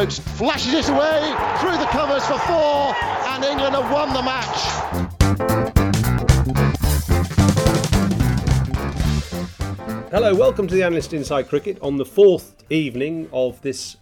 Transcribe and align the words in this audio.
Stokes 0.00 0.18
flashes 0.38 0.72
it 0.72 0.88
away 0.88 1.20
through 1.60 1.76
the 1.76 1.84
covers 1.90 2.24
for 2.24 2.38
four, 2.38 2.94
and 3.28 3.44
England 3.44 3.74
have 3.74 3.92
won 3.92 4.14
the 4.14 4.22
match. 4.22 4.56
Hello, 10.10 10.34
welcome 10.34 10.66
to 10.66 10.74
the 10.74 10.82
Analyst 10.82 11.12
Inside 11.12 11.50
Cricket 11.50 11.78
on 11.82 11.98
the 11.98 12.06
fourth 12.06 12.64
evening 12.70 13.28
of 13.30 13.60
this 13.60 13.98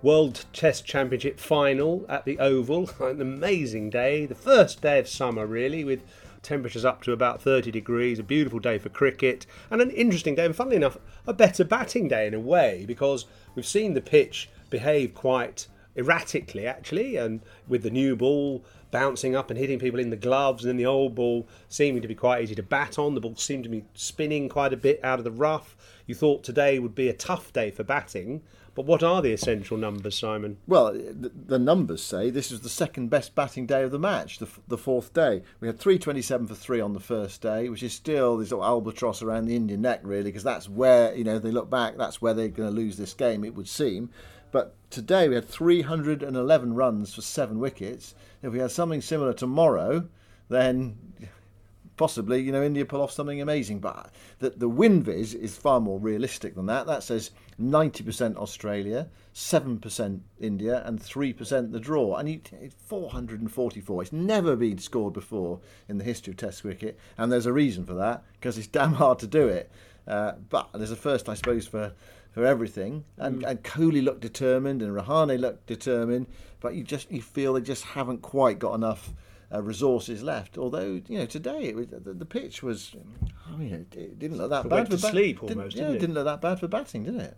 World 0.00 0.46
Test 0.54 0.86
Championship 0.86 1.38
final 1.38 2.06
at 2.08 2.24
the 2.24 2.38
Oval. 2.38 2.88
An 3.00 3.20
amazing 3.20 3.90
day, 3.90 4.24
the 4.24 4.34
first 4.34 4.80
day 4.80 4.98
of 5.00 5.06
summer, 5.06 5.46
really, 5.46 5.84
with 5.84 6.00
temperatures 6.42 6.84
up 6.84 7.02
to 7.02 7.12
about 7.12 7.40
30 7.40 7.70
degrees. 7.70 8.18
A 8.18 8.22
beautiful 8.22 8.58
day 8.58 8.78
for 8.78 8.88
cricket, 8.88 9.46
and 9.70 9.80
an 9.80 9.90
interesting 9.90 10.34
day, 10.34 10.44
and 10.44 10.56
funnily 10.56 10.76
enough, 10.76 10.98
a 11.26 11.32
better 11.32 11.64
batting 11.64 12.08
day 12.08 12.26
in 12.26 12.34
a 12.34 12.40
way, 12.40 12.84
because 12.86 13.26
we've 13.54 13.66
seen 13.66 13.94
the 13.94 14.00
pitch 14.00 14.50
behave 14.70 15.14
quite 15.14 15.68
erratically, 15.96 16.66
actually, 16.66 17.16
and 17.16 17.40
with 17.68 17.82
the 17.82 17.90
new 17.90 18.16
ball 18.16 18.64
bouncing 18.90 19.34
up 19.34 19.50
and 19.50 19.58
hitting 19.58 19.78
people 19.78 20.00
in 20.00 20.10
the 20.10 20.16
gloves, 20.16 20.64
and 20.64 20.70
then 20.70 20.76
the 20.76 20.86
old 20.86 21.14
ball 21.14 21.48
seeming 21.68 22.02
to 22.02 22.08
be 22.08 22.14
quite 22.14 22.42
easy 22.42 22.54
to 22.54 22.62
bat 22.62 22.98
on. 22.98 23.14
The 23.14 23.20
ball 23.20 23.36
seemed 23.36 23.64
to 23.64 23.70
be 23.70 23.84
spinning 23.94 24.48
quite 24.48 24.72
a 24.72 24.76
bit 24.76 25.00
out 25.02 25.18
of 25.18 25.24
the 25.24 25.30
rough. 25.30 25.76
You 26.06 26.14
thought 26.14 26.44
today 26.44 26.78
would 26.78 26.94
be 26.94 27.08
a 27.08 27.14
tough 27.14 27.52
day 27.52 27.70
for 27.70 27.84
batting, 27.84 28.42
but 28.74 28.86
what 28.86 29.02
are 29.02 29.20
the 29.20 29.32
essential 29.32 29.76
numbers, 29.76 30.18
Simon? 30.18 30.56
Well, 30.66 30.92
the, 30.92 31.30
the 31.34 31.58
numbers 31.58 32.02
say 32.02 32.30
this 32.30 32.50
was 32.50 32.60
the 32.60 32.68
second 32.68 33.10
best 33.10 33.34
batting 33.34 33.66
day 33.66 33.82
of 33.82 33.90
the 33.90 33.98
match, 33.98 34.38
the, 34.38 34.48
the 34.68 34.78
fourth 34.78 35.12
day. 35.12 35.42
We 35.60 35.68
had 35.68 35.78
327 35.78 36.46
for 36.46 36.54
three 36.54 36.80
on 36.80 36.94
the 36.94 37.00
first 37.00 37.42
day, 37.42 37.68
which 37.68 37.82
is 37.82 37.92
still 37.92 38.38
this 38.38 38.52
of 38.52 38.60
albatross 38.60 39.22
around 39.22 39.46
the 39.46 39.56
Indian 39.56 39.82
neck, 39.82 40.00
really, 40.02 40.24
because 40.24 40.44
that's 40.44 40.68
where, 40.68 41.14
you 41.14 41.24
know, 41.24 41.38
they 41.38 41.50
look 41.50 41.68
back, 41.68 41.96
that's 41.96 42.22
where 42.22 42.34
they're 42.34 42.48
going 42.48 42.70
to 42.70 42.74
lose 42.74 42.96
this 42.96 43.14
game, 43.14 43.44
it 43.44 43.54
would 43.54 43.68
seem. 43.68 44.10
But 44.52 44.74
today 44.90 45.28
we 45.28 45.34
had 45.34 45.48
311 45.48 46.74
runs 46.74 47.14
for 47.14 47.22
seven 47.22 47.58
wickets. 47.58 48.14
If 48.42 48.52
we 48.52 48.58
had 48.58 48.70
something 48.70 49.00
similar 49.00 49.32
tomorrow, 49.32 50.08
then 50.48 50.96
possibly, 51.96 52.40
you 52.40 52.52
know, 52.52 52.62
India 52.62 52.84
pull 52.84 53.02
off 53.02 53.12
something 53.12 53.40
amazing. 53.40 53.80
But 53.80 54.10
the, 54.38 54.50
the 54.50 54.68
win 54.68 55.02
viz 55.02 55.34
is 55.34 55.56
far 55.56 55.80
more 55.80 55.98
realistic 55.98 56.54
than 56.54 56.66
that. 56.66 56.86
That 56.86 57.02
says 57.02 57.30
90% 57.60 58.36
Australia, 58.36 59.08
7% 59.34 60.20
India, 60.40 60.82
and 60.84 61.00
3% 61.00 61.72
the 61.72 61.80
draw. 61.80 62.16
And 62.16 62.28
you, 62.28 62.40
it's 62.60 62.74
444. 62.86 64.02
It's 64.02 64.12
never 64.12 64.56
been 64.56 64.78
scored 64.78 65.14
before 65.14 65.60
in 65.88 65.98
the 65.98 66.04
history 66.04 66.32
of 66.32 66.38
Test 66.38 66.62
cricket. 66.62 66.98
And 67.18 67.30
there's 67.30 67.46
a 67.46 67.52
reason 67.52 67.84
for 67.84 67.94
that, 67.94 68.24
because 68.34 68.58
it's 68.58 68.66
damn 68.68 68.94
hard 68.94 69.18
to 69.20 69.26
do 69.26 69.48
it. 69.48 69.70
Uh, 70.06 70.32
but 70.48 70.68
there's 70.74 70.90
a 70.90 70.96
first, 70.96 71.28
I 71.28 71.34
suppose, 71.34 71.66
for 71.66 71.92
for 72.32 72.46
everything. 72.46 73.04
And, 73.18 73.44
and 73.44 73.62
Kohli 73.62 74.02
looked 74.02 74.22
determined, 74.22 74.82
and 74.82 74.96
Rahane 74.96 75.38
looked 75.38 75.66
determined. 75.66 76.26
But 76.60 76.74
you 76.74 76.82
just 76.82 77.10
you 77.12 77.22
feel 77.22 77.52
they 77.52 77.60
just 77.60 77.84
haven't 77.84 78.22
quite 78.22 78.58
got 78.58 78.74
enough 78.74 79.12
uh, 79.52 79.62
resources 79.62 80.22
left. 80.22 80.56
Although 80.58 81.00
you 81.08 81.18
know 81.18 81.26
today 81.26 81.64
it 81.64 81.76
was, 81.76 81.86
the, 81.88 82.12
the 82.12 82.24
pitch 82.24 82.62
was, 82.62 82.94
I 83.52 83.56
mean, 83.56 83.72
it, 83.74 83.96
it 83.96 84.18
didn't 84.18 84.38
look 84.38 84.50
that 84.50 84.66
It 84.66 84.68
bad 84.68 84.86
for 84.88 84.96
bat- 84.96 85.10
sleep 85.10 85.40
didn't- 85.40 85.58
almost, 85.58 85.76
yeah, 85.76 85.82
didn't 85.82 85.96
it? 85.96 86.00
didn't 86.00 86.14
look 86.14 86.24
that 86.24 86.40
bad 86.40 86.60
for 86.60 86.68
batting, 86.68 87.04
did 87.04 87.16
it? 87.16 87.36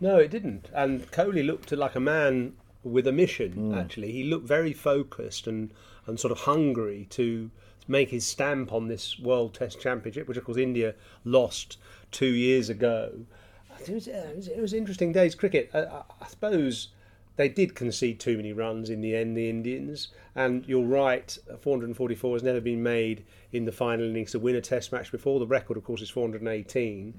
No, 0.00 0.16
it 0.18 0.30
didn't. 0.30 0.70
And 0.74 1.10
Kohli 1.10 1.44
looked 1.44 1.72
like 1.72 1.94
a 1.96 2.00
man 2.00 2.54
with 2.84 3.06
a 3.06 3.12
mission, 3.12 3.74
actually. 3.74 4.12
He 4.12 4.24
looked 4.24 4.46
very 4.46 4.72
focused 4.72 5.46
and, 5.46 5.72
and 6.06 6.18
sort 6.20 6.32
of 6.32 6.38
hungry 6.40 7.06
to 7.10 7.50
make 7.88 8.10
his 8.10 8.26
stamp 8.26 8.72
on 8.72 8.88
this 8.88 9.18
World 9.18 9.54
Test 9.54 9.80
Championship, 9.80 10.28
which, 10.28 10.36
of 10.36 10.44
course, 10.44 10.58
India 10.58 10.94
lost 11.24 11.76
two 12.12 12.26
years 12.32 12.68
ago. 12.68 13.20
It 13.80 13.88
was, 13.90 14.08
uh, 14.08 14.26
it 14.30 14.36
was, 14.36 14.48
it 14.48 14.60
was 14.60 14.72
interesting 14.72 15.12
days 15.12 15.34
cricket. 15.34 15.70
I, 15.72 15.80
I, 15.84 16.02
I 16.20 16.26
suppose 16.28 16.88
they 17.38 17.48
did 17.48 17.76
concede 17.76 18.18
too 18.18 18.36
many 18.36 18.52
runs 18.52 18.90
in 18.90 19.00
the 19.00 19.14
end, 19.14 19.36
the 19.36 19.48
Indians. 19.48 20.08
And 20.34 20.66
you're 20.66 20.84
right, 20.84 21.38
444 21.60 22.34
has 22.34 22.42
never 22.42 22.60
been 22.60 22.82
made 22.82 23.24
in 23.52 23.64
the 23.64 23.70
final 23.70 24.04
innings 24.10 24.32
to 24.32 24.40
win 24.40 24.56
a 24.56 24.60
Test 24.60 24.90
match 24.92 25.12
before. 25.12 25.38
The 25.38 25.46
record, 25.46 25.76
of 25.76 25.84
course, 25.84 26.02
is 26.02 26.10
418. 26.10 27.14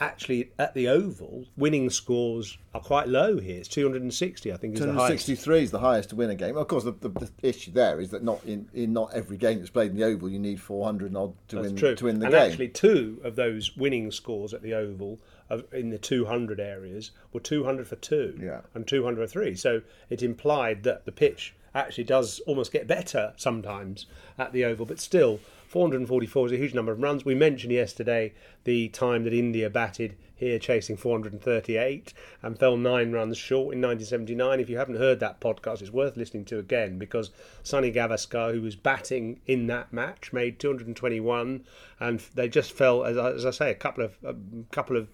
Actually, 0.00 0.52
at 0.60 0.74
the 0.74 0.86
Oval, 0.86 1.44
winning 1.56 1.90
scores 1.90 2.56
are 2.72 2.80
quite 2.80 3.08
low 3.08 3.40
here. 3.40 3.58
It's 3.58 3.66
260, 3.66 4.52
I 4.52 4.56
think, 4.56 4.74
is 4.74 4.80
the 4.80 4.86
highest. 4.92 5.26
263 5.26 5.62
is 5.64 5.70
the 5.72 5.80
highest 5.80 6.10
to 6.10 6.16
win 6.16 6.30
a 6.30 6.36
game. 6.36 6.56
Of 6.56 6.68
course, 6.68 6.84
the, 6.84 6.92
the, 6.92 7.08
the 7.08 7.28
issue 7.42 7.72
there 7.72 8.00
is 8.00 8.10
that 8.10 8.22
not 8.22 8.40
in, 8.44 8.68
in 8.74 8.92
not 8.92 9.12
every 9.12 9.36
game 9.36 9.58
that's 9.58 9.70
played 9.70 9.90
in 9.90 9.96
the 9.96 10.04
Oval 10.04 10.28
you 10.28 10.38
need 10.38 10.60
400 10.60 11.08
and 11.08 11.16
odd 11.16 11.34
to 11.48 11.56
That's 11.56 11.68
win 11.70 11.76
true. 11.76 11.94
to 11.96 12.04
win 12.04 12.20
the 12.20 12.26
and 12.26 12.32
game. 12.32 12.48
actually, 12.48 12.68
two 12.68 13.20
of 13.24 13.34
those 13.34 13.76
winning 13.76 14.12
scores 14.12 14.54
at 14.54 14.62
the 14.62 14.72
Oval 14.72 15.18
of, 15.50 15.64
in 15.72 15.90
the 15.90 15.98
200 15.98 16.60
areas 16.60 17.10
were 17.32 17.40
200 17.40 17.86
for 17.86 17.96
two 17.96 18.38
Yeah. 18.40 18.60
and 18.74 18.86
200 18.86 19.20
for 19.22 19.26
three. 19.26 19.54
So 19.54 19.82
it 20.10 20.22
implied 20.22 20.82
that 20.84 21.04
the 21.04 21.12
pitch 21.12 21.54
actually 21.74 22.04
does 22.04 22.40
almost 22.40 22.72
get 22.72 22.86
better 22.86 23.32
sometimes 23.36 24.06
at 24.38 24.52
the 24.52 24.64
Oval, 24.64 24.86
but 24.86 24.98
still. 25.00 25.40
444 25.68 26.46
is 26.46 26.52
a 26.52 26.56
huge 26.56 26.72
number 26.72 26.92
of 26.92 27.02
runs. 27.02 27.26
We 27.26 27.34
mentioned 27.34 27.74
yesterday 27.74 28.32
the 28.64 28.88
time 28.88 29.24
that 29.24 29.34
India 29.34 29.68
batted 29.68 30.16
here 30.34 30.58
chasing 30.58 30.96
438 30.96 32.14
and 32.42 32.58
fell 32.58 32.78
nine 32.78 33.12
runs 33.12 33.36
short 33.36 33.74
in 33.74 33.82
1979. 33.82 34.60
If 34.60 34.70
you 34.70 34.78
haven't 34.78 34.96
heard 34.96 35.20
that 35.20 35.42
podcast, 35.42 35.82
it's 35.82 35.90
worth 35.90 36.16
listening 36.16 36.46
to 36.46 36.58
again 36.58 36.98
because 36.98 37.30
Sunny 37.62 37.92
Gavaskar, 37.92 38.54
who 38.54 38.62
was 38.62 38.76
batting 38.76 39.40
in 39.46 39.66
that 39.66 39.92
match, 39.92 40.32
made 40.32 40.58
221, 40.58 41.64
and 42.00 42.20
they 42.34 42.48
just 42.48 42.72
fell, 42.72 43.04
as 43.04 43.18
I, 43.18 43.32
as 43.32 43.44
I 43.44 43.50
say, 43.50 43.70
a 43.70 43.74
couple 43.74 44.04
of 44.04 44.16
a 44.24 44.34
couple 44.72 44.96
of 44.96 45.08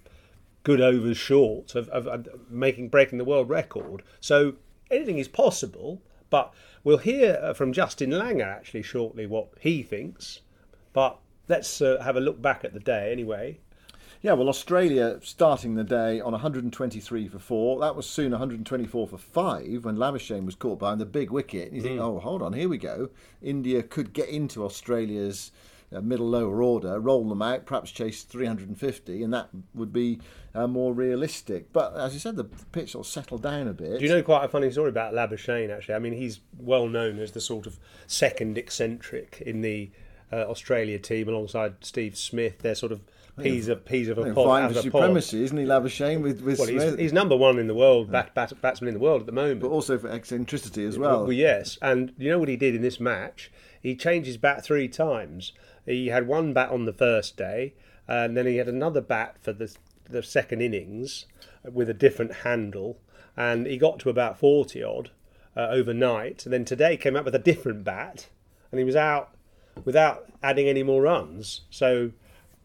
good 0.64 0.80
overs 0.80 1.16
short 1.16 1.74
of, 1.76 1.88
of, 1.90 2.06
of 2.08 2.28
making 2.50 2.88
breaking 2.88 3.18
the 3.18 3.24
world 3.24 3.48
record. 3.48 4.02
So 4.20 4.54
anything 4.90 5.18
is 5.18 5.28
possible, 5.28 6.02
but 6.30 6.52
we'll 6.82 6.98
hear 6.98 7.38
uh, 7.40 7.54
from 7.54 7.72
Justin 7.72 8.10
Langer 8.10 8.46
actually 8.46 8.82
shortly 8.82 9.26
what 9.26 9.48
he 9.60 9.82
thinks. 9.82 10.40
But 10.92 11.18
let's 11.48 11.80
uh, 11.80 12.00
have 12.02 12.16
a 12.16 12.20
look 12.20 12.42
back 12.42 12.64
at 12.64 12.72
the 12.74 12.80
day 12.80 13.12
anyway. 13.12 13.60
Yeah, 14.22 14.32
well, 14.32 14.48
Australia 14.48 15.20
starting 15.22 15.74
the 15.74 15.84
day 15.84 16.18
on 16.18 16.32
123 16.32 17.28
for 17.28 17.38
four. 17.38 17.80
That 17.80 17.94
was 17.94 18.06
soon 18.06 18.30
124 18.30 19.06
for 19.06 19.18
five 19.18 19.84
when 19.84 19.96
Labuschagne 19.96 20.46
was 20.46 20.54
caught 20.54 20.78
behind 20.78 20.98
the 20.98 21.04
big 21.04 21.30
wicket. 21.30 21.72
You 21.74 21.82
think, 21.82 22.00
Mm. 22.00 22.04
oh, 22.04 22.20
hold 22.20 22.40
on, 22.40 22.54
here 22.54 22.70
we 22.70 22.78
go. 22.78 23.10
India 23.42 23.82
could 23.82 24.14
get 24.14 24.30
into 24.30 24.64
Australia's 24.64 25.52
uh, 25.94 26.00
middle 26.00 26.28
lower 26.28 26.62
order, 26.62 26.98
roll 27.00 27.28
them 27.28 27.42
out, 27.42 27.66
perhaps 27.66 27.90
chase 27.90 28.22
350, 28.22 29.22
and 29.22 29.32
that 29.32 29.48
would 29.74 29.92
be 29.92 30.20
uh, 30.54 30.66
more 30.66 30.92
realistic. 30.92 31.72
But 31.72 31.96
as 31.96 32.14
you 32.14 32.20
said, 32.20 32.36
the 32.36 32.44
pitch 32.44 32.92
sort 32.92 33.06
of 33.06 33.12
settled 33.12 33.42
down 33.42 33.68
a 33.68 33.72
bit. 33.72 33.98
Do 33.98 34.04
you 34.04 34.10
know 34.10 34.22
quite 34.22 34.44
a 34.44 34.48
funny 34.48 34.70
story 34.70 34.88
about 34.90 35.14
Labuschagne? 35.14 35.70
Actually, 35.74 35.94
I 35.94 35.98
mean, 35.98 36.12
he's 36.14 36.40
well 36.58 36.88
known 36.88 37.18
as 37.18 37.32
the 37.32 37.40
sort 37.40 37.66
of 37.66 37.78
second 38.06 38.58
eccentric 38.58 39.42
in 39.44 39.60
the 39.60 39.90
uh, 40.32 40.36
Australia 40.48 40.98
team, 40.98 41.28
alongside 41.28 41.76
Steve 41.84 42.16
Smith. 42.16 42.58
They're 42.60 42.74
sort 42.74 42.92
of 42.92 43.00
peas 43.40 43.68
of 43.68 43.84
peas 43.84 44.08
of 44.08 44.18
a 44.18 44.32
pod. 44.32 44.46
Vying 44.46 44.72
for 44.72 44.80
supremacy, 44.80 45.42
isn't 45.42 45.56
he, 45.56 45.64
Labuschagne? 45.64 46.22
With, 46.22 46.40
with 46.40 46.58
Well, 46.58 46.68
he's, 46.68 46.82
Smith? 46.82 46.98
he's 46.98 47.12
number 47.12 47.36
one 47.36 47.58
in 47.58 47.66
the 47.66 47.74
world, 47.74 48.10
bat, 48.10 48.34
bat, 48.34 48.52
batsman 48.60 48.88
in 48.88 48.94
the 48.94 49.00
world 49.00 49.20
at 49.22 49.26
the 49.26 49.32
moment. 49.32 49.60
but 49.60 49.68
also 49.68 49.98
for 49.98 50.08
eccentricity 50.08 50.84
as 50.84 50.98
well. 50.98 51.22
Well, 51.22 51.32
yes, 51.32 51.78
and 51.82 52.12
you 52.16 52.30
know 52.30 52.38
what 52.38 52.48
he 52.48 52.56
did 52.56 52.74
in 52.74 52.82
this 52.82 53.00
match? 53.00 53.50
He 53.80 53.94
changed 53.94 54.26
his 54.26 54.36
bat 54.36 54.64
three 54.64 54.88
times. 54.88 55.52
He 55.86 56.08
had 56.08 56.26
one 56.26 56.52
bat 56.52 56.70
on 56.70 56.84
the 56.84 56.92
first 56.92 57.36
day, 57.36 57.74
and 58.06 58.36
then 58.36 58.46
he 58.46 58.56
had 58.56 58.68
another 58.68 59.00
bat 59.00 59.36
for 59.40 59.52
the 59.52 59.74
the 60.08 60.22
second 60.22 60.60
innings 60.60 61.24
with 61.64 61.88
a 61.88 61.94
different 61.94 62.34
handle, 62.36 62.98
and 63.36 63.66
he 63.66 63.78
got 63.78 63.98
to 64.00 64.10
about 64.10 64.38
forty 64.38 64.82
odd 64.82 65.10
uh, 65.56 65.68
overnight. 65.70 66.44
And 66.44 66.52
then 66.52 66.64
today 66.64 66.96
came 66.96 67.16
up 67.16 67.24
with 67.24 67.34
a 67.34 67.38
different 67.38 67.84
bat, 67.84 68.28
and 68.70 68.78
he 68.78 68.84
was 68.84 68.96
out 68.96 69.34
without 69.84 70.26
adding 70.42 70.68
any 70.68 70.82
more 70.82 71.02
runs. 71.02 71.62
So 71.70 72.12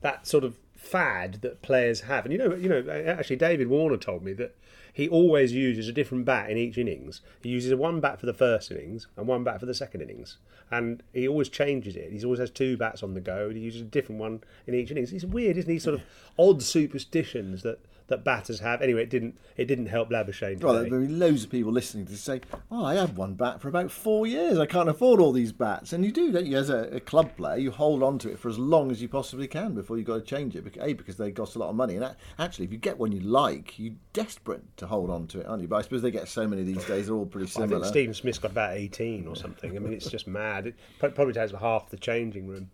that 0.01 0.27
sort 0.27 0.43
of 0.43 0.57
fad 0.75 1.39
that 1.41 1.61
players 1.61 2.01
have, 2.01 2.25
and 2.25 2.31
you 2.31 2.39
know, 2.39 2.55
you 2.55 2.69
know, 2.69 2.89
actually, 2.89 3.35
David 3.35 3.67
Warner 3.67 3.97
told 3.97 4.23
me 4.23 4.33
that 4.33 4.55
he 4.93 5.07
always 5.07 5.53
uses 5.53 5.87
a 5.87 5.93
different 5.93 6.25
bat 6.25 6.49
in 6.49 6.57
each 6.57 6.77
innings. 6.77 7.21
He 7.41 7.49
uses 7.49 7.73
one 7.75 7.99
bat 7.99 8.19
for 8.19 8.25
the 8.25 8.33
first 8.33 8.71
innings 8.71 9.07
and 9.17 9.27
one 9.27 9.43
bat 9.43 9.59
for 9.59 9.65
the 9.65 9.73
second 9.73 10.01
innings, 10.01 10.37
and 10.71 11.03
he 11.13 11.27
always 11.27 11.49
changes 11.49 11.95
it. 11.95 12.11
He 12.11 12.23
always 12.23 12.39
has 12.39 12.51
two 12.51 12.77
bats 12.77 13.03
on 13.03 13.13
the 13.13 13.21
go. 13.21 13.47
And 13.47 13.57
he 13.57 13.63
uses 13.63 13.81
a 13.81 13.85
different 13.85 14.21
one 14.21 14.43
in 14.67 14.73
each 14.73 14.91
innings. 14.91 15.11
It's 15.13 15.25
weird, 15.25 15.57
isn't 15.57 15.71
he? 15.71 15.79
Sort 15.79 15.95
of 15.95 16.03
odd 16.37 16.61
superstitions 16.61 17.63
that. 17.63 17.79
That 18.09 18.23
batters 18.23 18.59
have. 18.59 18.81
Anyway, 18.81 19.03
it 19.03 19.09
didn't. 19.09 19.37
It 19.55 19.65
didn't 19.65 19.85
help 19.85 20.09
Labuschagne. 20.09 20.61
Well, 20.61 20.73
there'll 20.83 21.05
be 21.05 21.07
loads 21.07 21.43
of 21.43 21.51
people 21.51 21.71
listening 21.71 22.07
to 22.07 22.17
say, 22.17 22.41
"Oh, 22.71 22.83
I 22.83 22.95
had 22.95 23.15
one 23.15 23.35
bat 23.35 23.61
for 23.61 23.67
about 23.67 23.91
four 23.91 24.25
years. 24.25 24.57
I 24.57 24.65
can't 24.65 24.89
afford 24.89 25.19
all 25.19 25.31
these 25.31 25.51
bats." 25.51 25.93
And 25.93 26.03
you 26.03 26.11
do, 26.11 26.31
don't 26.31 26.47
you? 26.47 26.57
As 26.57 26.71
a, 26.71 26.95
a 26.95 26.99
club 26.99 27.37
player, 27.37 27.57
you 27.57 27.69
hold 27.69 28.01
on 28.01 28.17
to 28.19 28.31
it 28.31 28.39
for 28.39 28.49
as 28.49 28.57
long 28.57 28.89
as 28.89 28.99
you 28.99 29.07
possibly 29.07 29.47
can 29.47 29.75
before 29.75 29.97
you've 29.97 30.07
got 30.07 30.15
to 30.15 30.21
change 30.21 30.55
it. 30.55 30.65
A, 30.81 30.93
because 30.93 31.17
they 31.17 31.31
cost 31.31 31.55
a 31.55 31.59
lot 31.59 31.69
of 31.69 31.75
money, 31.75 31.95
and 31.95 32.15
actually, 32.39 32.65
if 32.65 32.71
you 32.71 32.79
get 32.79 32.97
one 32.97 33.11
you 33.11 33.19
like, 33.19 33.77
you're 33.77 33.93
desperate 34.13 34.63
to 34.77 34.87
hold 34.87 35.11
on 35.11 35.27
to 35.27 35.41
it, 35.41 35.45
aren't 35.45 35.61
you? 35.61 35.67
But 35.67 35.77
I 35.77 35.81
suppose 35.83 36.01
they 36.01 36.11
get 36.11 36.27
so 36.27 36.47
many 36.47 36.63
these 36.63 36.85
days; 36.85 37.05
they're 37.05 37.15
all 37.15 37.27
pretty 37.27 37.47
similar. 37.47 37.77
I 37.77 37.81
think 37.81 37.91
Stephen 37.91 38.13
Smith's 38.15 38.39
got 38.39 38.51
about 38.51 38.73
18 38.73 39.27
or 39.27 39.35
something. 39.35 39.75
I 39.75 39.79
mean, 39.79 39.93
it's 39.93 40.09
just 40.09 40.27
mad. 40.27 40.65
It 40.67 40.75
probably 40.99 41.33
takes 41.33 41.51
half 41.51 41.89
the 41.89 41.97
changing 41.97 42.47
room. 42.47 42.71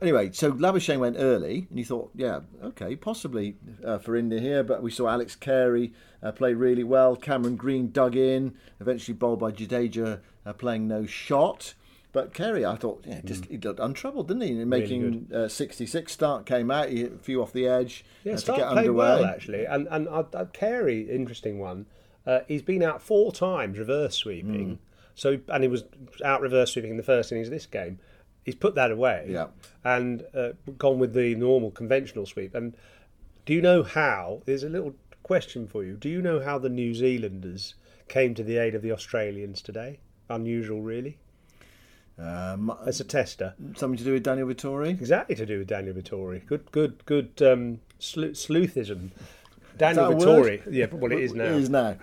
Anyway, 0.00 0.30
so 0.32 0.52
Labuschagne 0.52 1.00
went 1.00 1.16
early, 1.18 1.66
and 1.70 1.78
you 1.78 1.84
thought, 1.84 2.10
yeah, 2.14 2.40
okay, 2.62 2.94
possibly 2.94 3.56
uh, 3.84 3.98
for 3.98 4.14
India 4.16 4.38
here. 4.40 4.62
But 4.62 4.80
we 4.82 4.90
saw 4.92 5.08
Alex 5.08 5.34
Carey 5.34 5.92
uh, 6.22 6.30
play 6.32 6.54
really 6.54 6.84
well. 6.84 7.16
Cameron 7.16 7.56
Green 7.56 7.90
dug 7.90 8.14
in, 8.14 8.54
eventually 8.80 9.14
bowled 9.14 9.40
by 9.40 9.50
Jadeja, 9.50 10.20
uh, 10.46 10.52
playing 10.52 10.86
no 10.86 11.04
shot. 11.04 11.74
But 12.12 12.32
Carey, 12.32 12.64
I 12.64 12.76
thought, 12.76 13.04
yeah, 13.06 13.20
just 13.24 13.46
he 13.46 13.58
looked 13.58 13.80
untroubled, 13.80 14.28
didn't 14.28 14.42
he? 14.42 14.60
In 14.60 14.68
Making 14.68 15.28
uh, 15.34 15.48
66 15.48 16.10
start 16.12 16.46
came 16.46 16.70
out, 16.70 16.88
he 16.88 17.00
hit 17.00 17.12
a 17.14 17.18
few 17.18 17.42
off 17.42 17.52
the 17.52 17.66
edge 17.66 18.04
Yeah, 18.24 18.36
to 18.36 18.52
get 18.52 18.60
underway. 18.62 18.94
well 18.94 19.24
actually, 19.24 19.64
and 19.66 19.86
and 19.90 20.08
uh, 20.08 20.24
uh, 20.32 20.44
Carey, 20.46 21.02
interesting 21.10 21.58
one. 21.58 21.86
Uh, 22.26 22.40
he's 22.48 22.62
been 22.62 22.82
out 22.82 23.02
four 23.02 23.30
times 23.32 23.78
reverse 23.78 24.14
sweeping, 24.14 24.76
Mm. 24.76 24.78
so 25.14 25.38
and 25.48 25.62
he 25.64 25.68
was 25.68 25.84
out 26.24 26.40
reverse 26.40 26.72
sweeping 26.72 26.92
in 26.92 26.96
the 26.96 27.02
first 27.02 27.30
innings 27.30 27.48
of 27.48 27.52
this 27.52 27.66
game. 27.66 27.98
He's 28.44 28.54
put 28.54 28.74
that 28.76 28.90
away, 28.90 29.26
Yeah. 29.28 29.48
and 29.84 30.24
uh, 30.34 30.50
gone 30.78 30.98
with 30.98 31.12
the 31.12 31.34
normal 31.34 31.70
conventional 31.70 32.24
sweep. 32.26 32.54
And 32.54 32.74
do 33.44 33.52
you 33.52 33.60
know 33.60 33.82
how? 33.82 34.42
There's 34.46 34.62
a 34.62 34.68
little 34.68 34.94
question 35.22 35.66
for 35.66 35.84
you. 35.84 35.94
Do 35.96 36.08
you 36.08 36.22
know 36.22 36.40
how 36.40 36.58
the 36.58 36.70
New 36.70 36.94
Zealanders 36.94 37.74
came 38.08 38.34
to 38.34 38.42
the 38.42 38.56
aid 38.56 38.74
of 38.74 38.80
the 38.82 38.92
Australians 38.92 39.60
today? 39.60 39.98
Unusual, 40.30 40.80
really. 40.82 41.18
Um, 42.18 42.74
As 42.86 43.00
a 43.00 43.04
tester. 43.04 43.54
something 43.76 43.96
to 43.98 44.04
do 44.04 44.12
with 44.14 44.24
Daniel 44.24 44.48
Vettori? 44.48 44.88
Exactly 44.90 45.36
to 45.36 45.46
do 45.46 45.58
with 45.58 45.68
Daniel 45.68 45.94
Vettori. 45.94 46.44
Good, 46.46 46.70
good, 46.72 47.04
good 47.06 47.40
um, 47.42 47.80
sleuthism. 48.00 49.10
Daniel 49.76 50.12
Vettori. 50.14 50.60
Yeah, 50.70 50.86
well, 50.90 51.12
it 51.12 51.20
is 51.20 51.34
now. 51.34 51.44
It 51.44 51.52
is 51.52 51.70
now. 51.70 51.96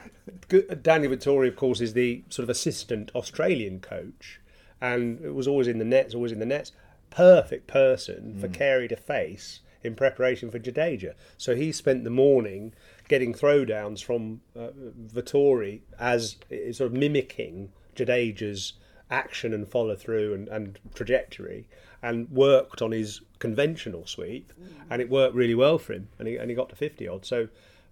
Good- 0.48 0.82
Daniel 0.84 1.12
Vettori, 1.12 1.50
of 1.50 1.56
course, 1.58 1.82
is 1.82 1.94
the 1.94 2.24
sort 2.30 2.44
of 2.44 2.50
assistant 2.50 3.12
Australian 3.14 3.82
coach, 3.82 4.40
and 4.82 5.24
it 5.24 5.34
was 5.34 5.48
always 5.48 5.68
in 5.68 5.80
the 5.80 5.86
nets, 5.86 6.14
always 6.14 6.32
in 6.32 6.40
the 6.40 6.46
nets. 6.46 6.72
Perfect 7.10 7.68
person 7.68 8.38
for 8.40 8.48
Carey 8.48 8.88
to 8.88 8.96
face 8.96 9.62
in 9.84 9.96
preparation 9.96 10.50
for 10.52 10.60
Jadeja. 10.60 11.14
So 11.38 11.56
he 11.56 11.72
spent 11.72 12.04
the 12.04 12.10
morning 12.10 12.74
getting 13.08 13.34
throwdowns 13.34 14.04
from 14.04 14.42
uh, 14.58 14.70
Vettori 15.14 15.82
as 16.00 16.38
sort 16.72 16.92
of 16.92 16.94
mimicking 16.94 17.72
Jadeja's 17.96 18.74
action 19.12 19.54
and 19.54 19.68
follow 19.68 19.96
through 19.96 20.34
and, 20.34 20.48
and 20.48 20.80
trajectory, 20.94 21.68
and 22.02 22.30
worked 22.32 22.82
on 22.82 22.92
his 22.92 23.22
conventional 23.40 24.06
sweep, 24.06 24.52
and 24.90 25.02
it 25.02 25.10
worked 25.10 25.36
really 25.36 25.56
well 25.56 25.78
for 25.78 25.94
him, 25.94 26.10
and 26.18 26.28
he, 26.28 26.36
and 26.36 26.50
he 26.50 26.56
got 26.56 26.70
to 26.70 26.76
50 26.76 27.08
odd. 27.08 27.26
So 27.26 27.48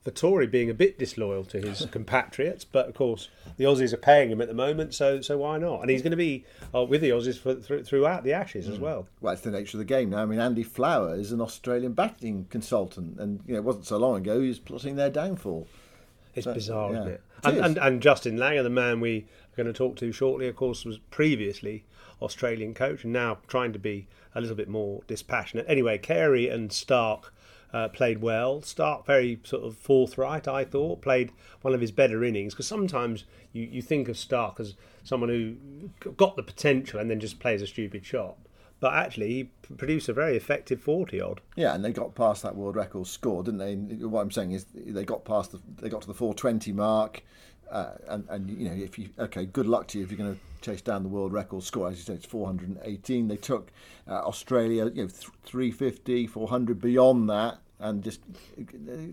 Vettori 0.05 0.49
being 0.49 0.69
a 0.69 0.73
bit 0.73 0.99
disloyal 0.99 1.45
to 1.45 1.59
his 1.59 1.85
compatriots, 1.91 2.65
but 2.65 2.87
of 2.89 2.93
course 2.93 3.29
the 3.57 3.63
Aussies 3.63 3.93
are 3.93 3.97
paying 3.97 4.29
him 4.29 4.41
at 4.41 4.47
the 4.47 4.53
moment, 4.53 4.93
so 4.93 5.21
so 5.21 5.37
why 5.37 5.57
not? 5.57 5.81
And 5.81 5.89
he's 5.89 6.01
going 6.01 6.11
to 6.11 6.17
be 6.17 6.45
uh, 6.75 6.83
with 6.83 7.01
the 7.01 7.09
Aussies 7.11 7.37
for, 7.39 7.55
through, 7.55 7.83
throughout 7.83 8.23
the 8.23 8.33
Ashes 8.33 8.67
as 8.67 8.79
well. 8.79 9.07
Well, 9.21 9.33
it's 9.33 9.41
the 9.43 9.51
nature 9.51 9.77
of 9.77 9.79
the 9.79 9.85
game 9.85 10.09
now. 10.09 10.23
I 10.23 10.25
mean, 10.25 10.39
Andy 10.39 10.63
Flower 10.63 11.15
is 11.15 11.31
an 11.31 11.39
Australian 11.41 11.93
batting 11.93 12.47
consultant, 12.49 13.19
and 13.19 13.39
you 13.47 13.53
know, 13.53 13.59
it 13.59 13.63
wasn't 13.63 13.85
so 13.85 13.97
long 13.97 14.17
ago 14.17 14.41
he 14.41 14.47
was 14.49 14.59
plotting 14.59 14.95
their 14.95 15.09
downfall. 15.09 15.67
It's 16.35 16.45
So, 16.45 16.53
bizarre, 16.53 16.91
yeah. 16.91 16.99
isn't 16.99 17.11
it? 17.11 17.21
It 17.43 17.45
And, 17.45 17.55
is. 17.57 17.63
and 17.63 17.77
and 17.77 18.01
Justin 18.01 18.37
Langer, 18.37 18.63
the 18.63 18.69
man 18.69 18.99
we 18.99 19.19
are 19.53 19.57
going 19.63 19.67
to 19.67 19.73
talk 19.73 19.95
to 19.97 20.11
shortly, 20.11 20.47
of 20.47 20.55
course, 20.55 20.83
was 20.83 20.97
previously 21.11 21.85
Australian 22.21 22.73
coach 22.73 23.03
and 23.03 23.13
now 23.13 23.37
trying 23.47 23.71
to 23.73 23.79
be 23.79 24.07
a 24.35 24.41
little 24.41 24.55
bit 24.55 24.67
more 24.67 25.01
dispassionate. 25.07 25.65
Anyway, 25.69 25.97
Carey 25.97 26.49
and 26.49 26.71
Starc 26.71 27.25
uh, 27.73 27.87
played 27.89 28.21
well. 28.21 28.61
Starc 28.61 29.05
very 29.05 29.39
sort 29.43 29.63
of 29.63 29.75
forthright, 29.75 30.47
I 30.47 30.63
thought, 30.63 31.01
played 31.01 31.31
one 31.61 31.73
of 31.73 31.81
his 31.81 31.91
better 31.91 32.23
innings 32.23 32.53
because 32.53 32.67
sometimes 32.67 33.25
you, 33.51 33.63
you 33.63 33.81
think 33.81 34.07
of 34.07 34.15
Starc 34.15 34.59
as 34.59 34.75
someone 35.03 35.29
who 35.29 35.89
got 36.11 36.35
the 36.35 36.43
potential 36.43 36.99
and 36.99 37.09
then 37.09 37.19
just 37.19 37.39
plays 37.39 37.61
a 37.61 37.67
stupid 37.67 38.05
shot. 38.05 38.37
But 38.79 38.93
actually, 38.95 39.29
he 39.29 39.43
produced 39.77 40.09
a 40.09 40.13
very 40.13 40.35
effective 40.35 40.81
40 40.81 41.21
odd. 41.21 41.41
Yeah, 41.55 41.73
and 41.73 41.85
they 41.85 41.93
got 41.93 42.15
past 42.15 42.43
that 42.43 42.55
world 42.55 42.75
record 42.75 43.07
score, 43.07 43.41
didn't 43.41 43.59
they? 43.59 43.75
What 44.05 44.19
I'm 44.19 44.31
saying 44.31 44.51
is 44.51 44.65
they 44.73 45.05
got 45.05 45.23
past 45.23 45.53
the 45.53 45.61
they 45.77 45.87
got 45.87 46.01
to 46.01 46.07
the 46.07 46.13
420 46.13 46.73
mark, 46.73 47.23
uh, 47.71 47.91
and 48.09 48.25
and 48.27 48.49
you 48.49 48.67
know 48.67 48.75
if 48.75 48.99
you 48.99 49.07
okay, 49.17 49.45
good 49.45 49.67
luck 49.67 49.87
to 49.87 49.97
you 49.99 50.03
if 50.03 50.11
you're 50.11 50.17
going 50.17 50.35
to 50.35 50.39
chase 50.63 50.81
down 50.81 51.03
the 51.03 51.09
world 51.09 51.31
record 51.31 51.63
score. 51.63 51.87
As 51.87 51.97
you 51.97 52.03
said, 52.03 52.17
it's 52.17 52.25
418. 52.25 53.29
They 53.29 53.37
took 53.37 53.71
uh, 54.05 54.15
Australia, 54.15 54.85
you 54.87 55.03
know, 55.03 55.09
th- 55.09 55.29
350, 55.45 56.27
400 56.27 56.81
beyond 56.81 57.29
that. 57.29 57.59
And 57.83 58.01
just 58.01 58.21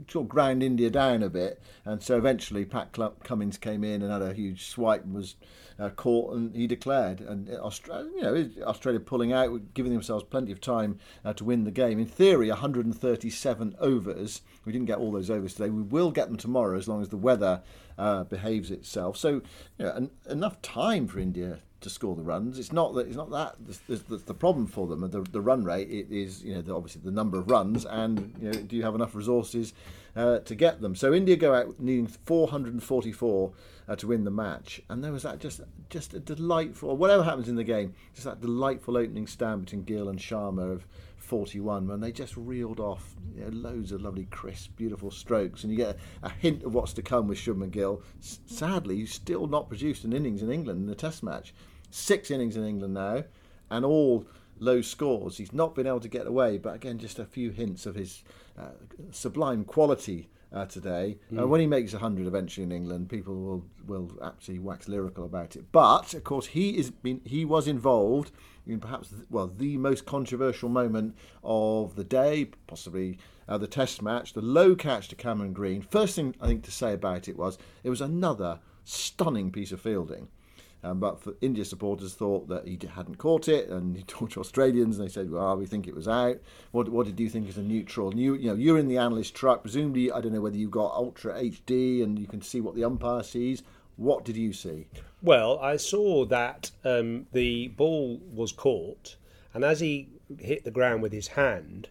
sort 0.09 0.27
of 0.27 0.29
ground 0.29 0.63
India 0.63 0.91
down 0.91 1.25
a 1.25 1.29
bit, 1.29 1.61
and 1.85 2.01
so 2.01 2.17
eventually 2.17 2.65
Pat 2.65 2.97
Cummins 3.25 3.59
came 3.59 3.83
in 3.83 4.01
and 4.01 4.13
had 4.13 4.23
a 4.23 4.33
huge 4.33 4.67
swipe 4.67 5.03
and 5.03 5.13
was 5.13 5.35
uh, 5.81 5.89
caught, 5.91 6.35
and 6.35 6.55
he 6.55 6.69
declared. 6.69 7.21
And 7.21 7.51
Australia, 7.51 8.11
you 8.15 8.23
know, 8.23 8.67
Australia 8.67 9.01
pulling 9.01 9.33
out, 9.33 9.75
giving 9.75 9.93
themselves 9.93 10.23
plenty 10.23 10.53
of 10.53 10.61
time 10.61 11.01
uh, 11.25 11.33
to 11.33 11.45
win 11.45 11.65
the 11.65 11.73
game. 11.73 11.99
In 11.99 12.07
theory, 12.07 12.49
137 12.49 13.75
overs. 13.81 14.43
We 14.65 14.73
didn't 14.73 14.87
get 14.87 14.99
all 14.99 15.11
those 15.11 15.31
overs 15.31 15.55
today. 15.55 15.71
We 15.71 15.83
will 15.83 16.13
get 16.13 16.29
them 16.29 16.37
tomorrow 16.37 16.79
as 16.79 16.87
long 16.87 17.03
as 17.03 17.09
the 17.09 17.17
weather 17.17 17.63
uh, 17.99 18.25
behaves 18.25 18.71
itself. 18.71 19.17
So, 19.17 19.43
you 19.79 19.87
know, 19.87 19.93
en- 19.93 20.11
enough 20.29 20.63
time 20.63 21.09
for 21.09 21.19
India 21.19 21.59
to 21.81 21.91
score 21.91 22.15
the 22.15 22.23
runs. 22.23 22.59
It's 22.59 22.73
not 22.73 22.95
that 22.95 23.07
it's 23.07 23.17
not 23.17 23.31
that 23.31 23.57
that's 23.89 24.23
the 24.25 24.35
problem 24.35 24.67
for 24.67 24.87
them. 24.87 25.01
The, 25.11 25.23
the 25.23 25.41
run 25.41 25.65
rate 25.65 25.89
it 25.91 26.11
is 26.11 26.43
you 26.45 26.55
know 26.55 26.63
the, 26.63 26.75
obviously 26.75 27.03
the 27.05 27.11
number 27.11 27.39
of 27.39 27.51
runs 27.51 27.85
and 27.85 28.35
you 28.41 28.51
know 28.51 28.61
do 28.61 28.77
you 28.77 28.83
have 28.83 28.95
enough 28.95 29.15
resources 29.15 29.73
uh, 30.17 30.41
to 30.41 30.55
get 30.55 30.81
them. 30.81 30.95
So 30.95 31.15
India 31.15 31.37
go 31.37 31.55
out 31.55 31.81
needing 31.81 32.07
444 32.07 33.53
uh, 33.89 33.97
to 33.97 34.07
win 34.07 34.25
the 34.25 34.31
match, 34.31 34.81
and 34.89 35.03
there 35.03 35.13
was 35.13 35.23
that 35.23 35.39
just 35.39 35.61
just 35.89 36.15
a 36.15 36.21
delightful 36.21 36.97
whatever 36.97 37.23
happens 37.23 37.49
in 37.49 37.57
the 37.57 37.65
game, 37.65 37.95
just 38.15 38.25
that 38.25 38.41
delightful 38.41 38.97
opening 38.97 39.27
stand 39.27 39.65
between 39.65 39.85
Gill 39.85 40.09
and 40.09 40.19
Sharma 40.19 40.73
of 40.73 40.87
41 41.31 41.87
when 41.87 42.01
they 42.01 42.11
just 42.11 42.37
reeled 42.37 42.81
off 42.81 43.15
you 43.37 43.45
know, 43.45 43.51
loads 43.71 43.93
of 43.93 44.03
lovely 44.03 44.27
crisp 44.27 44.75
beautiful 44.77 45.13
strokes 45.13 45.63
and 45.63 45.73
you 45.73 45.79
get 45.79 45.97
a, 46.23 46.27
a 46.27 46.31
hint 46.31 46.65
of 46.65 46.75
what's 46.75 46.93
to 46.93 47.03
come 47.03 47.29
with 47.29 47.39
Shubman 47.39 47.71
Gill 47.71 48.03
S- 48.19 48.41
sadly 48.47 48.97
he's 48.97 49.15
still 49.15 49.47
not 49.47 49.69
produced 49.69 50.03
an 50.03 50.13
innings 50.13 50.43
in 50.43 50.51
England 50.51 50.85
in 50.85 50.91
a 50.91 50.97
test 50.97 51.23
match 51.23 51.55
six 51.89 52.33
innings 52.33 52.57
in 52.57 52.67
England 52.67 52.95
now 52.95 53.23
and 53.71 53.85
all 53.85 54.27
low 54.59 54.83
scores. 54.83 55.39
He's 55.39 55.53
not 55.53 55.75
been 55.75 55.87
able 55.87 56.01
to 56.01 56.09
get 56.09 56.27
away, 56.27 56.59
but 56.59 56.75
again, 56.75 56.99
just 56.99 57.19
a 57.19 57.25
few 57.25 57.51
hints 57.51 57.87
of 57.87 57.95
his 57.95 58.23
uh, 58.59 58.73
sublime 59.13 59.65
quality 59.65 60.29
uh, 60.53 60.67
today. 60.67 61.19
Mm. 61.33 61.43
Uh, 61.43 61.47
when 61.47 61.61
he 61.61 61.67
makes 61.67 61.93
100 61.93 62.27
eventually 62.27 62.65
in 62.65 62.73
England, 62.73 63.09
people 63.09 63.35
will 63.35 63.65
will 63.87 64.11
actually 64.23 64.59
wax 64.59 64.89
lyrical 64.89 65.25
about 65.25 65.57
it. 65.57 65.65
But 65.73 66.15
of 66.15 66.25
course, 66.25 66.47
he 66.47 66.77
is 66.77 66.91
been 66.91 67.21
he 67.25 67.45
was 67.45 67.69
involved 67.69 68.33
in 68.67 68.81
perhaps 68.81 69.15
well 69.31 69.49
the 69.49 69.77
most 69.77 70.07
controversial 70.07 70.69
moment 70.69 71.17
of 71.43 71.97
the 71.97 72.05
day, 72.05 72.51
possibly 72.67 73.19
uh, 73.49 73.59
the 73.59 73.67
Test 73.67 74.03
match, 74.03 74.33
the 74.33 74.43
low 74.43 74.75
catch 74.75 75.09
to 75.09 75.17
Cameron 75.17 75.53
Green. 75.53 75.83
First 75.83 76.17
thing 76.17 76.35
I 76.41 76.47
think 76.47 76.65
to 76.65 76.71
say 76.71 76.93
about 76.93 77.29
it 77.29 77.37
was 77.37 77.59
it 77.83 77.91
was 77.91 78.01
another 78.01 78.61
stunning 78.85 79.51
piece 79.51 79.73
of 79.73 79.81
fielding. 79.81 80.29
Um, 80.83 80.99
but 80.99 81.21
for 81.21 81.35
India 81.41 81.65
supporters 81.65 82.15
thought 82.15 82.49
that 82.49 82.67
he 82.67 82.79
hadn't 82.95 83.19
caught 83.19 83.49
it, 83.49 83.69
and 83.69 83.97
he 83.97 84.03
talked 84.07 84.33
to 84.33 84.41
Australians, 84.41 84.99
and 84.99 85.07
they 85.07 85.13
said, 85.13 85.31
"Well, 85.31 85.57
we 85.57 85.67
think 85.67 85.87
it 85.87 85.95
was 85.95 86.09
out." 86.09 86.39
What, 86.71 86.89
what 86.89 87.07
did 87.07 87.21
you 87.21 87.29
think 87.29 87.49
as 87.49 87.59
a 87.59 87.63
neutral? 87.63 88.11
And 88.11 88.21
you, 88.21 88.35
you 88.35 88.49
know, 88.49 88.55
you're 88.55 88.79
in 88.79 88.89
the 88.89 88.99
analyst 88.99 89.35
truck. 89.35 89.63
Presumably, 89.63 90.11
I 90.11 90.21
don't 90.21 90.33
know 90.33 90.41
whether 90.41 90.57
you've 90.57 90.71
got 90.71 90.95
ultra 90.95 91.35
HD 91.35 92.03
and 92.03 92.19
you 92.19 92.27
can 92.27 92.41
see 92.41 92.61
what 92.61 92.75
the 92.75 92.85
umpire 92.85 93.23
sees. 93.23 93.63
What 93.97 94.25
did 94.25 94.37
you 94.37 94.55
see? 94.55 94.87
Well, 95.21 95.59
I 95.59 95.77
saw 95.77 96.25
that 96.25 96.71
um, 96.85 97.27
the 97.33 97.69
ball 97.69 98.19
was 98.33 98.53
caught, 98.53 99.17
and 99.53 99.63
as 99.63 99.81
he 99.81 100.09
hit 100.39 100.65
the 100.65 100.71
ground 100.71 101.03
with 101.03 101.13
his 101.13 101.29
hand, 101.29 101.89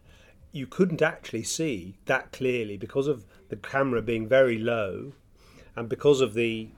you 0.52 0.66
couldn't 0.66 1.04
actually 1.04 1.44
see 1.44 1.96
that 2.06 2.32
clearly 2.32 2.78
because 2.78 3.06
of 3.06 3.26
the 3.50 3.56
camera 3.56 4.02
being 4.02 4.28
very 4.28 4.58
low, 4.58 5.14
and 5.76 5.88
because 5.88 6.22
of 6.22 6.34
the 6.34 6.70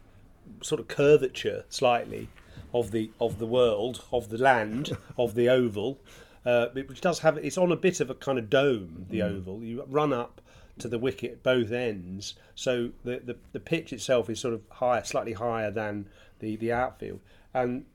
sort 0.62 0.80
of 0.80 0.88
curvature 0.88 1.66
slightly 1.70 2.30
of 2.74 2.92
the 2.92 3.12
of 3.20 3.40
the 3.40 3.46
world 3.46 4.04
of 4.12 4.30
the 4.30 4.38
land 4.38 4.96
of 5.18 5.36
the 5.36 5.50
oval, 5.50 6.00
uh, 6.46 6.68
which 6.68 7.02
does 7.02 7.20
have 7.20 7.38
it's 7.38 7.58
on 7.58 7.72
a 7.72 7.76
bit 7.76 8.00
of 8.00 8.10
a 8.10 8.16
kind 8.16 8.38
of 8.38 8.50
dome. 8.50 9.06
The 9.10 9.20
mm. 9.20 9.38
oval 9.38 9.64
you 9.64 9.84
run 9.88 10.14
up 10.14 10.42
to 10.80 10.88
the 10.88 11.00
wicket 11.00 11.32
at 11.32 11.44
both 11.44 11.72
ends, 11.72 12.36
so 12.56 12.92
the, 13.04 13.22
the 13.24 13.38
the 13.52 13.60
pitch 13.60 13.94
itself 13.94 14.30
is 14.30 14.40
sort 14.40 14.54
of 14.54 14.62
higher, 14.70 15.04
slightly 15.04 15.34
higher 15.34 15.72
than 15.72 16.08
the 16.40 16.56
the 16.56 16.72
outfield, 16.72 17.20
and 17.54 17.86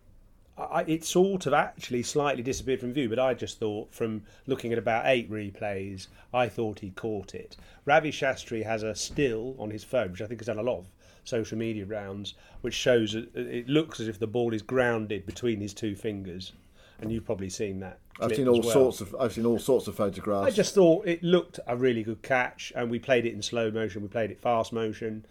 I, 0.59 0.85
it 0.87 1.05
sort 1.05 1.47
of 1.47 1.53
actually 1.53 2.03
slightly 2.03 2.43
disappeared 2.43 2.81
from 2.81 2.95
view, 2.95 3.11
but 3.11 3.19
I 3.19 3.35
just 3.35 3.59
thought 3.59 3.93
from 3.93 4.23
looking 4.47 4.73
at 4.73 4.79
about 4.79 5.05
eight 5.07 5.31
replays, 5.31 6.07
I 6.33 6.49
thought 6.49 6.81
he 6.81 6.91
caught 6.91 7.35
it. 7.35 7.59
Ravi 7.85 8.11
Shastri 8.11 8.65
has 8.65 8.83
a 8.83 8.95
still 8.95 9.55
on 9.59 9.71
his 9.71 9.85
phone, 9.85 10.13
which 10.13 10.23
I 10.23 10.27
think 10.27 10.41
has 10.41 10.47
done 10.47 10.59
a 10.59 10.63
lot 10.63 10.79
of 10.79 10.87
social 11.27 11.59
media 11.59 11.85
rounds, 11.85 12.35
which 12.63 12.75
shows 12.75 13.15
it 13.15 13.69
looks 13.69 14.01
as 14.01 14.09
if 14.09 14.19
the 14.19 14.27
ball 14.27 14.55
is 14.55 14.63
grounded 14.63 15.27
between 15.27 15.61
his 15.61 15.75
two 15.75 15.95
fingers, 15.95 16.53
and 17.01 17.13
you've 17.13 17.27
probably 17.27 17.51
seen 17.51 17.81
that. 17.81 17.99
I've 18.21 18.35
seen 18.35 18.49
all 18.49 18.63
well. 18.63 18.73
sorts 18.73 19.01
of 19.03 19.15
I've 19.21 19.35
seen 19.35 19.45
all 19.45 19.59
sorts 19.59 19.87
of 19.89 19.95
photographs. 19.97 20.47
I 20.47 20.51
just 20.51 20.75
thought 20.75 21.07
it 21.07 21.23
looked 21.23 21.61
a 21.67 21.77
really 21.77 22.03
good 22.03 22.23
catch, 22.23 22.73
and 22.75 22.91
we 22.91 22.99
played 22.99 23.27
it 23.27 23.35
in 23.35 23.43
slow 23.43 23.71
motion. 23.71 24.01
We 24.01 24.09
played 24.09 24.31
it 24.31 24.41
fast 24.41 24.73
motion. 24.73 25.27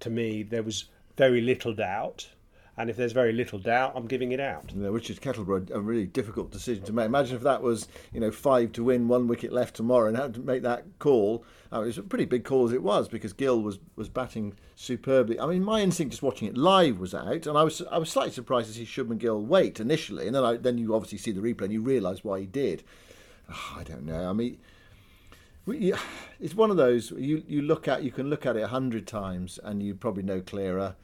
To 0.00 0.10
me, 0.10 0.44
there 0.44 0.62
was 0.62 0.84
very 1.16 1.40
little 1.40 1.74
doubt 1.74 2.28
and 2.78 2.88
if 2.88 2.96
there's 2.96 3.12
very 3.12 3.32
little 3.32 3.58
doubt, 3.58 3.92
I'm 3.96 4.06
giving 4.06 4.30
it 4.30 4.38
out. 4.38 4.70
Yeah, 4.74 4.90
which 4.90 5.10
is 5.10 5.18
Kettleborough 5.18 5.70
a 5.72 5.80
really 5.80 6.06
difficult 6.06 6.52
decision 6.52 6.84
to 6.84 6.92
make. 6.92 7.06
Imagine 7.06 7.36
if 7.36 7.42
that 7.42 7.60
was 7.60 7.88
you 8.12 8.20
know 8.20 8.30
five 8.30 8.72
to 8.72 8.84
win, 8.84 9.08
one 9.08 9.26
wicket 9.26 9.52
left 9.52 9.74
tomorrow, 9.74 10.06
and 10.06 10.16
had 10.16 10.34
to 10.34 10.40
make 10.40 10.62
that 10.62 10.84
call. 11.00 11.44
it 11.72 11.78
was 11.78 11.98
a 11.98 12.02
pretty 12.02 12.24
big 12.24 12.44
call 12.44 12.66
as 12.66 12.72
it 12.72 12.82
was 12.82 13.08
because 13.08 13.32
Gill 13.32 13.60
was 13.60 13.80
was 13.96 14.08
batting 14.08 14.54
superbly. 14.76 15.40
I 15.40 15.46
mean, 15.46 15.64
my 15.64 15.80
instinct 15.80 16.12
just 16.12 16.22
watching 16.22 16.46
it 16.46 16.56
live 16.56 17.00
was 17.00 17.14
out, 17.14 17.46
and 17.46 17.58
I 17.58 17.64
was 17.64 17.82
I 17.90 17.98
was 17.98 18.10
slightly 18.10 18.32
surprised 18.32 18.68
to 18.68 18.74
see 18.74 18.84
Shubman 18.84 19.18
Gill 19.18 19.42
wait 19.42 19.80
initially, 19.80 20.26
and 20.26 20.36
then 20.36 20.44
I, 20.44 20.56
then 20.56 20.78
you 20.78 20.94
obviously 20.94 21.18
see 21.18 21.32
the 21.32 21.40
replay 21.40 21.62
and 21.62 21.72
you 21.72 21.82
realise 21.82 22.22
why 22.22 22.40
he 22.40 22.46
did. 22.46 22.84
Oh, 23.50 23.76
I 23.78 23.82
don't 23.82 24.04
know. 24.04 24.28
I 24.28 24.32
mean. 24.32 24.58
It's 26.40 26.54
one 26.54 26.70
of 26.70 26.78
those 26.78 27.10
you, 27.10 27.42
you 27.46 27.60
look 27.60 27.88
at 27.88 28.02
you 28.02 28.10
can 28.10 28.30
look 28.30 28.46
at 28.46 28.56
it 28.56 28.62
a 28.62 28.68
hundred 28.68 29.06
times 29.06 29.60
and 29.62 29.82
you 29.82 29.94
probably 29.94 30.22
know 30.22 30.40
clearer 30.40 30.96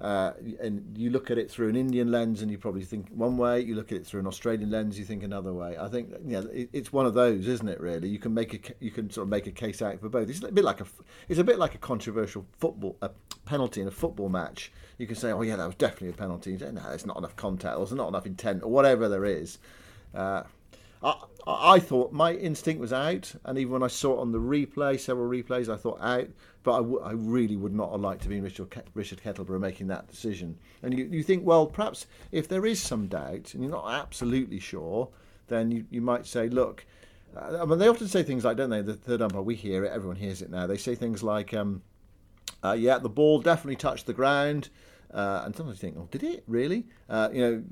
uh, 0.00 0.32
and 0.60 0.96
you 0.96 1.10
look 1.10 1.30
at 1.30 1.38
it 1.38 1.50
through 1.50 1.68
an 1.68 1.76
Indian 1.76 2.10
lens 2.10 2.42
and 2.42 2.50
you 2.50 2.58
probably 2.58 2.82
think 2.82 3.08
one 3.10 3.36
way. 3.36 3.60
You 3.60 3.74
look 3.74 3.92
at 3.92 3.98
it 3.98 4.06
through 4.06 4.20
an 4.20 4.26
Australian 4.26 4.70
lens, 4.70 4.98
you 4.98 5.04
think 5.04 5.22
another 5.22 5.52
way. 5.52 5.76
I 5.78 5.88
think 5.88 6.20
know, 6.24 6.40
it, 6.52 6.70
it's 6.72 6.92
one 6.92 7.06
of 7.06 7.14
those, 7.14 7.46
isn't 7.46 7.68
it? 7.68 7.80
Really, 7.80 8.08
you 8.08 8.18
can 8.18 8.34
make 8.34 8.54
a 8.54 8.74
you 8.80 8.90
can 8.90 9.10
sort 9.10 9.26
of 9.26 9.28
make 9.28 9.46
a 9.46 9.52
case 9.52 9.82
out 9.82 10.00
for 10.00 10.08
both. 10.08 10.28
It's 10.28 10.42
a 10.42 10.50
bit 10.50 10.64
like 10.64 10.80
a 10.80 10.86
it's 11.28 11.38
a 11.38 11.44
bit 11.44 11.58
like 11.58 11.74
a 11.74 11.78
controversial 11.78 12.46
football 12.58 12.96
a 13.02 13.10
penalty 13.44 13.80
in 13.80 13.88
a 13.88 13.92
football 13.92 14.28
match. 14.28 14.72
You 14.98 15.06
can 15.06 15.16
say, 15.16 15.32
oh 15.32 15.42
yeah, 15.42 15.56
that 15.56 15.66
was 15.66 15.74
definitely 15.76 16.10
a 16.10 16.12
penalty. 16.12 16.52
You 16.52 16.58
say, 16.58 16.72
no, 16.72 16.82
there's 16.82 17.06
not 17.06 17.18
enough 17.18 17.36
contact, 17.36 17.76
or 17.76 17.86
there's 17.86 17.92
not 17.92 18.08
enough 18.08 18.26
intent, 18.26 18.62
or 18.62 18.70
whatever 18.70 19.08
there 19.08 19.24
is. 19.24 19.58
Uh, 20.14 20.42
I 21.46 21.80
thought 21.80 22.12
my 22.12 22.34
instinct 22.34 22.80
was 22.80 22.92
out, 22.92 23.34
and 23.44 23.58
even 23.58 23.72
when 23.72 23.82
I 23.82 23.88
saw 23.88 24.18
it 24.18 24.20
on 24.20 24.30
the 24.30 24.38
replay, 24.38 24.98
several 24.98 25.28
replays, 25.28 25.68
I 25.68 25.76
thought 25.76 25.98
out. 26.00 26.28
But 26.62 26.74
I, 26.74 26.78
w- 26.78 27.00
I 27.00 27.12
really 27.12 27.56
would 27.56 27.74
not 27.74 27.90
have 27.90 28.00
liked 28.00 28.22
to 28.22 28.28
be 28.28 28.40
Richard, 28.40 28.70
Ke- 28.70 28.84
Richard 28.94 29.20
Kettleborough 29.20 29.58
making 29.58 29.88
that 29.88 30.08
decision. 30.08 30.56
And 30.82 30.96
you, 30.96 31.08
you 31.10 31.24
think, 31.24 31.44
well, 31.44 31.66
perhaps 31.66 32.06
if 32.30 32.46
there 32.46 32.64
is 32.64 32.80
some 32.80 33.08
doubt 33.08 33.54
and 33.54 33.64
you're 33.64 33.72
not 33.72 33.90
absolutely 33.90 34.60
sure, 34.60 35.08
then 35.48 35.72
you, 35.72 35.84
you 35.90 36.00
might 36.00 36.24
say, 36.24 36.48
look, 36.48 36.86
uh, 37.36 37.58
I 37.60 37.64
mean, 37.64 37.80
they 37.80 37.88
often 37.88 38.06
say 38.06 38.22
things 38.22 38.44
like, 38.44 38.56
don't 38.56 38.70
they? 38.70 38.80
The 38.80 38.94
third 38.94 39.22
umpire, 39.22 39.42
we 39.42 39.56
hear 39.56 39.84
it, 39.84 39.90
everyone 39.92 40.16
hears 40.16 40.40
it 40.40 40.50
now. 40.50 40.68
They 40.68 40.76
say 40.76 40.94
things 40.94 41.24
like, 41.24 41.52
um, 41.52 41.82
uh, 42.62 42.76
yeah, 42.78 42.98
the 42.98 43.08
ball 43.08 43.40
definitely 43.40 43.76
touched 43.76 44.06
the 44.06 44.12
ground. 44.12 44.68
Uh, 45.12 45.42
and 45.44 45.56
sometimes 45.56 45.82
you 45.82 45.88
think, 45.88 45.96
oh, 45.98 46.08
did 46.12 46.22
it 46.22 46.44
really? 46.46 46.86
Uh, 47.08 47.28
you 47.32 47.40
know, 47.40 47.64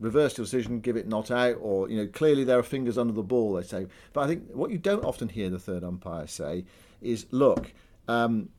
reverse 0.00 0.36
your 0.38 0.44
decision, 0.44 0.80
give 0.80 0.96
it 0.96 1.08
not 1.08 1.30
out, 1.30 1.56
or 1.60 1.88
you 1.88 1.96
know 1.96 2.06
clearly 2.06 2.44
there 2.44 2.58
are 2.58 2.62
fingers 2.62 2.98
under 2.98 3.12
the 3.12 3.22
ball. 3.22 3.54
They 3.54 3.62
say, 3.62 3.86
but 4.12 4.22
I 4.22 4.26
think 4.26 4.44
what 4.52 4.70
you 4.70 4.78
don't 4.78 5.04
often 5.04 5.28
hear 5.28 5.50
the 5.50 5.58
third 5.58 5.84
umpire 5.84 6.26
say 6.26 6.64
is, 7.00 7.26
look, 7.30 7.72
um, 8.06 8.50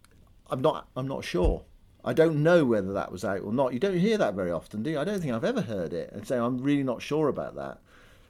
I'm 0.50 0.62
not, 0.62 0.88
I'm 0.96 1.08
not 1.08 1.24
sure. 1.24 1.64
I 2.04 2.14
don't 2.14 2.42
know 2.44 2.64
whether 2.64 2.94
that 2.94 3.12
was 3.12 3.26
out 3.26 3.42
or 3.42 3.52
not. 3.52 3.74
You 3.74 3.80
don't 3.80 3.98
hear 3.98 4.18
that 4.18 4.34
very 4.34 4.52
often, 4.52 4.84
do 4.84 4.92
you? 4.92 5.00
I 5.00 5.04
don't 5.04 5.20
think 5.20 5.34
I've 5.34 5.44
ever 5.44 5.62
heard 5.62 5.94
it 5.94 6.12
and 6.14 6.26
say 6.26 6.38
I'm 6.38 6.60
really 6.60 6.84
not 6.84 7.02
sure 7.02 7.28
about 7.28 7.56
that. 7.56 7.80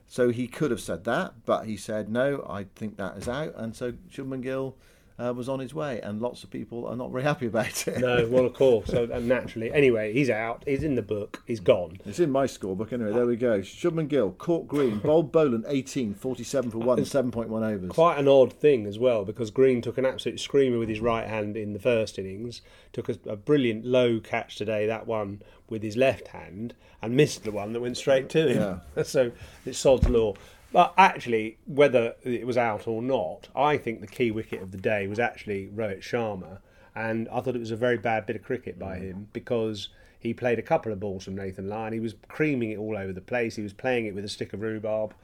So 0.07 0.29
he 0.29 0.47
could 0.47 0.71
have 0.71 0.81
said 0.81 1.03
that, 1.03 1.45
but 1.45 1.65
he 1.65 1.77
said 1.77 2.09
no. 2.09 2.43
I 2.49 2.65
think 2.75 2.97
that 2.97 3.17
is 3.17 3.27
out, 3.27 3.53
and 3.55 3.75
so 3.75 3.91
Shubman 4.11 4.41
Gill 4.41 4.75
uh, 5.19 5.33
was 5.33 5.49
on 5.49 5.59
his 5.59 5.73
way, 5.73 5.99
and 6.01 6.21
lots 6.21 6.43
of 6.43 6.49
people 6.49 6.87
are 6.87 6.95
not 6.95 7.11
very 7.11 7.23
happy 7.23 7.47
about 7.47 7.87
it. 7.87 7.99
no, 7.99 8.27
well, 8.27 8.45
of 8.45 8.53
course. 8.53 8.87
So 8.87 9.05
naturally, 9.21 9.71
anyway, 9.71 10.13
he's 10.13 10.29
out. 10.29 10.63
He's 10.65 10.83
in 10.83 10.95
the 10.95 11.01
book. 11.01 11.43
He's 11.45 11.59
gone. 11.59 11.97
It's 12.05 12.19
in 12.19 12.31
my 12.31 12.45
scorebook 12.45 12.93
anyway. 12.93 13.11
There 13.11 13.25
we 13.25 13.35
go. 13.35 13.59
Shubman 13.59 14.07
Gill, 14.07 14.31
caught 14.31 14.67
Green, 14.67 14.99
bowled 15.03 15.31
Boland, 15.31 15.65
18, 15.67 16.13
47 16.13 16.71
for 16.71 16.77
one, 16.77 16.99
7.1 16.99 17.49
overs. 17.49 17.91
Quite 17.91 18.17
an 18.17 18.27
odd 18.27 18.53
thing 18.53 18.85
as 18.85 18.97
well, 18.97 19.25
because 19.25 19.51
Green 19.51 19.81
took 19.81 19.97
an 19.97 20.05
absolute 20.05 20.39
screamer 20.39 20.79
with 20.79 20.89
his 20.89 21.01
right 21.01 21.27
hand 21.27 21.57
in 21.57 21.73
the 21.73 21.79
first 21.79 22.17
innings. 22.17 22.61
Took 22.93 23.09
a, 23.09 23.17
a 23.25 23.35
brilliant 23.35 23.85
low 23.85 24.19
catch 24.19 24.55
today. 24.55 24.87
That 24.87 25.05
one 25.05 25.41
with 25.69 25.83
his 25.83 25.97
left 25.97 26.29
hand, 26.29 26.73
and 27.01 27.15
missed 27.15 27.43
the 27.43 27.51
one 27.51 27.73
that 27.73 27.81
went 27.81 27.97
straight 27.97 28.29
to 28.29 28.47
him. 28.47 28.81
Yeah. 28.95 29.03
so 29.03 29.31
it's 29.65 29.77
sod's 29.77 30.07
law. 30.09 30.33
But 30.71 30.93
actually, 30.97 31.57
whether 31.65 32.15
it 32.23 32.45
was 32.45 32.57
out 32.57 32.87
or 32.87 33.01
not, 33.01 33.47
I 33.55 33.77
think 33.77 34.01
the 34.01 34.07
key 34.07 34.29
wicket 34.29 34.61
of 34.61 34.71
the 34.71 34.77
day 34.77 35.07
was 35.07 35.19
actually 35.19 35.67
Rohit 35.67 36.01
Sharma, 36.01 36.59
and 36.95 37.27
I 37.29 37.41
thought 37.41 37.55
it 37.55 37.59
was 37.59 37.71
a 37.71 37.75
very 37.75 37.97
bad 37.97 38.25
bit 38.25 38.35
of 38.35 38.43
cricket 38.43 38.77
by 38.77 38.97
him 38.97 39.29
because 39.33 39.89
he 40.19 40.33
played 40.33 40.59
a 40.59 40.63
couple 40.63 40.91
of 40.91 40.99
balls 40.99 41.23
from 41.23 41.35
Nathan 41.35 41.67
Lyon. 41.67 41.93
He 41.93 41.99
was 41.99 42.15
creaming 42.27 42.71
it 42.71 42.77
all 42.77 42.95
over 42.95 43.11
the 43.11 43.21
place. 43.21 43.55
He 43.55 43.63
was 43.63 43.73
playing 43.73 44.05
it 44.05 44.13
with 44.13 44.25
a 44.25 44.29
stick 44.29 44.53
of 44.53 44.61
rhubarb, 44.61 45.15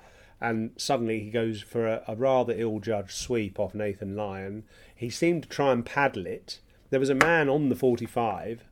and 0.42 0.72
suddenly 0.78 1.20
he 1.20 1.30
goes 1.30 1.62
for 1.62 1.88
a, 1.88 2.04
a 2.08 2.16
rather 2.16 2.54
ill-judged 2.58 3.12
sweep 3.12 3.60
off 3.60 3.76
Nathan 3.76 4.16
Lyon. 4.16 4.64
He 4.96 5.12
seemed 5.12 5.44
to 5.44 5.50
try 5.50 5.72
and 5.72 5.86
paddle 5.86 6.26
it. 6.26 6.60
There 6.90 7.00
was 7.00 7.10
a 7.10 7.16
man 7.16 7.50
on 7.50 7.70
the 7.70 7.76
45, 7.76 8.64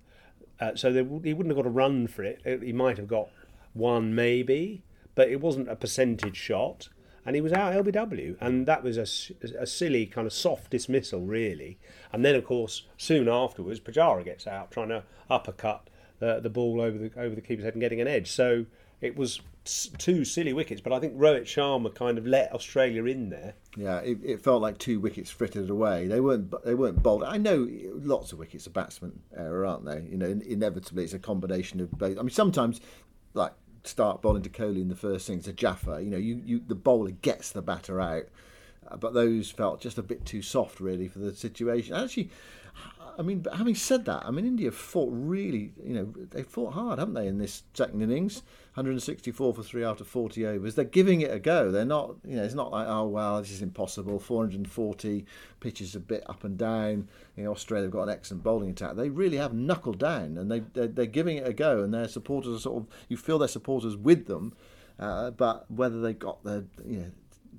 uh, 0.59 0.75
so 0.75 0.91
there, 0.91 1.03
he 1.03 1.33
wouldn't 1.33 1.55
have 1.55 1.63
got 1.63 1.67
a 1.67 1.73
run 1.73 2.07
for 2.07 2.23
it. 2.23 2.41
He 2.63 2.73
might 2.73 2.97
have 2.97 3.07
got 3.07 3.29
one, 3.73 4.15
maybe 4.15 4.81
but 5.15 5.29
it 5.29 5.41
wasn't 5.41 5.69
a 5.69 5.75
percentage 5.75 6.37
shot. 6.37 6.89
And 7.25 7.35
he 7.37 7.41
was 7.41 7.53
out 7.53 7.73
LBW, 7.73 8.35
and 8.41 8.65
that 8.65 8.83
was 8.83 8.97
a, 8.97 9.07
a 9.57 9.65
silly 9.65 10.05
kind 10.05 10.27
of 10.27 10.33
soft 10.33 10.71
dismissal, 10.71 11.21
really. 11.21 11.79
And 12.11 12.25
then, 12.25 12.35
of 12.35 12.43
course, 12.43 12.83
soon 12.97 13.29
afterwards, 13.29 13.79
Pujara 13.79 14.25
gets 14.25 14.45
out 14.45 14.71
trying 14.71 14.89
to 14.89 15.03
uppercut 15.29 15.89
the, 16.19 16.41
the 16.41 16.49
ball 16.49 16.81
over 16.81 16.97
the 16.97 17.11
over 17.17 17.33
the 17.33 17.41
keeper's 17.41 17.63
head 17.63 17.75
and 17.75 17.81
getting 17.81 18.01
an 18.01 18.09
edge. 18.09 18.29
So 18.29 18.65
it 18.99 19.15
was 19.15 19.41
two 19.65 20.25
silly 20.25 20.53
wickets, 20.53 20.81
but 20.81 20.91
I 20.91 20.99
think 20.99 21.15
Rohit 21.15 21.43
Sharma 21.43 21.93
kind 21.93 22.17
of 22.17 22.25
let 22.25 22.53
Australia 22.53 23.05
in 23.05 23.29
there. 23.29 23.53
Yeah, 23.77 23.99
it, 23.99 24.19
it, 24.23 24.41
felt 24.41 24.61
like 24.61 24.77
two 24.77 24.99
wickets 24.99 25.29
frittered 25.29 25.69
away. 25.69 26.07
They 26.07 26.19
weren't 26.19 26.53
they 26.65 26.73
weren't 26.73 27.01
bold. 27.01 27.23
I 27.23 27.37
know 27.37 27.67
lots 27.83 28.31
of 28.31 28.39
wickets 28.39 28.67
are 28.67 28.71
batsman 28.71 29.21
error, 29.35 29.65
aren't 29.65 29.85
they? 29.85 30.01
You 30.09 30.17
know, 30.17 30.27
inevitably 30.27 31.03
it's 31.05 31.13
a 31.13 31.19
combination 31.19 31.79
of 31.79 31.91
both. 31.91 32.17
I 32.17 32.21
mean, 32.21 32.29
sometimes 32.29 32.81
like 33.33 33.53
Starc 33.83 34.21
bowling 34.21 34.43
to 34.43 34.49
Kohli 34.49 34.81
in 34.81 34.87
the 34.87 34.95
first 34.95 35.29
innings, 35.29 35.47
a 35.47 35.53
Jaffa. 35.53 36.01
You 36.01 36.09
know, 36.09 36.17
you, 36.17 36.41
you 36.45 36.61
the 36.65 36.75
bowler 36.75 37.11
gets 37.11 37.51
the 37.51 37.61
batter 37.61 37.99
out, 37.99 38.27
uh, 38.87 38.97
but 38.97 39.13
those 39.13 39.51
felt 39.51 39.81
just 39.81 39.97
a 39.97 40.03
bit 40.03 40.25
too 40.25 40.41
soft 40.41 40.79
really 40.79 41.07
for 41.07 41.19
the 41.19 41.33
situation. 41.33 41.95
Actually, 41.95 42.29
I 43.17 43.21
mean, 43.21 43.39
but 43.39 43.55
having 43.55 43.75
said 43.75 44.05
that, 44.05 44.25
I 44.25 44.31
mean, 44.31 44.45
India 44.45 44.71
fought 44.71 45.09
really, 45.11 45.71
you 45.83 45.93
know, 45.93 46.13
they 46.31 46.43
fought 46.43 46.73
hard, 46.73 46.99
haven't 46.99 47.13
they, 47.13 47.27
in 47.27 47.37
this 47.37 47.63
second 47.73 48.01
innings? 48.01 48.43
164 48.75 49.53
for 49.53 49.63
three 49.63 49.83
after 49.83 50.03
40 50.03 50.45
overs. 50.47 50.75
They're 50.75 50.85
giving 50.85 51.21
it 51.21 51.31
a 51.31 51.39
go. 51.39 51.69
They're 51.69 51.85
not, 51.85 52.15
you 52.25 52.35
know, 52.35 52.43
it's 52.43 52.55
not 52.55 52.71
like, 52.71 52.87
oh, 52.87 53.07
well, 53.07 53.39
this 53.39 53.51
is 53.51 53.61
impossible. 53.61 54.19
440 54.19 55.25
pitches 55.59 55.95
a 55.95 55.99
bit 55.99 56.23
up 56.27 56.43
and 56.43 56.57
down. 56.57 57.07
You 57.37 57.43
know, 57.43 57.51
Australia 57.51 57.85
have 57.85 57.93
got 57.93 58.03
an 58.03 58.09
excellent 58.09 58.43
bowling 58.43 58.71
attack. 58.71 58.95
They 58.95 59.09
really 59.09 59.37
have 59.37 59.53
knuckled 59.53 59.99
down 59.99 60.37
and 60.37 60.51
they, 60.51 60.61
they're, 60.73 60.87
they're 60.87 61.05
giving 61.05 61.37
it 61.37 61.47
a 61.47 61.53
go. 61.53 61.83
And 61.83 61.93
their 61.93 62.07
supporters 62.07 62.57
are 62.57 62.61
sort 62.61 62.83
of, 62.83 62.87
you 63.09 63.17
feel 63.17 63.37
their 63.37 63.47
supporters 63.47 63.95
with 63.95 64.25
them. 64.25 64.53
Uh, 64.97 65.31
but 65.31 65.69
whether 65.69 66.01
they 66.01 66.13
got 66.13 66.43
the, 66.43 66.65
you 66.85 66.99
know, 66.99 67.11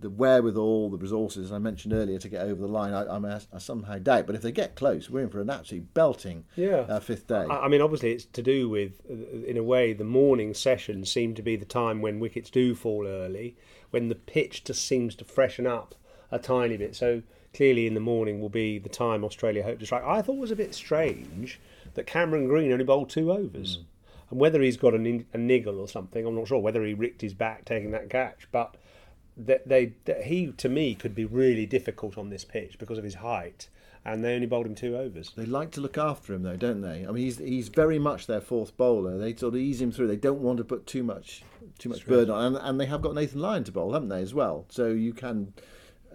the 0.05 0.11
wherewithal, 0.11 0.91
the 0.91 0.99
resources 0.99 1.51
I 1.51 1.59
mentioned 1.59 1.95
earlier 1.95 2.19
to 2.19 2.29
get 2.29 2.43
over 2.43 2.61
the 2.61 2.69
line, 2.69 2.93
I, 2.93 3.05
I, 3.05 3.41
I 3.55 3.59
somehow 3.59 3.97
doubt. 3.97 4.27
But 4.27 4.37
if 4.37 4.43
they 4.43 4.53
get 4.53 4.75
close, 4.75 5.09
we're 5.09 5.23
in 5.23 5.31
for 5.31 5.41
an 5.41 5.49
absolutely 5.49 5.89
belting 5.95 6.45
yeah. 6.57 6.81
uh, 6.81 7.01
fifth 7.01 7.27
day. 7.27 7.47
I, 7.49 7.61
I 7.61 7.69
mean, 7.69 7.81
obviously, 7.81 8.13
it's 8.13 8.27
to 8.27 8.43
do 8.43 8.69
with, 8.69 9.01
uh, 9.11 9.47
in 9.47 9.57
a 9.57 9.63
way, 9.63 9.95
the 9.95 10.05
morning 10.05 10.53
sessions 10.53 11.11
seem 11.11 11.35
to 11.37 11.43
be 11.43 11.57
the 11.57 11.65
time 11.65 12.03
when 12.03 12.21
wickets 12.21 12.51
do 12.51 12.75
fall 12.75 13.07
early, 13.07 13.57
when 13.93 14.11
the 14.11 14.15
pitch 14.15 14.63
just 14.65 14.87
seems 14.87 15.15
to 15.17 15.25
freshen 15.25 15.67
up 15.67 15.95
a 16.31 16.39
tiny 16.39 16.77
bit. 16.77 16.95
So 16.95 17.23
clearly, 17.55 17.87
in 17.87 17.95
the 17.95 18.01
morning 18.01 18.43
will 18.43 18.51
be 18.51 18.79
the 18.79 18.91
time 18.91 19.25
Australia 19.25 19.63
hope 19.63 19.79
to 19.81 19.87
strike. 19.87 20.05
I 20.05 20.21
thought 20.21 20.37
it 20.37 20.41
was 20.41 20.51
a 20.51 20.57
bit 20.57 20.75
strange 20.75 21.61
that 21.95 22.07
Cameron 22.07 22.47
Green 22.47 22.71
only 22.71 22.85
bowled 22.85 23.09
two 23.09 23.33
overs. 23.33 23.79
Mm. 23.79 23.85
And 24.33 24.41
whether 24.41 24.61
he's 24.61 24.77
got 24.77 24.93
a, 24.93 25.25
a 25.33 25.39
niggle 25.39 25.81
or 25.81 25.89
something, 25.89 26.27
I'm 26.27 26.35
not 26.35 26.49
sure. 26.49 26.59
Whether 26.59 26.85
he 26.85 26.93
ricked 26.93 27.23
his 27.23 27.33
back 27.33 27.65
taking 27.65 27.93
that 27.93 28.11
catch, 28.11 28.49
but 28.53 28.77
that 29.37 29.69
they 29.69 29.95
that 30.05 30.25
he 30.25 30.53
to 30.53 30.69
me 30.69 30.95
could 30.95 31.15
be 31.15 31.25
really 31.25 31.67
difficult 31.67 32.17
on 32.17 32.31
this 32.31 32.45
pitch 32.45 32.79
because 32.79 32.99
of 32.99 33.05
his 33.05 33.17
height 33.17 33.69
and 34.05 34.23
they 34.23 34.35
only 34.35 34.47
bowled 34.47 34.67
him 34.67 34.75
two 34.75 34.97
overs. 34.97 35.33
They 35.35 35.47
like 35.47 35.71
to 35.73 35.81
look 35.81 35.97
after 35.97 36.35
him 36.35 36.43
though, 36.43 36.57
don't 36.57 36.83
they? 36.83 37.07
I 37.07 37.11
mean, 37.11 37.25
he's 37.25 37.39
he's 37.39 37.69
very 37.69 37.99
much 37.99 38.27
their 38.27 38.41
fourth 38.41 38.77
bowler. 38.77 39.17
They 39.17 39.35
sort 39.35 39.55
of 39.55 39.61
ease 39.61 39.81
him 39.81 39.93
through. 39.93 40.09
They 40.09 40.17
don't 40.17 40.41
want 40.41 40.59
to 40.59 40.65
put 40.65 40.87
too 40.87 41.03
much 41.03 41.43
too 41.79 41.89
much 41.89 42.07
burden 42.07 42.35
on, 42.35 42.45
and, 42.45 42.57
and 42.57 42.81
they 42.81 42.87
have 42.87 43.01
got 43.01 43.15
Nathan 43.15 43.41
Lyon 43.41 43.65
to 43.65 43.73
bowl, 43.73 43.93
haven't 43.93 44.11
they, 44.11 44.23
as 44.23 44.35
well? 44.35 44.67
So 44.69 44.89
you 44.89 45.13
can. 45.13 45.55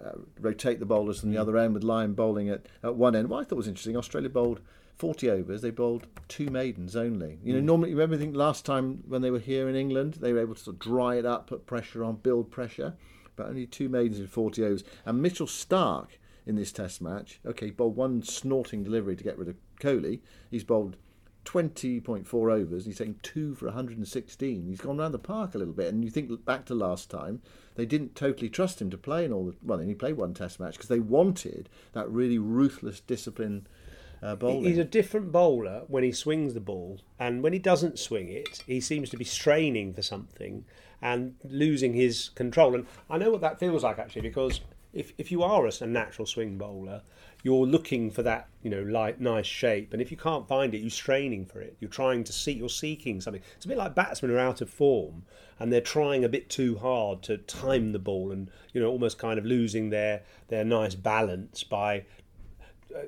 Uh, 0.02 0.12
rotate 0.40 0.80
the 0.80 0.86
bowlers 0.86 1.20
from 1.20 1.30
the 1.30 1.36
mm. 1.36 1.40
other 1.42 1.58
end 1.58 1.74
with 1.74 1.84
Lyon 1.84 2.14
bowling 2.14 2.48
at, 2.48 2.64
at 2.82 2.94
one 2.94 3.14
end. 3.14 3.28
What 3.28 3.40
I 3.40 3.44
thought 3.44 3.56
was 3.56 3.68
interesting, 3.68 3.98
Australia 3.98 4.30
bowled 4.30 4.60
40 5.00 5.30
overs, 5.30 5.62
they 5.62 5.70
bowled 5.70 6.06
two 6.28 6.50
maidens 6.50 6.94
only. 6.94 7.38
You 7.42 7.54
know, 7.54 7.60
mm. 7.60 7.64
normally, 7.64 7.90
remember, 7.90 8.16
I 8.16 8.18
think 8.18 8.36
last 8.36 8.64
time 8.64 9.02
when 9.08 9.22
they 9.22 9.30
were 9.30 9.38
here 9.38 9.68
in 9.68 9.74
England, 9.74 10.18
they 10.20 10.32
were 10.32 10.40
able 10.40 10.54
to 10.54 10.60
sort 10.60 10.76
of 10.76 10.80
dry 10.80 11.16
it 11.16 11.26
up, 11.26 11.46
put 11.46 11.66
pressure 11.66 12.04
on, 12.04 12.16
build 12.16 12.50
pressure 12.50 12.94
but 13.40 13.48
only 13.48 13.66
two 13.66 13.88
maidens 13.88 14.20
in 14.20 14.26
40 14.26 14.62
overs. 14.62 14.84
And 15.06 15.22
Mitchell 15.22 15.46
Starc 15.46 16.08
in 16.44 16.56
this 16.56 16.72
test 16.72 17.00
match, 17.00 17.40
okay, 17.46 17.70
bowled 17.70 17.96
one 17.96 18.22
snorting 18.22 18.84
delivery 18.84 19.16
to 19.16 19.24
get 19.24 19.38
rid 19.38 19.48
of 19.48 19.56
Kohli. 19.80 20.20
He's 20.50 20.64
bowled 20.64 20.96
20.4 21.46 22.52
overs. 22.52 22.84
And 22.84 22.92
he's 22.92 22.98
taken 22.98 23.18
two 23.22 23.54
for 23.54 23.66
116. 23.66 24.66
He's 24.66 24.80
gone 24.82 25.00
around 25.00 25.12
the 25.12 25.18
park 25.18 25.54
a 25.54 25.58
little 25.58 25.72
bit. 25.72 25.92
And 25.92 26.04
you 26.04 26.10
think 26.10 26.44
back 26.44 26.66
to 26.66 26.74
last 26.74 27.08
time, 27.08 27.40
they 27.76 27.86
didn't 27.86 28.14
totally 28.14 28.50
trust 28.50 28.80
him 28.82 28.90
to 28.90 28.98
play 28.98 29.24
in 29.24 29.32
all 29.32 29.46
the. 29.46 29.56
Well, 29.62 29.78
he 29.78 29.94
played 29.94 30.18
one 30.18 30.34
test 30.34 30.60
match 30.60 30.74
because 30.74 30.88
they 30.88 31.00
wanted 31.00 31.70
that 31.92 32.10
really 32.10 32.38
ruthless 32.38 33.00
discipline. 33.00 33.66
Uh, 34.22 34.36
He's 34.36 34.78
a 34.78 34.84
different 34.84 35.32
bowler 35.32 35.84
when 35.88 36.04
he 36.04 36.12
swings 36.12 36.52
the 36.54 36.60
ball, 36.60 37.00
and 37.18 37.42
when 37.42 37.52
he 37.52 37.58
doesn't 37.58 37.98
swing 37.98 38.28
it, 38.28 38.62
he 38.66 38.80
seems 38.80 39.08
to 39.10 39.16
be 39.16 39.24
straining 39.24 39.94
for 39.94 40.02
something 40.02 40.64
and 41.00 41.36
losing 41.44 41.94
his 41.94 42.28
control. 42.34 42.74
And 42.74 42.86
I 43.08 43.16
know 43.16 43.30
what 43.30 43.40
that 43.40 43.58
feels 43.58 43.82
like 43.82 43.98
actually, 43.98 44.22
because 44.22 44.60
if, 44.92 45.12
if 45.16 45.30
you 45.30 45.42
are 45.42 45.66
a, 45.66 45.86
natural 45.86 46.26
swing 46.26 46.58
bowler, 46.58 47.02
you're 47.42 47.66
looking 47.66 48.10
for 48.10 48.22
that 48.22 48.48
you 48.62 48.70
know 48.70 48.82
light 48.82 49.20
nice 49.20 49.46
shape. 49.46 49.92
And 49.92 50.02
if 50.02 50.10
you 50.10 50.16
can't 50.16 50.46
find 50.46 50.74
it 50.74 50.78
you're 50.78 50.90
straining 50.90 51.46
for 51.46 51.60
it. 51.60 51.76
You're 51.80 51.90
trying 51.90 52.24
to 52.24 52.32
see 52.32 52.52
you're 52.52 52.68
seeking 52.68 53.20
something. 53.20 53.42
It's 53.56 53.64
a 53.64 53.68
bit 53.68 53.78
like 53.78 53.94
batsmen 53.94 54.30
are 54.32 54.38
out 54.38 54.60
of 54.60 54.68
form 54.68 55.24
and 55.58 55.72
they're 55.72 55.80
trying 55.80 56.24
a 56.24 56.28
bit 56.28 56.48
too 56.48 56.76
hard 56.78 57.22
to 57.22 57.36
time 57.38 57.92
the 57.92 57.98
ball 57.98 58.32
and 58.32 58.50
you 58.72 58.80
know 58.80 58.88
almost 58.88 59.18
kind 59.18 59.38
of 59.38 59.44
losing 59.44 59.90
their 59.90 60.22
their 60.48 60.64
nice 60.64 60.94
balance 60.94 61.62
by 61.62 62.04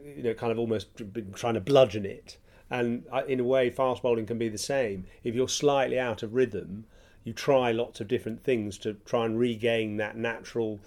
you 0.05 0.23
know 0.23 0.35
kind 0.35 0.53
of 0.53 0.59
almost 0.59 0.89
trying 1.35 1.55
to 1.55 1.61
bludgeon 1.61 2.07
it. 2.07 2.39
And 2.71 3.05
uh, 3.12 3.23
in 3.29 3.39
a 3.39 3.45
way 3.45 3.69
fast 3.71 4.03
bowling 4.03 4.27
can 4.27 4.39
be 4.39 4.49
the 4.49 4.59
same. 4.59 5.07
If 5.25 5.35
you're 5.35 5.49
slightly 5.49 5.99
out 5.99 6.23
of 6.23 6.35
rhythm 6.35 6.87
you 7.25 7.33
try 7.33 7.71
lots 7.71 8.01
of 8.01 8.09
different 8.09 8.43
things 8.43 8.79
to 8.79 8.95
try 9.05 9.25
and 9.25 9.38
regain 9.38 9.97
that 9.97 10.16
natural 10.16 10.81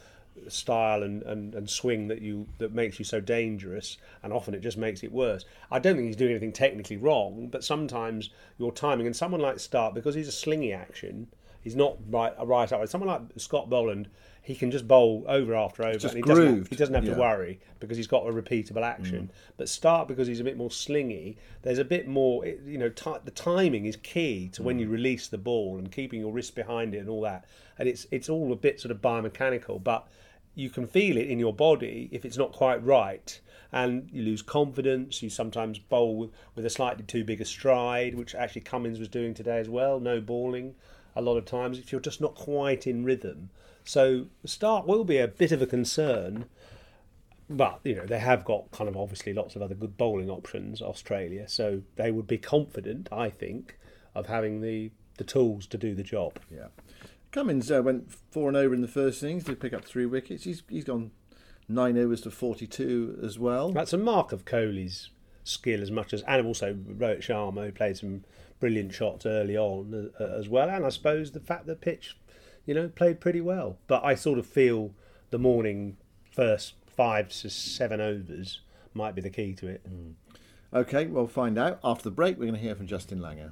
style 0.49 1.01
and, 1.01 1.23
and, 1.23 1.55
and 1.55 1.69
swing 1.69 2.10
that 2.10 2.21
you 2.21 2.45
that 2.58 2.73
makes 2.73 2.99
you 2.99 3.05
so 3.05 3.21
dangerous. 3.21 3.97
And 4.21 4.34
often 4.34 4.53
it 4.53 4.60
just 4.60 4.77
makes 4.77 5.03
it 5.03 5.12
worse. 5.12 5.45
I 5.71 5.79
don't 5.79 5.95
think 5.95 6.08
he's 6.08 6.15
doing 6.15 6.31
anything 6.31 6.51
technically 6.51 6.97
wrong, 6.97 7.47
but 7.47 7.63
sometimes 7.63 8.31
your 8.58 8.71
timing 8.71 9.05
and 9.05 9.15
someone 9.15 9.41
like 9.41 9.58
Starc 9.58 9.93
because 9.93 10.15
he's 10.15 10.27
a 10.27 10.34
slingy 10.34 10.73
action, 10.73 11.27
he's 11.65 11.75
not 11.75 11.97
right 12.10 12.34
right 12.45 12.71
up. 12.71 12.88
Someone 12.88 13.10
like 13.10 13.21
Scott 13.38 13.69
Boland 13.69 14.08
he 14.45 14.54
can 14.54 14.69
just 14.69 14.88
bowl 14.88 15.25
over 15.28 15.56
after 15.56 15.82
over. 15.84 16.08
and 16.08 16.15
he 16.15 16.21
grooved. 16.21 16.28
doesn't, 16.28 16.58
have, 16.58 16.67
he 16.67 16.75
doesn't 16.75 16.93
have 16.93 17.04
yeah. 17.04 17.15
to 17.15 17.19
worry 17.19 17.60
because 17.80 17.97
he's 17.97 18.06
got 18.06 18.28
a 18.28 18.32
repeatable 18.32 18.84
action. 18.84 19.32
Mm. 19.32 19.54
But 19.58 19.65
Starc 19.65 20.08
because 20.08 20.28
he's 20.28 20.39
a 20.39 20.43
bit 20.43 20.56
more 20.56 20.69
slingy. 20.69 21.38
There's 21.63 21.80
a 21.80 21.84
bit 21.84 22.08
more, 22.08 22.45
you 22.45 22.78
know, 22.78 22.89
t- 22.89 23.12
the 23.23 23.32
timing 23.32 23.88
is 23.88 23.95
key 23.95 24.49
to 24.49 24.62
mm. 24.62 24.65
when 24.65 24.78
you 24.78 24.86
mm. 24.86 24.91
release 24.91 25.30
the 25.30 25.39
ball 25.39 25.80
and 25.80 25.91
keeping 25.91 26.19
your 26.19 26.32
wrist 26.32 26.54
behind 26.54 26.93
it 26.93 26.99
and 26.99 27.10
all 27.10 27.21
that. 27.21 27.45
And 27.80 27.89
it's 27.89 28.06
it's 28.12 28.30
all 28.30 28.54
a 28.54 28.56
bit 28.56 28.80
sort 28.80 28.91
of 28.91 29.01
biomechanical, 29.01 29.84
but 29.84 30.08
you 30.54 30.69
can 30.69 30.86
feel 30.86 31.17
it 31.17 31.28
in 31.28 31.39
your 31.39 31.54
body 31.54 32.08
if 32.12 32.23
it's 32.23 32.38
not 32.38 32.51
quite 32.51 32.86
right 32.86 33.41
and 33.71 34.08
you 34.12 34.21
lose 34.21 34.43
confidence. 34.43 35.23
You 35.23 35.32
sometimes 35.32 35.80
bowl 35.80 36.32
with 36.54 36.65
a 36.67 36.69
slightly 36.69 37.04
too 37.04 37.23
big 37.23 37.41
a 37.41 37.45
stride, 37.45 38.13
which 38.13 38.36
actually 38.36 38.62
Cummins 38.62 38.99
was 38.99 39.08
doing 39.08 39.34
today 39.34 39.58
as 39.58 39.69
well. 39.69 39.99
No 39.99 40.21
balling 40.21 40.75
a 41.15 41.21
lot 41.21 41.38
of 41.38 41.45
times 41.45 41.80
if 41.80 41.91
you're 41.91 42.01
just 42.01 42.21
not 42.21 42.36
quite 42.36 42.86
in 42.86 43.04
rhythm. 43.04 43.49
So 43.84 44.28
the 44.41 44.47
start 44.47 44.88
will 44.88 45.04
be 45.04 45.17
a 45.17 45.28
bit 45.28 45.51
of 45.51 45.62
a 45.62 45.67
concern, 45.67 46.45
but 47.49 47.80
you 47.84 47.95
know 47.95 48.06
they 48.06 48.19
have 48.19 48.43
got 48.43 48.71
kind 48.71 48.89
of 48.89 48.97
obviously 48.97 49.34
lots 49.34 49.56
of 49.56 49.62
other 49.62 49.75
good 49.75 49.97
bowling 49.97 50.30
options. 50.30 50.82
Australia, 50.82 51.47
so 51.47 51.84
they 51.95 52.12
would 52.12 52.28
be 52.28 52.38
confident, 52.38 53.08
I 53.12 53.30
think, 53.30 53.78
of 54.15 54.25
having 54.25 54.62
the 54.62 54.91
the 55.17 55.23
tools 55.23 55.67
to 55.67 55.78
do 55.78 55.93
the 55.93 56.04
job. 56.04 56.39
Yeah, 56.51 56.67
Cummins 57.32 57.71
uh, 57.71 57.84
went 57.84 58.12
four 58.32 58.47
and 58.47 58.58
over 58.58 58.73
in 58.73 58.82
the 58.82 58.88
first 58.88 59.21
innings. 59.21 59.43
Did 59.43 59.60
pick 59.60 59.73
up 59.73 59.86
three 59.86 60.06
wickets. 60.06 60.45
He's 60.45 60.63
he's 60.67 60.84
gone 60.84 61.12
nine 61.69 61.97
overs 61.97 62.21
to 62.21 62.32
forty 62.32 62.65
two 62.65 63.19
as 63.23 63.38
well. 63.38 63.71
That's 63.71 63.93
a 63.93 63.97
mark 63.97 64.32
of 64.32 64.45
Kohli's 64.45 65.10
skill 65.43 65.82
as 65.82 65.91
much 65.91 66.12
as 66.12 66.23
and 66.23 66.45
also 66.45 66.73
Rohit 66.73 67.19
Sharma 67.19 67.65
who 67.65 67.71
played 67.71 67.97
some 67.97 68.23
brilliant 68.65 68.91
shots 68.93 69.28
early 69.28 69.56
on 69.56 70.12
uh, 70.19 70.23
as 70.23 70.49
well, 70.49 70.71
and 70.71 70.84
I 70.84 70.89
suppose 70.89 71.32
the 71.32 71.39
fact 71.39 71.67
that 71.67 71.82
pitch 71.82 72.15
you 72.65 72.73
know, 72.73 72.89
played 72.89 73.19
pretty 73.19 73.41
well. 73.41 73.78
But 73.86 74.04
I 74.04 74.15
sort 74.15 74.39
of 74.39 74.47
feel 74.47 74.91
the 75.30 75.38
morning 75.38 75.97
first 76.32 76.73
five 76.88 77.30
to 77.30 77.49
seven 77.49 78.01
overs 78.01 78.62
might 78.95 79.13
be 79.13 79.21
the 79.21 79.30
key 79.30 79.54
to 79.54 79.67
it. 79.67 79.82
Mm. 79.88 80.13
Okay, 80.73 81.06
we'll 81.06 81.28
find 81.28 81.58
out. 81.58 81.80
After 81.84 82.06
the 82.06 82.15
break, 82.15 82.38
we're 82.38 82.45
going 82.45 82.56
to 82.56 82.60
hear 82.60 82.75
from 82.75 82.88
Justin 82.88 83.19
Langer. 83.19 83.51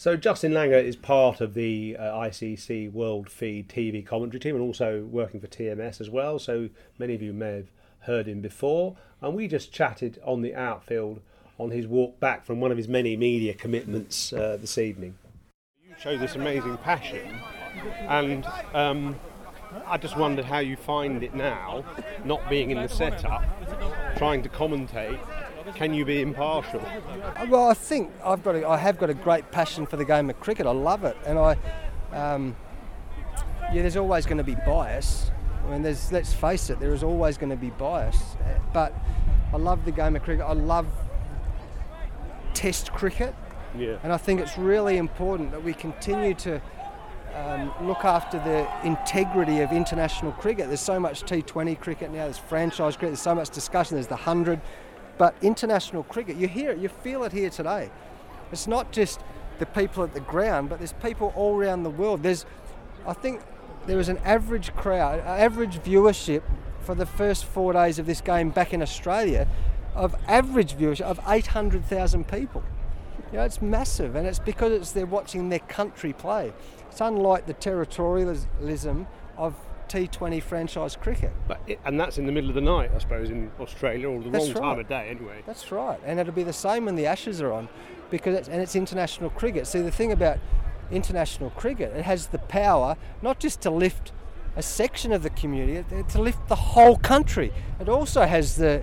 So 0.00 0.16
Justin 0.16 0.52
Langer 0.52 0.82
is 0.82 0.96
part 0.96 1.42
of 1.42 1.52
the 1.52 1.94
uh, 1.98 2.04
ICC 2.04 2.90
World 2.90 3.28
Feed 3.28 3.68
TV 3.68 4.02
commentary 4.06 4.40
team 4.40 4.54
and 4.54 4.64
also 4.64 5.04
working 5.04 5.40
for 5.42 5.46
TMS 5.46 6.00
as 6.00 6.08
well. 6.08 6.38
So 6.38 6.70
many 6.98 7.14
of 7.14 7.20
you 7.20 7.34
may 7.34 7.56
have 7.56 7.70
heard 8.04 8.26
him 8.26 8.40
before. 8.40 8.96
And 9.20 9.34
we 9.34 9.46
just 9.46 9.74
chatted 9.74 10.18
on 10.24 10.40
the 10.40 10.54
outfield 10.54 11.20
on 11.58 11.70
his 11.70 11.86
walk 11.86 12.18
back 12.18 12.46
from 12.46 12.60
one 12.60 12.70
of 12.70 12.78
his 12.78 12.88
many 12.88 13.14
media 13.14 13.52
commitments 13.52 14.32
uh, 14.32 14.56
this 14.58 14.78
evening. 14.78 15.18
You 15.86 15.94
show 16.00 16.16
this 16.16 16.34
amazing 16.34 16.78
passion, 16.78 17.38
and 18.08 18.46
um, 18.72 19.20
I 19.86 19.98
just 19.98 20.16
wondered 20.16 20.46
how 20.46 20.60
you 20.60 20.76
find 20.78 21.22
it 21.22 21.34
now, 21.34 21.84
not 22.24 22.48
being 22.48 22.70
in 22.70 22.80
the 22.80 22.88
setup, 22.88 23.44
trying 24.16 24.42
to 24.44 24.48
commentate 24.48 25.20
can 25.74 25.94
you 25.94 26.04
be 26.04 26.20
impartial? 26.20 26.80
Well, 27.48 27.68
I 27.68 27.74
think 27.74 28.10
I've 28.24 28.42
got 28.42 28.54
a, 28.54 28.68
I 28.68 28.76
have 28.76 28.98
got 28.98 29.10
a 29.10 29.14
great 29.14 29.50
passion 29.50 29.86
for 29.86 29.96
the 29.96 30.04
game 30.04 30.30
of 30.30 30.38
cricket. 30.40 30.66
I 30.66 30.72
love 30.72 31.04
it, 31.04 31.16
and 31.26 31.38
I 31.38 31.56
um, 32.12 32.56
yeah, 33.72 33.82
there's 33.82 33.96
always 33.96 34.26
going 34.26 34.38
to 34.38 34.44
be 34.44 34.56
bias. 34.66 35.30
I 35.64 35.70
mean, 35.70 35.82
there's 35.82 36.10
let's 36.12 36.32
face 36.32 36.70
it, 36.70 36.80
there 36.80 36.92
is 36.92 37.02
always 37.02 37.38
going 37.38 37.50
to 37.50 37.56
be 37.56 37.70
bias. 37.70 38.18
But 38.72 38.94
I 39.52 39.56
love 39.56 39.84
the 39.84 39.92
game 39.92 40.16
of 40.16 40.22
cricket. 40.22 40.44
I 40.44 40.52
love 40.52 40.86
Test 42.52 42.92
cricket, 42.92 43.34
yeah. 43.78 43.96
and 44.02 44.12
I 44.12 44.16
think 44.16 44.40
it's 44.40 44.58
really 44.58 44.96
important 44.96 45.52
that 45.52 45.62
we 45.62 45.72
continue 45.72 46.34
to. 46.34 46.60
Um, 47.32 47.72
look 47.82 48.04
after 48.04 48.40
the 48.40 48.68
integrity 48.84 49.60
of 49.60 49.70
international 49.70 50.32
cricket. 50.32 50.66
There's 50.66 50.80
so 50.80 50.98
much 50.98 51.22
T20 51.22 51.78
cricket 51.78 52.10
now, 52.10 52.24
there's 52.24 52.38
franchise 52.38 52.96
cricket, 52.96 53.10
there's 53.10 53.22
so 53.22 53.36
much 53.36 53.50
discussion, 53.50 53.94
there's 53.94 54.08
the 54.08 54.16
100. 54.16 54.60
But 55.20 55.34
international 55.42 56.02
cricket, 56.04 56.38
you 56.38 56.48
hear 56.48 56.70
it, 56.70 56.78
you 56.78 56.88
feel 56.88 57.24
it 57.24 57.32
here 57.32 57.50
today. 57.50 57.90
It's 58.52 58.66
not 58.66 58.90
just 58.90 59.20
the 59.58 59.66
people 59.66 60.02
at 60.02 60.14
the 60.14 60.20
ground, 60.20 60.70
but 60.70 60.78
there's 60.78 60.94
people 60.94 61.34
all 61.36 61.60
around 61.60 61.82
the 61.82 61.90
world. 61.90 62.22
There's, 62.22 62.46
I 63.06 63.12
think, 63.12 63.42
there 63.86 63.98
was 63.98 64.08
an 64.08 64.16
average 64.24 64.74
crowd, 64.74 65.20
average 65.20 65.74
viewership 65.80 66.40
for 66.80 66.94
the 66.94 67.04
first 67.04 67.44
four 67.44 67.74
days 67.74 67.98
of 67.98 68.06
this 68.06 68.22
game 68.22 68.48
back 68.48 68.72
in 68.72 68.80
Australia, 68.80 69.46
of 69.94 70.16
average 70.26 70.72
viewership 70.78 71.02
of 71.02 71.20
800,000 71.28 72.26
people. 72.26 72.62
You 73.30 73.40
know, 73.40 73.44
it's 73.44 73.60
massive, 73.60 74.16
and 74.16 74.26
it's 74.26 74.38
because 74.38 74.72
it's 74.72 74.92
they're 74.92 75.04
watching 75.04 75.50
their 75.50 75.58
country 75.58 76.14
play. 76.14 76.54
It's 76.88 77.02
unlike 77.02 77.44
the 77.44 77.52
territorialism 77.52 79.06
of 79.36 79.54
T20 79.90 80.42
franchise 80.42 80.96
cricket. 80.96 81.32
But 81.48 81.60
it, 81.66 81.80
and 81.84 81.98
that's 81.98 82.16
in 82.16 82.26
the 82.26 82.32
middle 82.32 82.48
of 82.48 82.54
the 82.54 82.60
night, 82.60 82.90
I 82.94 82.98
suppose, 82.98 83.30
in 83.30 83.50
Australia, 83.58 84.08
or 84.08 84.22
the 84.22 84.30
that's 84.30 84.50
wrong 84.50 84.54
right. 84.54 84.70
time 84.70 84.78
of 84.80 84.88
day, 84.88 85.08
anyway. 85.10 85.42
That's 85.46 85.72
right, 85.72 86.00
and 86.04 86.20
it'll 86.20 86.32
be 86.32 86.44
the 86.44 86.52
same 86.52 86.84
when 86.84 86.94
the 86.94 87.06
Ashes 87.06 87.40
are 87.40 87.52
on, 87.52 87.68
because 88.10 88.36
it's, 88.36 88.48
and 88.48 88.62
it's 88.62 88.76
international 88.76 89.30
cricket. 89.30 89.66
See, 89.66 89.80
the 89.80 89.90
thing 89.90 90.12
about 90.12 90.38
international 90.90 91.50
cricket, 91.50 91.94
it 91.96 92.04
has 92.04 92.28
the 92.28 92.38
power 92.38 92.96
not 93.22 93.40
just 93.40 93.60
to 93.62 93.70
lift 93.70 94.12
a 94.56 94.62
section 94.62 95.12
of 95.12 95.22
the 95.22 95.30
community, 95.30 95.84
to 96.08 96.20
lift 96.20 96.48
the 96.48 96.56
whole 96.56 96.96
country. 96.96 97.52
It 97.80 97.88
also 97.88 98.26
has 98.26 98.56
the 98.56 98.82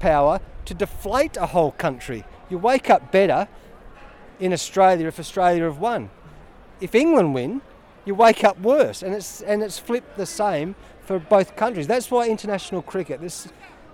power 0.00 0.40
to 0.64 0.74
deflate 0.74 1.36
a 1.36 1.46
whole 1.46 1.72
country. 1.72 2.24
You 2.50 2.58
wake 2.58 2.90
up 2.90 3.12
better 3.12 3.48
in 4.40 4.52
Australia 4.52 5.06
if 5.06 5.18
Australia 5.18 5.64
have 5.64 5.78
won. 5.78 6.10
If 6.80 6.94
England 6.94 7.34
win, 7.34 7.62
you 8.04 8.14
wake 8.14 8.44
up 8.44 8.58
worse, 8.60 9.02
and 9.02 9.14
it's 9.14 9.40
and 9.40 9.62
it's 9.62 9.78
flipped 9.78 10.16
the 10.16 10.26
same 10.26 10.74
for 11.04 11.18
both 11.18 11.56
countries. 11.56 11.86
That's 11.86 12.10
why 12.10 12.28
international 12.28 12.82
cricket. 12.82 13.20
This, 13.20 13.48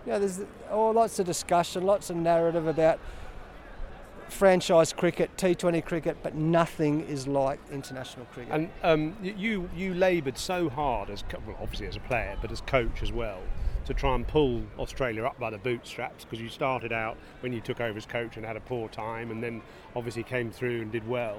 you 0.06 0.12
know, 0.12 0.18
there's 0.18 0.40
oh, 0.70 0.90
lots 0.90 1.18
of 1.18 1.26
discussion, 1.26 1.84
lots 1.84 2.10
of 2.10 2.16
narrative 2.16 2.66
about 2.66 2.98
franchise 4.30 4.92
cricket, 4.92 5.36
T20 5.36 5.84
cricket, 5.84 6.16
but 6.22 6.34
nothing 6.34 7.00
is 7.02 7.26
like 7.26 7.58
international 7.70 8.26
cricket. 8.26 8.52
And 8.52 8.70
um, 8.82 9.16
you 9.22 9.68
you 9.76 9.94
laboured 9.94 10.38
so 10.38 10.68
hard 10.68 11.10
as 11.10 11.24
well, 11.46 11.56
obviously 11.60 11.86
as 11.86 11.96
a 11.96 12.00
player, 12.00 12.36
but 12.40 12.50
as 12.50 12.60
coach 12.62 13.02
as 13.02 13.12
well, 13.12 13.40
to 13.86 13.94
try 13.94 14.14
and 14.14 14.26
pull 14.26 14.62
Australia 14.78 15.24
up 15.24 15.38
by 15.38 15.50
the 15.50 15.58
bootstraps 15.58 16.24
because 16.24 16.40
you 16.40 16.48
started 16.48 16.92
out 16.92 17.16
when 17.40 17.52
you 17.52 17.60
took 17.60 17.80
over 17.80 17.96
as 17.96 18.06
coach 18.06 18.36
and 18.36 18.46
had 18.46 18.56
a 18.56 18.60
poor 18.60 18.88
time, 18.88 19.30
and 19.30 19.42
then 19.42 19.62
obviously 19.94 20.22
came 20.22 20.50
through 20.50 20.80
and 20.80 20.92
did 20.92 21.06
well. 21.06 21.38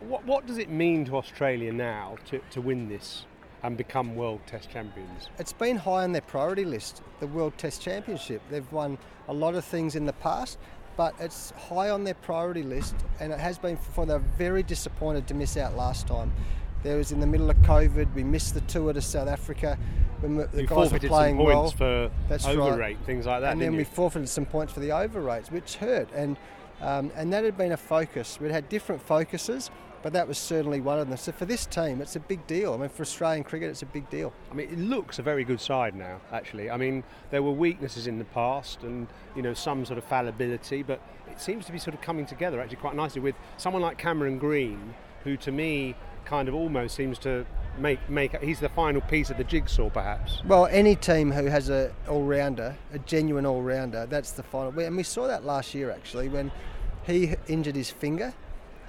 What, 0.00 0.24
what 0.24 0.46
does 0.46 0.58
it 0.58 0.70
mean 0.70 1.04
to 1.06 1.16
Australia 1.16 1.72
now 1.72 2.16
to, 2.26 2.40
to 2.50 2.60
win 2.60 2.88
this 2.88 3.26
and 3.62 3.76
become 3.76 4.16
World 4.16 4.40
Test 4.46 4.70
Champions? 4.70 5.28
It's 5.38 5.52
been 5.52 5.76
high 5.76 6.04
on 6.04 6.12
their 6.12 6.22
priority 6.22 6.64
list, 6.64 7.02
the 7.20 7.26
World 7.26 7.52
Test 7.58 7.82
Championship. 7.82 8.40
They've 8.50 8.70
won 8.72 8.96
a 9.28 9.34
lot 9.34 9.54
of 9.54 9.64
things 9.64 9.96
in 9.96 10.06
the 10.06 10.14
past, 10.14 10.58
but 10.96 11.14
it's 11.20 11.50
high 11.68 11.90
on 11.90 12.04
their 12.04 12.14
priority 12.14 12.62
list, 12.62 12.94
and 13.20 13.32
it 13.32 13.38
has 13.38 13.58
been 13.58 13.76
for 13.76 14.06
they're 14.06 14.18
very 14.18 14.62
disappointed 14.62 15.26
to 15.28 15.34
miss 15.34 15.56
out 15.56 15.76
last 15.76 16.06
time. 16.06 16.32
There 16.82 16.96
was 16.96 17.12
in 17.12 17.20
the 17.20 17.26
middle 17.26 17.50
of 17.50 17.56
COVID, 17.58 18.14
we 18.14 18.24
missed 18.24 18.54
the 18.54 18.62
tour 18.62 18.94
to 18.94 19.02
South 19.02 19.28
Africa 19.28 19.78
when 20.20 20.36
the 20.36 20.48
you 20.54 20.66
guys 20.66 20.90
were 20.90 20.98
playing 20.98 21.36
some 21.36 21.44
well. 21.44 21.62
points 21.62 21.76
for 21.76 22.10
That's 22.28 22.46
overrate, 22.46 22.96
right. 22.96 22.98
things 23.04 23.26
like 23.26 23.42
that. 23.42 23.52
And 23.52 23.60
then 23.60 23.72
you? 23.72 23.78
we 23.78 23.84
forfeited 23.84 24.30
some 24.30 24.46
points 24.46 24.72
for 24.72 24.80
the 24.80 24.88
overrates, 24.88 25.50
which 25.50 25.76
hurt. 25.76 26.08
And 26.14 26.38
um, 26.80 27.12
and 27.14 27.30
that 27.32 27.44
had 27.44 27.58
been 27.58 27.72
a 27.72 27.76
focus. 27.76 28.40
We'd 28.40 28.52
had 28.52 28.68
different 28.70 29.02
focuses, 29.02 29.70
but 30.02 30.12
that 30.12 30.26
was 30.26 30.38
certainly 30.38 30.80
one 30.80 30.98
of 30.98 31.08
them. 31.08 31.16
So 31.16 31.32
for 31.32 31.44
this 31.44 31.66
team, 31.66 32.00
it's 32.00 32.16
a 32.16 32.20
big 32.20 32.46
deal. 32.46 32.72
I 32.72 32.76
mean, 32.76 32.88
for 32.88 33.02
Australian 33.02 33.44
cricket, 33.44 33.70
it's 33.70 33.82
a 33.82 33.86
big 33.86 34.08
deal. 34.10 34.32
I 34.50 34.54
mean, 34.54 34.68
it 34.70 34.78
looks 34.78 35.18
a 35.18 35.22
very 35.22 35.44
good 35.44 35.60
side 35.60 35.94
now. 35.94 36.20
Actually, 36.32 36.70
I 36.70 36.76
mean, 36.76 37.04
there 37.30 37.42
were 37.42 37.52
weaknesses 37.52 38.06
in 38.06 38.18
the 38.18 38.24
past, 38.26 38.82
and 38.82 39.06
you 39.36 39.42
know 39.42 39.54
some 39.54 39.84
sort 39.84 39.98
of 39.98 40.04
fallibility, 40.04 40.82
but 40.82 41.00
it 41.30 41.40
seems 41.40 41.66
to 41.66 41.72
be 41.72 41.78
sort 41.78 41.94
of 41.94 42.00
coming 42.00 42.26
together 42.26 42.60
actually 42.60 42.76
quite 42.76 42.96
nicely 42.96 43.20
with 43.20 43.34
someone 43.56 43.82
like 43.82 43.98
Cameron 43.98 44.38
Green, 44.38 44.94
who 45.24 45.36
to 45.38 45.52
me 45.52 45.94
kind 46.24 46.48
of 46.48 46.54
almost 46.54 46.94
seems 46.94 47.18
to 47.18 47.44
make 47.78 48.10
make 48.10 48.36
he's 48.42 48.60
the 48.60 48.68
final 48.68 49.00
piece 49.00 49.30
of 49.30 49.36
the 49.36 49.44
jigsaw 49.44 49.88
perhaps 49.88 50.42
well 50.44 50.66
any 50.66 50.94
team 50.94 51.30
who 51.30 51.46
has 51.46 51.70
a 51.70 51.92
all-rounder 52.08 52.76
a 52.92 52.98
genuine 53.00 53.46
all-rounder 53.46 54.06
that's 54.06 54.32
the 54.32 54.42
final 54.42 54.78
and 54.80 54.96
we 54.96 55.02
saw 55.02 55.26
that 55.26 55.44
last 55.44 55.74
year 55.74 55.90
actually 55.90 56.28
when 56.28 56.50
he 57.04 57.34
injured 57.48 57.74
his 57.74 57.90
finger 57.90 58.34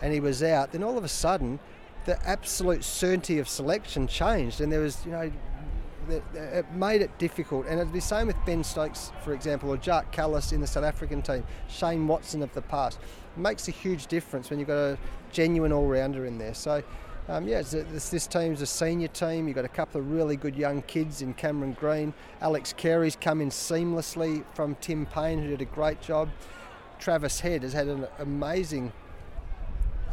and 0.01 0.13
he 0.13 0.19
was 0.19 0.41
out 0.43 0.71
then 0.71 0.83
all 0.83 0.97
of 0.97 1.03
a 1.03 1.09
sudden 1.09 1.59
the 2.05 2.19
absolute 2.27 2.83
certainty 2.83 3.39
of 3.39 3.47
selection 3.47 4.07
changed 4.07 4.61
and 4.61 4.71
there 4.71 4.81
was 4.81 5.05
you 5.05 5.11
know 5.11 5.31
it 6.09 6.65
made 6.73 7.01
it 7.01 7.15
difficult 7.19 7.65
and 7.67 7.79
it'd 7.79 7.93
be 7.93 7.99
the 7.99 8.05
same 8.05 8.27
with 8.27 8.35
Ben 8.45 8.63
Stokes 8.63 9.11
for 9.23 9.33
example 9.33 9.69
or 9.69 9.77
Jacques 9.77 10.13
Kallis 10.13 10.51
in 10.51 10.59
the 10.59 10.67
South 10.67 10.83
African 10.83 11.21
team 11.21 11.43
Shane 11.69 12.07
Watson 12.07 12.41
of 12.41 12.51
the 12.53 12.61
past 12.63 12.99
it 13.35 13.39
makes 13.39 13.67
a 13.67 13.71
huge 13.71 14.07
difference 14.07 14.49
when 14.49 14.59
you've 14.59 14.67
got 14.67 14.77
a 14.77 14.97
genuine 15.31 15.71
all-rounder 15.71 16.25
in 16.25 16.37
there 16.37 16.55
so 16.55 16.83
um, 17.27 17.47
yeah, 17.47 17.61
this, 17.61 18.09
this, 18.09 18.27
team's 18.27 18.61
a 18.61 18.65
senior 18.65 19.07
team. 19.07 19.47
You've 19.47 19.55
got 19.55 19.63
a 19.63 19.69
couple 19.69 20.01
of 20.01 20.11
really 20.11 20.35
good 20.35 20.55
young 20.55 20.81
kids 20.81 21.21
in 21.21 21.33
Cameron 21.35 21.73
Green. 21.79 22.13
Alex 22.41 22.73
Carey's 22.73 23.15
come 23.15 23.41
in 23.41 23.49
seamlessly 23.49 24.43
from 24.53 24.75
Tim 24.81 25.05
Paine, 25.05 25.39
who 25.39 25.49
did 25.49 25.61
a 25.61 25.65
great 25.65 26.01
job. 26.01 26.29
Travis 26.99 27.39
Head 27.39 27.63
has 27.63 27.73
had 27.73 27.87
an 27.87 28.07
amazing 28.19 28.91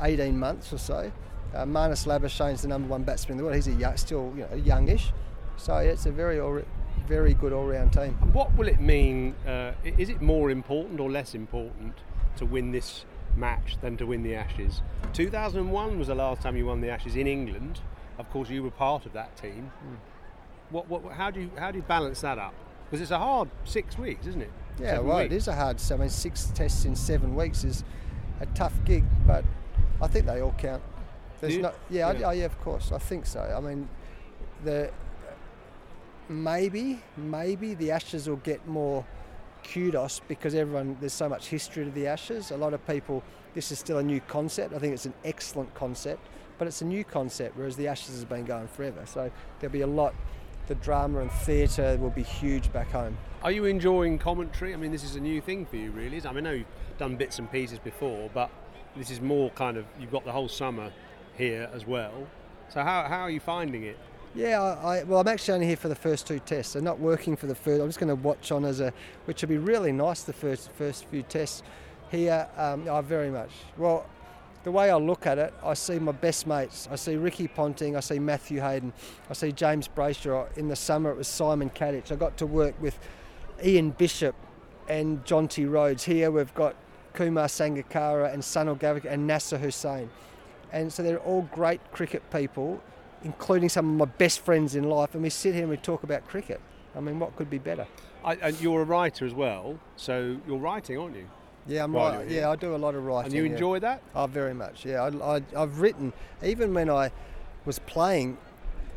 18 0.00 0.38
months 0.38 0.72
or 0.72 0.78
so. 0.78 1.12
Uh, 1.54 1.64
Marnus 1.64 2.06
Labuschagne's 2.06 2.62
the 2.62 2.68
number 2.68 2.88
one 2.88 3.02
batsman 3.02 3.32
in 3.32 3.38
the 3.38 3.44
world. 3.44 3.56
He's 3.56 3.68
a 3.68 3.72
young, 3.72 3.96
still 3.96 4.32
you 4.36 4.46
know, 4.50 4.54
youngish. 4.56 5.12
So 5.56 5.78
yeah, 5.78 5.90
it's 5.90 6.06
a 6.06 6.12
very, 6.12 6.38
all, 6.38 6.60
very 7.06 7.34
good 7.34 7.52
all-round 7.52 7.92
team. 7.92 8.16
And 8.20 8.34
what 8.34 8.54
will 8.56 8.68
it 8.68 8.80
mean? 8.80 9.34
Uh, 9.46 9.72
is 9.84 10.08
it 10.08 10.20
more 10.20 10.50
important 10.50 11.00
or 11.00 11.10
less 11.10 11.34
important 11.34 11.94
to 12.36 12.46
win 12.46 12.70
this 12.70 13.04
match 13.36 13.78
than 13.80 13.96
to 13.96 14.06
win 14.06 14.22
the 14.22 14.34
Ashes. 14.34 14.82
2001 15.12 15.98
was 15.98 16.08
the 16.08 16.14
last 16.14 16.42
time 16.42 16.56
you 16.56 16.66
won 16.66 16.80
the 16.80 16.90
Ashes 16.90 17.16
in 17.16 17.26
England. 17.26 17.80
Of 18.18 18.28
course, 18.30 18.50
you 18.50 18.62
were 18.62 18.70
part 18.70 19.06
of 19.06 19.12
that 19.12 19.36
team. 19.36 19.70
Mm. 19.84 19.96
What, 20.70 20.88
what, 20.88 21.12
how 21.12 21.30
do 21.30 21.40
you 21.40 21.50
how 21.56 21.70
do 21.70 21.78
you 21.78 21.84
balance 21.84 22.20
that 22.20 22.38
up? 22.38 22.54
Because 22.84 23.00
it's 23.00 23.10
a 23.10 23.18
hard 23.18 23.48
six 23.64 23.96
weeks, 23.96 24.26
isn't 24.26 24.42
it? 24.42 24.50
Yeah, 24.78 24.90
seven 24.90 25.06
well, 25.06 25.18
weeks. 25.18 25.32
it 25.32 25.36
is 25.36 25.48
a 25.48 25.54
hard. 25.54 25.80
I 25.90 25.96
mean, 25.96 26.10
six 26.10 26.50
tests 26.54 26.84
in 26.84 26.94
seven 26.94 27.34
weeks 27.34 27.64
is 27.64 27.84
a 28.40 28.46
tough 28.46 28.74
gig, 28.84 29.04
but 29.26 29.44
I 30.00 30.06
think 30.06 30.26
they 30.26 30.40
all 30.40 30.54
count. 30.58 30.82
There's 31.40 31.58
not. 31.58 31.74
Yeah, 31.90 32.12
yeah. 32.12 32.26
I, 32.26 32.30
oh, 32.30 32.32
yeah, 32.32 32.44
of 32.44 32.60
course. 32.60 32.92
I 32.92 32.98
think 32.98 33.26
so. 33.26 33.40
I 33.40 33.60
mean, 33.60 33.88
the 34.64 34.90
maybe 36.28 37.00
maybe 37.16 37.74
the 37.74 37.90
Ashes 37.90 38.28
will 38.28 38.36
get 38.36 38.66
more 38.66 39.04
kudos 39.64 40.20
because 40.28 40.54
everyone 40.54 40.96
there's 41.00 41.12
so 41.12 41.28
much 41.28 41.48
history 41.48 41.84
to 41.84 41.90
the 41.90 42.06
Ashes. 42.06 42.50
A 42.50 42.56
lot 42.56 42.74
of 42.74 42.86
people, 42.86 43.22
this 43.54 43.72
is 43.72 43.78
still 43.78 43.98
a 43.98 44.02
new 44.02 44.20
concept. 44.20 44.74
I 44.74 44.78
think 44.78 44.94
it's 44.94 45.06
an 45.06 45.14
excellent 45.24 45.72
concept, 45.74 46.26
but 46.58 46.66
it's 46.66 46.82
a 46.82 46.86
new 46.86 47.04
concept, 47.04 47.56
whereas 47.56 47.76
the 47.76 47.88
Ashes 47.88 48.14
has 48.14 48.24
been 48.24 48.44
going 48.44 48.68
forever. 48.68 49.04
So 49.06 49.30
there'll 49.60 49.72
be 49.72 49.82
a 49.82 49.86
lot. 49.86 50.14
The 50.66 50.74
drama 50.74 51.20
and 51.20 51.32
theatre 51.32 51.96
will 51.98 52.10
be 52.10 52.22
huge 52.22 52.70
back 52.74 52.90
home. 52.90 53.16
Are 53.42 53.50
you 53.50 53.64
enjoying 53.64 54.18
commentary? 54.18 54.74
I 54.74 54.76
mean, 54.76 54.92
this 54.92 55.02
is 55.02 55.16
a 55.16 55.20
new 55.20 55.40
thing 55.40 55.64
for 55.64 55.76
you, 55.76 55.90
really. 55.92 56.20
I 56.26 56.32
mean, 56.32 56.46
I 56.46 56.50
know 56.50 56.56
you've 56.56 56.66
done 56.98 57.16
bits 57.16 57.38
and 57.38 57.50
pieces 57.50 57.78
before, 57.78 58.28
but 58.34 58.50
this 58.98 59.10
is 59.10 59.20
more 59.20 59.50
kind 59.50 59.76
of 59.76 59.86
you've 59.98 60.10
got 60.10 60.24
the 60.24 60.32
whole 60.32 60.48
summer 60.48 60.90
here 61.36 61.70
as 61.72 61.86
well. 61.86 62.26
So 62.68 62.82
how, 62.82 63.04
how 63.04 63.20
are 63.20 63.30
you 63.30 63.40
finding 63.40 63.84
it? 63.84 63.96
Yeah, 64.34 64.60
I, 64.60 65.04
well, 65.04 65.20
I'm 65.20 65.28
actually 65.28 65.54
only 65.54 65.66
here 65.66 65.76
for 65.76 65.88
the 65.88 65.94
first 65.94 66.26
two 66.26 66.38
tests. 66.40 66.76
I'm 66.76 66.84
not 66.84 67.00
working 67.00 67.34
for 67.34 67.46
the 67.46 67.54
first. 67.54 67.80
I'm 67.80 67.88
just 67.88 67.98
going 67.98 68.08
to 68.08 68.14
watch 68.14 68.52
on 68.52 68.64
as 68.64 68.80
a, 68.80 68.92
which 69.24 69.40
will 69.40 69.48
be 69.48 69.56
really 69.56 69.92
nice. 69.92 70.22
The 70.22 70.34
first 70.34 70.70
first 70.72 71.06
few 71.06 71.22
tests 71.22 71.62
here, 72.10 72.46
um, 72.56 72.86
oh, 72.88 73.00
very 73.00 73.30
much. 73.30 73.50
Well, 73.78 74.06
the 74.64 74.70
way 74.70 74.90
I 74.90 74.96
look 74.96 75.26
at 75.26 75.38
it, 75.38 75.54
I 75.64 75.74
see 75.74 75.98
my 75.98 76.12
best 76.12 76.46
mates. 76.46 76.88
I 76.90 76.96
see 76.96 77.16
Ricky 77.16 77.48
Ponting, 77.48 77.96
I 77.96 78.00
see 78.00 78.18
Matthew 78.18 78.60
Hayden, 78.60 78.92
I 79.30 79.32
see 79.32 79.52
James 79.52 79.88
Brayshaw. 79.88 80.56
In 80.58 80.68
the 80.68 80.76
summer, 80.76 81.10
it 81.10 81.16
was 81.16 81.28
Simon 81.28 81.70
Katich. 81.70 82.12
I 82.12 82.16
got 82.16 82.36
to 82.38 82.46
work 82.46 82.74
with 82.82 82.98
Ian 83.64 83.90
Bishop 83.90 84.34
and 84.88 85.24
Jonty 85.24 85.70
Rhodes. 85.70 86.04
Here 86.04 86.30
we've 86.30 86.54
got 86.54 86.74
Kumar 87.18 87.48
Sangakkara 87.48 88.32
and 88.32 88.40
Sunil 88.40 88.78
Gavik 88.78 89.04
and 89.04 89.26
Nasser 89.26 89.58
Hussain. 89.58 90.08
And 90.70 90.92
so 90.92 91.02
they're 91.02 91.18
all 91.18 91.42
great 91.52 91.80
cricket 91.90 92.22
people, 92.30 92.80
including 93.24 93.68
some 93.68 93.90
of 93.90 93.96
my 93.96 94.04
best 94.18 94.38
friends 94.40 94.76
in 94.76 94.84
life. 94.84 95.14
And 95.14 95.24
we 95.24 95.30
sit 95.30 95.52
here 95.52 95.62
and 95.62 95.70
we 95.70 95.78
talk 95.78 96.04
about 96.04 96.28
cricket. 96.28 96.60
I 96.94 97.00
mean, 97.00 97.18
what 97.18 97.34
could 97.34 97.50
be 97.50 97.58
better? 97.58 97.88
I, 98.24 98.34
and 98.36 98.60
you're 98.60 98.82
a 98.82 98.84
writer 98.84 99.26
as 99.26 99.34
well, 99.34 99.80
so 99.96 100.38
you're 100.46 100.58
writing, 100.58 100.96
aren't 100.96 101.16
you? 101.16 101.28
Yeah, 101.66 101.84
I'm 101.84 101.94
right. 101.94 102.28
Yeah, 102.28 102.50
I 102.50 102.56
do 102.56 102.74
a 102.74 102.76
lot 102.76 102.94
of 102.94 103.04
writing. 103.04 103.32
And 103.32 103.34
you 103.34 103.52
enjoy 103.52 103.74
yeah. 103.74 103.80
that? 103.80 104.02
Oh, 104.14 104.26
very 104.28 104.54
much. 104.54 104.84
Yeah, 104.84 105.02
I, 105.02 105.36
I, 105.36 105.42
I've 105.56 105.80
written 105.80 106.12
even 106.42 106.72
when 106.72 106.88
I 106.88 107.10
was 107.64 107.80
playing 107.80 108.38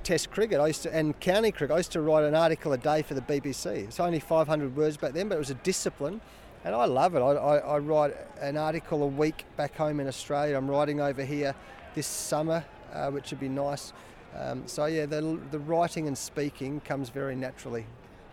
Test 0.04 0.32
cricket. 0.32 0.60
I 0.60 0.68
used 0.68 0.84
to 0.84 0.96
and 0.96 1.20
county 1.20 1.52
cricket. 1.52 1.74
I 1.74 1.78
used 1.78 1.92
to 1.92 2.02
write 2.02 2.24
an 2.24 2.34
article 2.34 2.74
a 2.74 2.78
day 2.78 3.02
for 3.02 3.14
the 3.14 3.22
BBC. 3.22 3.66
It's 3.66 4.00
only 4.00 4.20
500 4.20 4.76
words 4.76 4.98
back 4.98 5.14
then, 5.14 5.28
but 5.28 5.36
it 5.36 5.40
was 5.40 5.52
a 5.52 5.56
discipline, 5.56 6.22
and 6.64 6.76
I 6.76 6.86
love 6.86 7.16
it. 7.16 7.20
I, 7.20 7.32
I, 7.32 7.58
I 7.58 7.78
write 7.80 8.16
an 8.40 8.58
article 8.58 9.04
a 9.04 9.08
week 9.08 9.46
back 9.58 9.76
home 9.76 10.00
in 10.00 10.08
Australia. 10.08 10.58
I'm 10.58 10.70
writing 10.70 11.02
over 11.02 11.24
here 11.24 11.56
this 11.96 12.08
summer, 12.08 12.64
uh, 12.94 13.10
which 13.10 13.32
would 13.32 13.40
be 13.40 13.50
nice. 13.50 13.94
Um, 14.38 14.64
so 14.66 14.86
yeah, 14.86 15.06
the, 15.06 15.40
the 15.52 15.60
writing 15.60 16.08
and 16.08 16.18
speaking 16.18 16.80
comes 16.82 17.10
very 17.10 17.36
naturally. 17.36 17.86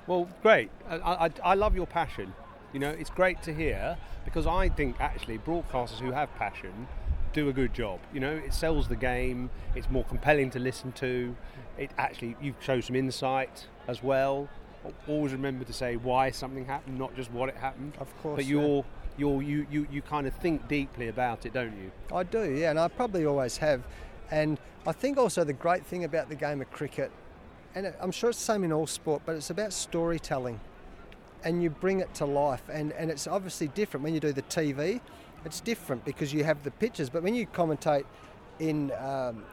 Well, 0.07 0.29
great. 0.43 0.71
I, 0.89 0.97
I, 0.97 1.31
I 1.45 1.55
love 1.55 1.75
your 1.75 1.87
passion. 1.87 2.33
You 2.73 2.81
know, 2.81 2.91
it's 2.91 3.11
great 3.11 3.43
to 3.43 3.55
hear 3.55 3.97
because 4.25 4.47
I 4.47 4.69
think 4.69 5.01
actually 5.01 5.39
broadcasters 5.39 6.01
who 6.01 6.13
have 6.13 6.35
passion 6.37 6.87
do 7.33 7.49
a 7.49 7.53
good 7.53 7.75
job. 7.75 8.01
You 8.13 8.21
know, 8.21 8.33
it 8.33 8.53
sells 8.55 8.89
the 8.89 8.97
game. 8.97 9.51
It's 9.75 9.89
more 9.91 10.05
compelling 10.05 10.51
to 10.51 10.59
listen 10.59 10.93
to. 10.93 11.37
It 11.77 11.91
actually 11.99 12.37
you 12.41 12.55
show 12.61 12.81
some 12.81 12.97
insight 12.97 13.67
as 13.87 14.03
well. 14.03 14.49
Always 15.07 15.33
remember 15.33 15.65
to 15.65 15.73
say 15.73 15.97
why 15.97 16.31
something 16.31 16.65
happened, 16.65 16.99
not 16.99 17.15
just 17.17 17.31
what 17.31 17.49
it 17.49 17.57
happened. 17.57 17.95
Of 18.01 18.17
course. 18.23 18.37
But 18.37 18.47
you're 18.47 18.85
you're 19.17 19.43
you 19.43 19.67
you 19.71 19.87
you 19.91 20.03
kind 20.03 20.27
of 20.27 20.35
think 20.35 20.69
deeply 20.69 21.09
about 21.09 21.47
it, 21.47 21.53
don't 21.53 21.77
you? 21.77 21.91
I 22.15 22.23
do, 22.23 22.51
yeah, 22.53 22.71
and 22.71 22.79
I 22.79 22.89
probably 22.89 23.27
always 23.27 23.57
have. 23.59 23.83
And 24.31 24.59
I 24.87 24.93
think 24.93 25.19
also 25.19 25.45
the 25.45 25.53
great 25.53 25.85
thing 25.85 26.05
about 26.05 26.29
the 26.29 26.37
game 26.37 26.61
of 26.61 26.71
cricket, 26.71 27.11
and 27.75 27.93
I'm 28.01 28.13
sure 28.13 28.31
it's 28.31 28.39
the 28.39 28.53
same 28.53 28.65
in 28.65 28.73
all 28.73 28.87
sport, 28.87 29.23
but 29.25 29.37
it's 29.37 29.51
about 29.51 29.73
storytelling 29.73 30.61
and 31.45 31.63
you 31.63 31.71
bring 31.71 32.01
it 32.01 32.13
to 32.15 32.25
life. 32.25 32.63
And, 32.71 32.93
and 32.93 33.11
it's 33.11 33.27
obviously 33.27 33.69
different 33.69 34.05
when 34.05 34.15
you 34.15 34.21
do 34.21 34.33
the 34.33 34.43
TV. 34.43 35.01
It's 35.45 35.61
different 35.61 36.05
because 36.05 36.33
you 36.33 36.45
have 36.45 36.63
the 36.65 36.71
pictures, 36.73 37.09
but 37.09 37.23
when 37.23 37.35
you 37.35 37.47
commentate 37.47 38.05
in 38.59 38.91
um, 38.99 39.45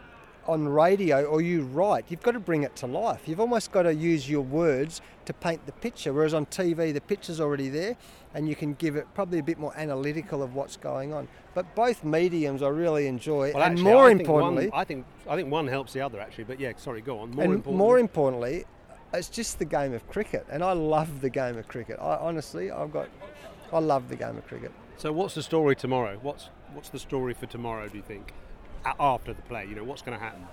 on 0.47 0.67
radio 0.67 1.25
or 1.25 1.41
you 1.41 1.63
write, 1.63 2.05
you've 2.09 2.21
got 2.21 2.31
to 2.31 2.39
bring 2.39 2.63
it 2.63 2.75
to 2.77 2.87
life. 2.87 3.27
You've 3.27 3.39
almost 3.39 3.71
got 3.71 3.83
to 3.83 3.93
use 3.93 4.29
your 4.29 4.41
words 4.41 5.01
to 5.25 5.33
paint 5.33 5.65
the 5.65 5.71
picture. 5.71 6.13
Whereas 6.13 6.33
on 6.33 6.45
TV, 6.45 6.93
the 6.93 7.01
picture's 7.01 7.39
already 7.39 7.69
there, 7.69 7.97
and 8.33 8.47
you 8.47 8.55
can 8.55 8.73
give 8.75 8.95
it 8.95 9.07
probably 9.13 9.39
a 9.39 9.43
bit 9.43 9.57
more 9.57 9.73
analytical 9.77 10.43
of 10.43 10.55
what's 10.55 10.77
going 10.77 11.13
on. 11.13 11.27
But 11.53 11.73
both 11.75 12.03
mediums 12.03 12.61
I 12.61 12.67
really 12.67 13.07
enjoy, 13.07 13.53
well, 13.53 13.63
and 13.63 13.73
actually, 13.73 13.83
more 13.83 14.07
I 14.07 14.11
importantly, 14.11 14.69
one, 14.69 14.79
I 14.79 14.83
think 14.83 15.05
I 15.27 15.35
think 15.35 15.51
one 15.51 15.67
helps 15.67 15.93
the 15.93 16.01
other 16.01 16.19
actually. 16.19 16.43
But 16.43 16.59
yeah, 16.59 16.73
sorry, 16.77 17.01
go 17.01 17.19
on. 17.19 17.31
More 17.31 17.45
and 17.45 17.53
importantly, 17.53 17.77
more 17.77 17.99
importantly, 17.99 18.65
it's 19.13 19.29
just 19.29 19.59
the 19.59 19.65
game 19.65 19.93
of 19.93 20.07
cricket, 20.09 20.45
and 20.51 20.63
I 20.63 20.73
love 20.73 21.21
the 21.21 21.29
game 21.29 21.57
of 21.57 21.67
cricket. 21.67 21.97
I 21.99 22.17
honestly, 22.17 22.71
I've 22.71 22.91
got, 22.91 23.09
I 23.71 23.79
love 23.79 24.09
the 24.09 24.15
game 24.15 24.37
of 24.37 24.45
cricket. 24.47 24.71
So, 24.97 25.11
what's 25.11 25.35
the 25.35 25.43
story 25.43 25.75
tomorrow? 25.75 26.19
What's 26.21 26.49
what's 26.73 26.89
the 26.89 26.99
story 26.99 27.33
for 27.33 27.45
tomorrow? 27.45 27.87
Do 27.87 27.97
you 27.97 28.03
think 28.03 28.33
after 28.99 29.33
the 29.33 29.41
play? 29.43 29.65
You 29.65 29.75
know, 29.75 29.83
what's 29.83 30.01
going 30.01 30.17
to 30.17 30.23
happen? 30.23 30.45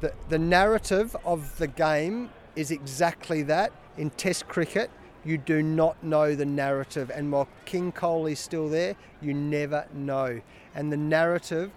The 0.00 0.12
the 0.28 0.38
narrative 0.38 1.16
of 1.24 1.56
the 1.58 1.68
game 1.68 2.30
is 2.56 2.70
exactly 2.70 3.42
that. 3.44 3.72
In 3.96 4.10
Test 4.10 4.48
cricket, 4.48 4.90
you 5.24 5.38
do 5.38 5.62
not 5.62 6.02
know 6.02 6.34
the 6.34 6.46
narrative, 6.46 7.10
and 7.14 7.30
while 7.30 7.48
King 7.64 7.92
Kohli 7.92 8.32
is 8.32 8.40
still 8.40 8.68
there, 8.68 8.96
you 9.20 9.34
never 9.34 9.86
know. 9.92 10.40
And 10.74 10.90
the 10.90 10.96
narrative 10.96 11.70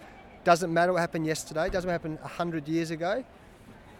doesn't 0.43 0.73
matter 0.73 0.93
what 0.93 0.99
happened 0.99 1.25
yesterday, 1.25 1.69
doesn't 1.69 1.89
happen 1.89 2.17
hundred 2.17 2.67
years 2.67 2.91
ago 2.91 3.23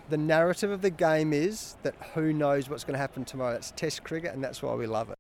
the 0.09 0.17
narrative 0.17 0.71
of 0.71 0.81
the 0.81 0.89
game 0.89 1.33
is 1.33 1.75
that 1.83 1.95
who 2.13 2.31
knows 2.31 2.69
what's 2.69 2.83
going 2.83 2.93
to 2.93 2.99
happen 2.99 3.25
tomorrow. 3.25 3.53
That's 3.53 3.71
Test 3.71 4.03
cricket, 4.03 4.33
and 4.33 4.43
that's 4.43 4.61
why 4.61 4.73
we 4.75 4.85
love 4.85 5.09
it. 5.09 5.15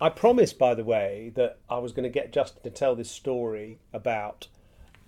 I 0.00 0.10
promised, 0.10 0.58
by 0.58 0.74
the 0.74 0.84
way, 0.84 1.32
that 1.36 1.58
I 1.70 1.78
was 1.78 1.92
going 1.92 2.04
to 2.04 2.10
get 2.10 2.32
Justin 2.32 2.62
to 2.64 2.70
tell 2.70 2.94
this 2.94 3.10
story 3.10 3.78
about 3.92 4.48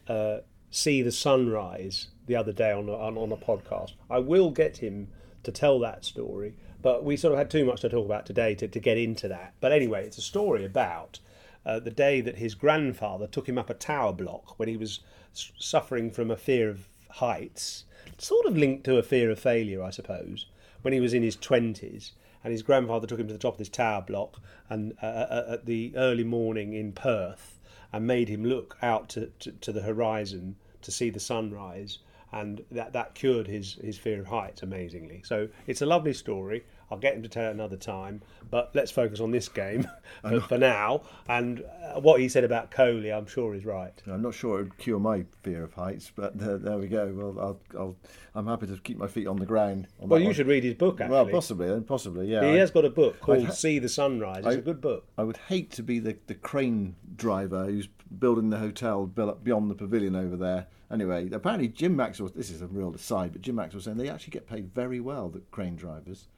uh, 0.09 0.39
see 0.71 1.03
the 1.03 1.13
sunrise 1.13 2.09
the 2.27 2.37
other 2.37 2.53
day 2.53 2.73
on 2.73 2.89
a, 2.89 2.93
on, 2.93 3.33
a 3.33 3.37
podcast. 3.37 3.93
I 4.11 4.19
will 4.19 4.51
get 4.51 4.79
him 4.79 5.09
to 5.43 5.53
tell 5.53 5.79
that 5.81 6.05
story, 6.05 6.55
but 6.83 7.05
we 7.05 7.17
sort 7.17 7.33
of 7.33 7.39
had 7.39 7.51
too 7.51 7.65
much 7.65 7.81
to 7.83 7.89
talk 7.89 8.05
about 8.05 8.27
today 8.27 8.55
to, 8.57 8.69
to 8.69 8.81
get 8.81 8.99
into 8.99 9.29
that. 9.29 9.55
But 9.61 9.73
anyway, 9.73 10.05
it's 10.07 10.19
a 10.19 10.23
story 10.23 10.65
about 10.65 11.21
uh, 11.65 11.81
the 11.81 11.91
day 11.91 12.21
that 12.21 12.37
his 12.37 12.55
grandfather 12.55 13.27
took 13.27 13.49
him 13.49 13.59
up 13.59 13.71
a 13.71 13.75
tower 13.75 14.13
block 14.13 14.59
when 14.59 14.69
he 14.69 14.77
was 14.77 15.01
suffering 15.33 16.11
from 16.11 16.31
a 16.31 16.37
fear 16.37 16.69
of 16.69 16.89
heights 17.11 17.85
sort 18.19 18.47
of 18.47 18.57
linked 18.57 18.85
to 18.85 18.97
a 18.97 19.03
fear 19.03 19.31
of 19.31 19.39
failure, 19.39 19.83
I 19.83 19.91
suppose, 19.91 20.47
when 20.83 20.93
he 20.93 21.01
was 21.01 21.15
in 21.15 21.23
his 21.23 21.37
20s. 21.37 22.13
And 22.45 22.53
his 22.53 22.63
grandfather 22.63 23.07
took 23.07 23.19
him 23.19 23.27
to 23.27 23.33
the 23.33 23.39
top 23.39 23.55
of 23.55 23.59
this 23.59 23.69
tower 23.69 24.03
block 24.03 24.41
and 24.71 24.95
uh, 25.03 25.07
uh, 25.07 25.27
uh, 25.31 25.53
at 25.55 25.67
the 25.67 25.93
early 25.97 26.23
morning 26.23 26.75
in 26.75 26.93
Perth 26.93 27.56
and 27.93 28.07
made 28.07 28.29
him 28.29 28.45
look 28.45 28.77
out 28.83 29.09
to, 29.11 29.31
to, 29.39 29.53
to 29.53 29.73
the 29.73 29.83
horizon 29.83 30.57
to 30.83 30.91
see 30.91 31.11
the 31.11 31.21
sunrise. 31.21 31.99
And 32.33 32.65
that, 32.71 32.93
that 32.93 33.15
cured 33.15 33.47
his, 33.47 33.75
his 33.75 33.99
fear 33.99 34.21
of 34.21 34.27
heights 34.27 34.63
amazingly. 34.63 35.23
So 35.25 35.49
it's 35.67 35.83
a 35.83 35.87
lovely 35.87 36.13
story. 36.13 36.65
I'll 36.91 36.99
get 36.99 37.15
him 37.15 37.23
to 37.23 37.29
tell 37.29 37.49
it 37.49 37.51
another 37.51 37.77
time. 37.77 38.23
But 38.51 38.71
let's 38.75 38.91
focus 38.91 39.21
on 39.21 39.33
this 39.33 39.49
game 39.49 39.89
for, 40.23 40.41
for 40.41 40.59
now. 40.59 41.03
And 41.29 41.65
uh, 41.83 42.01
what 42.01 42.21
he 42.21 42.29
said 42.29 42.45
about 42.45 42.71
Kohli, 42.71 43.17
I'm 43.17 43.27
sure 43.27 43.55
is 43.55 43.65
right. 43.65 43.93
I'm 44.07 44.23
not 44.23 44.35
sure 44.35 44.61
it 44.61 44.63
would 44.65 44.79
cure 44.79 45.01
my 45.01 45.25
fear 45.43 45.65
of 45.65 45.75
heights, 45.75 46.13
but 46.15 46.41
uh, 46.41 46.59
there 46.59 46.79
we 46.79 46.87
go. 46.87 47.13
Well, 47.15 47.59
I'll, 47.77 47.97
i 48.35 48.39
am 48.39 48.47
happy 48.47 48.67
to 48.67 48.77
keep 48.77 48.99
my 48.99 49.09
feet 49.09 49.27
on 49.27 49.37
the 49.37 49.47
ground. 49.47 49.89
On 50.01 50.09
well, 50.09 50.21
you 50.21 50.27
one. 50.27 50.35
should 50.35 50.47
read 50.47 50.63
his 50.63 50.75
book. 50.75 51.01
Actually, 51.01 51.13
well, 51.13 51.27
possibly, 51.27 51.69
then 51.69 51.83
possibly, 51.83 52.29
yeah. 52.29 52.43
He 52.43 52.51
I, 52.51 52.59
has 52.59 52.71
got 52.71 52.85
a 52.85 52.91
book 52.91 53.21
called 53.21 53.53
"See 53.53 53.79
the 53.79 53.89
Sunrise." 53.89 54.39
It's 54.39 54.47
I, 54.47 54.53
a 54.53 54.63
good 54.63 54.81
book. 54.81 55.07
I 55.19 55.25
would 55.25 55.39
hate 55.49 55.71
to 55.73 55.83
be 55.83 55.99
the, 55.99 56.17
the 56.27 56.35
crane 56.35 56.95
driver 57.17 57.65
who's 57.65 57.89
building 58.19 58.51
the 58.51 58.59
hotel 58.59 59.07
beyond 59.07 59.71
the 59.71 59.75
pavilion 59.75 60.15
over 60.15 60.37
there. 60.37 60.67
Anyway, 60.91 61.29
apparently 61.33 61.69
Jim 61.69 61.97
Maxwell. 61.97 62.31
This 62.35 62.51
is 62.51 62.63
a 62.63 62.67
real 62.67 62.95
aside, 62.95 63.33
but 63.33 63.43
Jim 63.43 63.57
Maxwell 63.57 63.83
saying 63.83 63.97
they 63.97 64.09
actually 64.09 64.33
get 64.33 64.47
paid 64.47 64.73
very 64.73 65.01
well. 65.01 65.29
The 65.29 65.41
crane 65.51 65.77
drivers. 65.77 66.29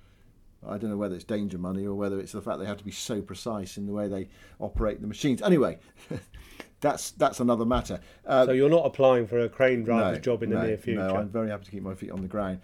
I 0.66 0.76
don't 0.76 0.90
know 0.90 0.96
whether 0.96 1.14
it's 1.14 1.24
danger 1.24 1.58
money 1.58 1.86
or 1.86 1.94
whether 1.94 2.18
it's 2.18 2.32
the 2.32 2.42
fact 2.42 2.58
they 2.58 2.66
have 2.66 2.78
to 2.78 2.84
be 2.84 2.90
so 2.90 3.22
precise 3.22 3.76
in 3.76 3.86
the 3.86 3.92
way 3.92 4.08
they 4.08 4.28
operate 4.58 5.00
the 5.00 5.06
machines. 5.06 5.40
Anyway, 5.40 5.78
that's 6.80 7.12
that's 7.12 7.40
another 7.40 7.64
matter. 7.64 8.00
Uh, 8.26 8.46
so 8.46 8.52
you're 8.52 8.70
not 8.70 8.84
applying 8.84 9.26
for 9.26 9.38
a 9.40 9.48
crane 9.48 9.84
driver's 9.84 10.18
no, 10.18 10.22
job 10.22 10.42
in 10.42 10.50
the 10.50 10.56
no, 10.56 10.66
near 10.66 10.76
future. 10.76 11.06
No, 11.06 11.16
I'm 11.16 11.28
very 11.28 11.50
happy 11.50 11.64
to 11.66 11.70
keep 11.70 11.82
my 11.82 11.94
feet 11.94 12.10
on 12.10 12.22
the 12.22 12.28
ground. 12.28 12.60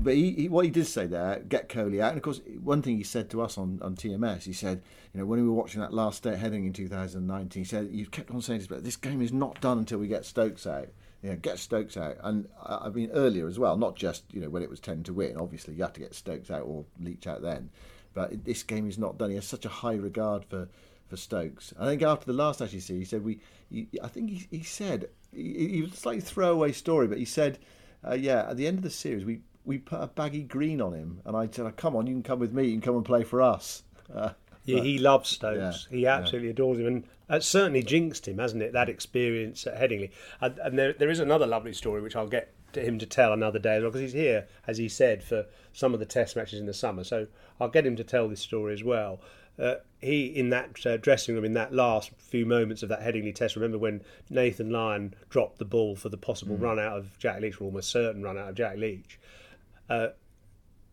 But 0.00 0.14
he, 0.14 0.30
he, 0.32 0.48
what 0.48 0.64
he 0.64 0.70
did 0.70 0.86
say 0.86 1.06
there, 1.06 1.40
get 1.48 1.68
Kohli 1.68 2.00
out. 2.00 2.10
And 2.10 2.18
of 2.18 2.22
course, 2.22 2.40
one 2.62 2.82
thing 2.82 2.96
he 2.96 3.02
said 3.02 3.30
to 3.30 3.42
us 3.42 3.58
on, 3.58 3.80
on 3.82 3.96
TMS, 3.96 4.44
he 4.44 4.52
said, 4.52 4.80
you 5.12 5.18
know, 5.18 5.26
when 5.26 5.42
we 5.42 5.48
were 5.48 5.54
watching 5.54 5.80
that 5.80 5.92
last 5.92 6.22
day 6.22 6.38
Headingley 6.40 6.66
in 6.66 6.72
2019, 6.72 7.60
he 7.60 7.68
said, 7.68 7.88
you've 7.90 8.12
kept 8.12 8.30
on 8.30 8.40
saying 8.40 8.60
this, 8.60 8.68
but 8.68 8.84
this 8.84 8.94
game 8.94 9.20
is 9.20 9.32
not 9.32 9.60
done 9.60 9.78
until 9.78 9.98
we 9.98 10.06
get 10.06 10.24
Stokes 10.24 10.68
out 10.68 10.86
you 11.22 11.30
know, 11.30 11.36
get 11.36 11.58
Stokes 11.58 11.96
out. 11.96 12.16
And 12.22 12.48
I 12.64 12.88
mean 12.88 13.10
earlier 13.12 13.46
as 13.48 13.58
well, 13.58 13.76
not 13.76 13.96
just 13.96 14.24
you 14.32 14.40
know 14.40 14.48
when 14.48 14.62
it 14.62 14.70
was 14.70 14.80
ten 14.80 15.02
to 15.04 15.12
win. 15.12 15.36
Obviously, 15.36 15.74
you 15.74 15.82
have 15.82 15.92
to 15.94 16.00
get 16.00 16.14
Stokes 16.14 16.50
out 16.50 16.62
or 16.62 16.84
Leach 17.00 17.26
out 17.26 17.42
then. 17.42 17.70
But 18.14 18.44
this 18.44 18.62
game 18.62 18.88
is 18.88 18.98
not 18.98 19.18
done. 19.18 19.30
He 19.30 19.36
has 19.36 19.46
such 19.46 19.64
a 19.64 19.70
high 19.70 19.94
regard 19.94 20.44
for 20.44 20.68
for 21.08 21.16
Stokes. 21.16 21.72
I 21.78 21.86
think 21.86 22.02
after 22.02 22.26
the 22.26 22.32
last 22.32 22.60
actually 22.60 22.80
he 22.80 23.04
said 23.04 23.24
we. 23.24 23.40
He, 23.70 23.88
I 24.02 24.08
think 24.08 24.30
he, 24.30 24.46
he 24.50 24.62
said 24.62 25.10
he, 25.32 25.68
he 25.68 25.82
was 25.82 25.92
a 25.92 25.96
slightly 25.96 26.22
throwaway 26.22 26.72
story, 26.72 27.06
but 27.06 27.18
he 27.18 27.26
said, 27.26 27.58
uh, 28.06 28.14
yeah, 28.14 28.48
at 28.48 28.56
the 28.56 28.66
end 28.66 28.78
of 28.78 28.84
the 28.84 28.90
series 28.90 29.24
we 29.24 29.40
we 29.64 29.76
put 29.76 30.00
a 30.00 30.06
baggy 30.06 30.42
green 30.42 30.80
on 30.80 30.94
him, 30.94 31.20
and 31.26 31.36
I 31.36 31.46
said, 31.50 31.66
oh, 31.66 31.72
come 31.76 31.94
on, 31.94 32.06
you 32.06 32.14
can 32.14 32.22
come 32.22 32.38
with 32.38 32.54
me, 32.54 32.64
you 32.64 32.72
can 32.72 32.80
come 32.80 32.96
and 32.96 33.04
play 33.04 33.22
for 33.24 33.42
us. 33.42 33.82
Uh, 34.10 34.30
yeah, 34.76 34.82
he 34.82 34.98
loves 34.98 35.30
Stokes. 35.30 35.88
Yeah, 35.90 35.96
he 35.96 36.06
absolutely 36.06 36.48
yeah. 36.48 36.52
adores 36.52 36.78
him, 36.78 36.86
and 36.86 37.04
it's 37.30 37.46
certainly 37.46 37.82
jinxed 37.82 38.26
him, 38.26 38.38
hasn't 38.38 38.62
it? 38.62 38.72
That 38.72 38.88
experience 38.88 39.66
at 39.66 39.78
Headingley, 39.78 40.10
and, 40.40 40.58
and 40.58 40.78
there, 40.78 40.92
there 40.92 41.10
is 41.10 41.20
another 41.20 41.46
lovely 41.46 41.72
story 41.72 42.00
which 42.00 42.16
I'll 42.16 42.26
get 42.26 42.52
to 42.72 42.82
him 42.82 42.98
to 42.98 43.06
tell 43.06 43.32
another 43.32 43.58
day 43.58 43.76
as 43.76 43.82
well, 43.82 43.90
because 43.90 44.12
he's 44.12 44.12
here, 44.12 44.46
as 44.66 44.78
he 44.78 44.88
said, 44.88 45.22
for 45.22 45.46
some 45.72 45.94
of 45.94 46.00
the 46.00 46.06
Test 46.06 46.36
matches 46.36 46.60
in 46.60 46.66
the 46.66 46.74
summer. 46.74 47.04
So 47.04 47.26
I'll 47.60 47.68
get 47.68 47.86
him 47.86 47.96
to 47.96 48.04
tell 48.04 48.28
this 48.28 48.40
story 48.40 48.74
as 48.74 48.84
well. 48.84 49.20
Uh, 49.58 49.76
he 50.00 50.26
in 50.26 50.50
that 50.50 50.86
uh, 50.86 50.96
dressing 50.98 51.34
room 51.34 51.44
in 51.44 51.54
that 51.54 51.72
last 51.72 52.12
few 52.18 52.46
moments 52.46 52.84
of 52.84 52.88
that 52.90 53.00
Headingley 53.00 53.34
Test. 53.34 53.56
Remember 53.56 53.78
when 53.78 54.02
Nathan 54.30 54.70
Lyon 54.70 55.14
dropped 55.30 55.58
the 55.58 55.64
ball 55.64 55.96
for 55.96 56.10
the 56.10 56.16
possible 56.16 56.56
mm. 56.56 56.62
run 56.62 56.78
out 56.78 56.96
of 56.96 57.18
Jack 57.18 57.40
Leach, 57.40 57.60
or 57.60 57.64
almost 57.64 57.90
certain 57.90 58.22
run 58.22 58.38
out 58.38 58.50
of 58.50 58.54
Jack 58.54 58.76
Leach. 58.76 59.18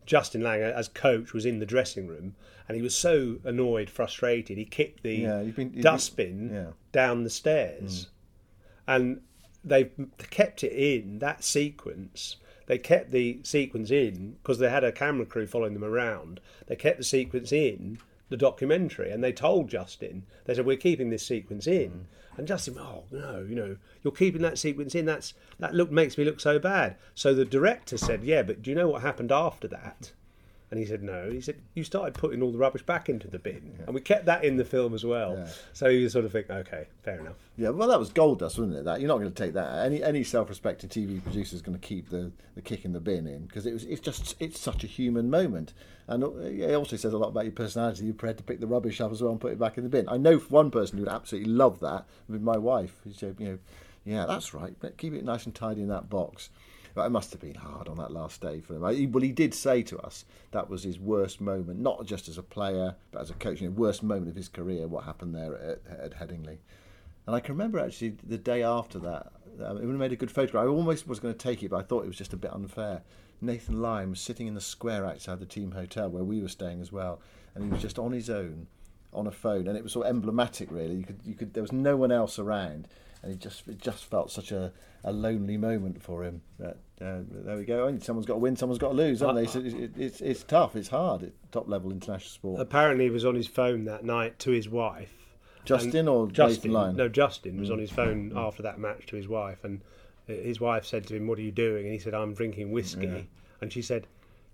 Uh, 0.06 0.08
Justin 0.08 0.42
Langer, 0.42 0.72
as 0.72 0.88
coach, 0.88 1.32
was 1.32 1.44
in 1.44 1.58
the 1.58 1.66
dressing 1.66 2.06
room 2.06 2.34
and 2.68 2.76
he 2.76 2.82
was 2.82 2.96
so 2.96 3.38
annoyed, 3.44 3.90
frustrated, 3.90 4.58
he 4.58 4.64
kicked 4.64 5.02
the 5.02 5.16
yeah, 5.16 5.40
you've 5.40 5.56
been, 5.56 5.72
you've 5.72 5.82
dustbin 5.82 6.48
been, 6.48 6.56
yeah. 6.56 6.70
down 6.92 7.24
the 7.24 7.30
stairs. 7.30 8.06
Mm. 8.06 8.94
and 8.94 9.20
they 9.64 9.90
kept 10.30 10.62
it 10.62 10.72
in 10.72 11.18
that 11.18 11.42
sequence. 11.42 12.36
They 12.66 12.78
kept 12.78 13.10
the 13.10 13.40
sequence 13.42 13.90
in 13.90 14.36
because 14.42 14.58
they 14.58 14.70
had 14.70 14.84
a 14.84 14.92
camera 14.92 15.26
crew 15.26 15.46
following 15.46 15.74
them 15.74 15.84
around. 15.84 16.40
They 16.66 16.76
kept 16.76 16.98
the 16.98 17.04
sequence 17.04 17.52
in 17.52 17.98
the 18.28 18.36
documentary, 18.36 19.10
and 19.10 19.22
they 19.22 19.32
told 19.32 19.68
Justin. 19.68 20.24
They 20.44 20.54
said, 20.54 20.66
"We're 20.66 20.76
keeping 20.76 21.10
this 21.10 21.26
sequence 21.26 21.66
in." 21.66 21.90
Mm. 21.90 22.04
And 22.36 22.46
Justin, 22.46 22.76
oh 22.78 23.04
no, 23.10 23.46
you 23.48 23.54
know, 23.54 23.76
you're 24.02 24.12
keeping 24.12 24.42
that 24.42 24.58
sequence 24.58 24.94
in. 24.94 25.06
That's 25.06 25.34
that 25.58 25.74
look 25.74 25.90
makes 25.90 26.18
me 26.18 26.24
look 26.24 26.40
so 26.40 26.58
bad. 26.58 26.96
So 27.14 27.32
the 27.32 27.44
director 27.44 27.96
said, 27.96 28.24
"Yeah, 28.24 28.42
but 28.42 28.62
do 28.62 28.70
you 28.70 28.76
know 28.76 28.88
what 28.88 29.02
happened 29.02 29.32
after 29.32 29.66
that?" 29.68 30.12
And 30.70 30.80
he 30.80 30.86
said, 30.86 31.02
no. 31.02 31.30
He 31.30 31.40
said, 31.40 31.56
you 31.74 31.84
started 31.84 32.14
putting 32.14 32.42
all 32.42 32.50
the 32.50 32.58
rubbish 32.58 32.82
back 32.82 33.08
into 33.08 33.28
the 33.28 33.38
bin. 33.38 33.74
Yeah. 33.78 33.84
And 33.86 33.94
we 33.94 34.00
kept 34.00 34.26
that 34.26 34.44
in 34.44 34.56
the 34.56 34.64
film 34.64 34.94
as 34.94 35.04
well. 35.04 35.36
Yeah. 35.38 35.48
So 35.72 35.86
you 35.86 36.08
sort 36.08 36.24
of 36.24 36.32
think, 36.32 36.50
okay, 36.50 36.88
fair 37.02 37.20
enough. 37.20 37.36
Yeah, 37.56 37.68
well, 37.68 37.88
that 37.88 38.00
was 38.00 38.10
gold 38.10 38.40
dust, 38.40 38.58
wasn't 38.58 38.78
it? 38.78 38.84
That 38.84 39.00
You're 39.00 39.08
not 39.08 39.18
going 39.18 39.32
to 39.32 39.42
take 39.44 39.54
that. 39.54 39.86
Any 39.86 40.02
any 40.02 40.24
self-respecting 40.24 40.90
TV 40.90 41.22
producer 41.22 41.54
is 41.54 41.62
going 41.62 41.78
to 41.78 41.86
keep 41.86 42.08
the, 42.10 42.32
the 42.56 42.62
kick 42.62 42.84
in 42.84 42.92
the 42.92 43.00
bin 43.00 43.28
in 43.28 43.46
because 43.46 43.64
it 43.64 43.72
was 43.72 43.84
it's 43.84 44.00
just 44.00 44.34
it's 44.40 44.58
such 44.58 44.82
a 44.82 44.88
human 44.88 45.30
moment. 45.30 45.72
And 46.08 46.24
uh, 46.24 46.36
it 46.38 46.74
also 46.74 46.96
says 46.96 47.12
a 47.12 47.18
lot 47.18 47.28
about 47.28 47.44
your 47.44 47.52
personality. 47.52 48.04
You're 48.04 48.14
prepared 48.14 48.38
to 48.38 48.44
pick 48.44 48.58
the 48.58 48.66
rubbish 48.66 49.00
up 49.00 49.12
as 49.12 49.22
well 49.22 49.32
and 49.32 49.40
put 49.40 49.52
it 49.52 49.58
back 49.60 49.78
in 49.78 49.84
the 49.84 49.90
bin. 49.90 50.08
I 50.08 50.16
know 50.16 50.38
one 50.38 50.72
person 50.72 50.98
who 50.98 51.04
would 51.04 51.12
absolutely 51.12 51.50
love 51.50 51.78
that 51.80 52.06
with 52.28 52.42
my 52.42 52.56
wife. 52.58 52.96
Who 53.04 53.12
said, 53.12 53.36
you 53.38 53.48
know, 53.48 53.58
yeah, 54.04 54.26
that's 54.26 54.52
right. 54.52 54.74
Keep 54.98 55.14
it 55.14 55.24
nice 55.24 55.46
and 55.46 55.54
tidy 55.54 55.82
in 55.82 55.88
that 55.88 56.10
box. 56.10 56.50
But 56.96 57.04
it 57.04 57.10
must 57.10 57.30
have 57.32 57.42
been 57.42 57.56
hard 57.56 57.88
on 57.88 57.98
that 57.98 58.10
last 58.10 58.40
day 58.40 58.60
for 58.60 58.74
him. 58.74 58.80
Well, 58.80 59.22
he 59.22 59.30
did 59.30 59.52
say 59.52 59.82
to 59.82 59.98
us 59.98 60.24
that 60.52 60.70
was 60.70 60.82
his 60.82 60.98
worst 60.98 61.42
moment, 61.42 61.78
not 61.78 62.06
just 62.06 62.26
as 62.26 62.38
a 62.38 62.42
player, 62.42 62.94
but 63.12 63.20
as 63.20 63.28
a 63.28 63.34
coach. 63.34 63.60
You 63.60 63.68
know, 63.68 63.74
worst 63.74 64.02
moment 64.02 64.30
of 64.30 64.34
his 64.34 64.48
career. 64.48 64.88
What 64.88 65.04
happened 65.04 65.34
there 65.34 65.54
at, 65.56 65.80
at 66.00 66.14
Headingley. 66.14 66.56
And 67.26 67.36
I 67.36 67.40
can 67.40 67.54
remember 67.54 67.78
actually 67.78 68.16
the 68.26 68.38
day 68.38 68.62
after 68.62 68.98
that, 69.00 69.30
um, 69.62 69.76
it 69.76 69.80
would 69.80 69.90
have 69.90 69.98
made 69.98 70.12
a 70.12 70.16
good 70.16 70.30
photograph. 70.30 70.64
I 70.64 70.68
almost 70.68 71.06
was 71.06 71.20
going 71.20 71.34
to 71.34 71.38
take 71.38 71.62
it, 71.62 71.68
but 71.68 71.76
I 71.76 71.82
thought 71.82 72.04
it 72.04 72.08
was 72.08 72.16
just 72.16 72.32
a 72.32 72.38
bit 72.38 72.54
unfair. 72.54 73.02
Nathan 73.42 73.82
Lyon 73.82 74.08
was 74.08 74.20
sitting 74.20 74.46
in 74.46 74.54
the 74.54 74.60
square 74.62 75.04
outside 75.04 75.38
the 75.38 75.44
team 75.44 75.72
hotel 75.72 76.08
where 76.08 76.24
we 76.24 76.40
were 76.40 76.48
staying 76.48 76.80
as 76.80 76.92
well, 76.92 77.20
and 77.54 77.62
he 77.62 77.70
was 77.70 77.82
just 77.82 77.98
on 77.98 78.12
his 78.12 78.30
own 78.30 78.68
on 79.12 79.26
a 79.26 79.30
phone, 79.30 79.68
and 79.68 79.76
it 79.76 79.82
was 79.82 79.92
sort 79.92 80.06
of 80.06 80.16
emblematic. 80.16 80.70
Really, 80.70 80.94
you 80.94 81.04
could, 81.04 81.20
you 81.26 81.34
could, 81.34 81.52
there 81.52 81.62
was 81.62 81.72
no 81.72 81.94
one 81.94 82.10
else 82.10 82.38
around, 82.38 82.88
and 83.22 83.32
it 83.32 83.38
just, 83.38 83.66
it 83.68 83.80
just 83.80 84.04
felt 84.04 84.30
such 84.30 84.52
a, 84.52 84.72
a 85.04 85.12
lonely 85.12 85.56
moment 85.56 86.02
for 86.02 86.24
him. 86.24 86.42
But 86.58 86.78
uh, 87.00 87.20
there 87.30 87.56
we 87.56 87.64
go. 87.64 87.96
Someone's 87.98 88.26
got 88.26 88.34
to 88.34 88.38
win, 88.38 88.56
someone's 88.56 88.78
got 88.78 88.88
to 88.88 88.94
lose, 88.94 89.20
haven't 89.20 89.36
they? 89.36 89.46
So 89.46 89.60
it's, 89.62 89.96
it's, 89.96 90.20
it's 90.20 90.42
tough, 90.44 90.76
it's 90.76 90.88
hard 90.88 91.22
at 91.22 91.32
top 91.52 91.68
level 91.68 91.90
international 91.90 92.30
sport. 92.30 92.60
Apparently, 92.60 93.04
he 93.04 93.10
was 93.10 93.24
on 93.24 93.34
his 93.34 93.46
phone 93.46 93.84
that 93.84 94.04
night 94.04 94.38
to 94.40 94.50
his 94.50 94.68
wife. 94.68 95.12
Justin 95.64 96.08
or 96.08 96.28
Justin? 96.28 96.72
Lyon? 96.72 96.96
No, 96.96 97.08
Justin 97.08 97.58
was 97.58 97.68
mm. 97.68 97.74
on 97.74 97.78
his 97.80 97.90
phone 97.90 98.30
mm. 98.30 98.36
after 98.46 98.62
that 98.62 98.78
match 98.78 99.06
to 99.06 99.16
his 99.16 99.28
wife, 99.28 99.64
and 99.64 99.82
his 100.26 100.60
wife 100.60 100.86
said 100.86 101.06
to 101.08 101.16
him, 101.16 101.26
"What 101.26 101.38
are 101.38 101.42
you 101.42 101.52
doing?" 101.52 101.84
And 101.84 101.92
he 101.92 101.98
said, 101.98 102.14
"I'm 102.14 102.34
drinking 102.34 102.70
whiskey." 102.70 103.06
Yeah. 103.06 103.20
And 103.60 103.72
she 103.72 103.82
said, 103.82 104.06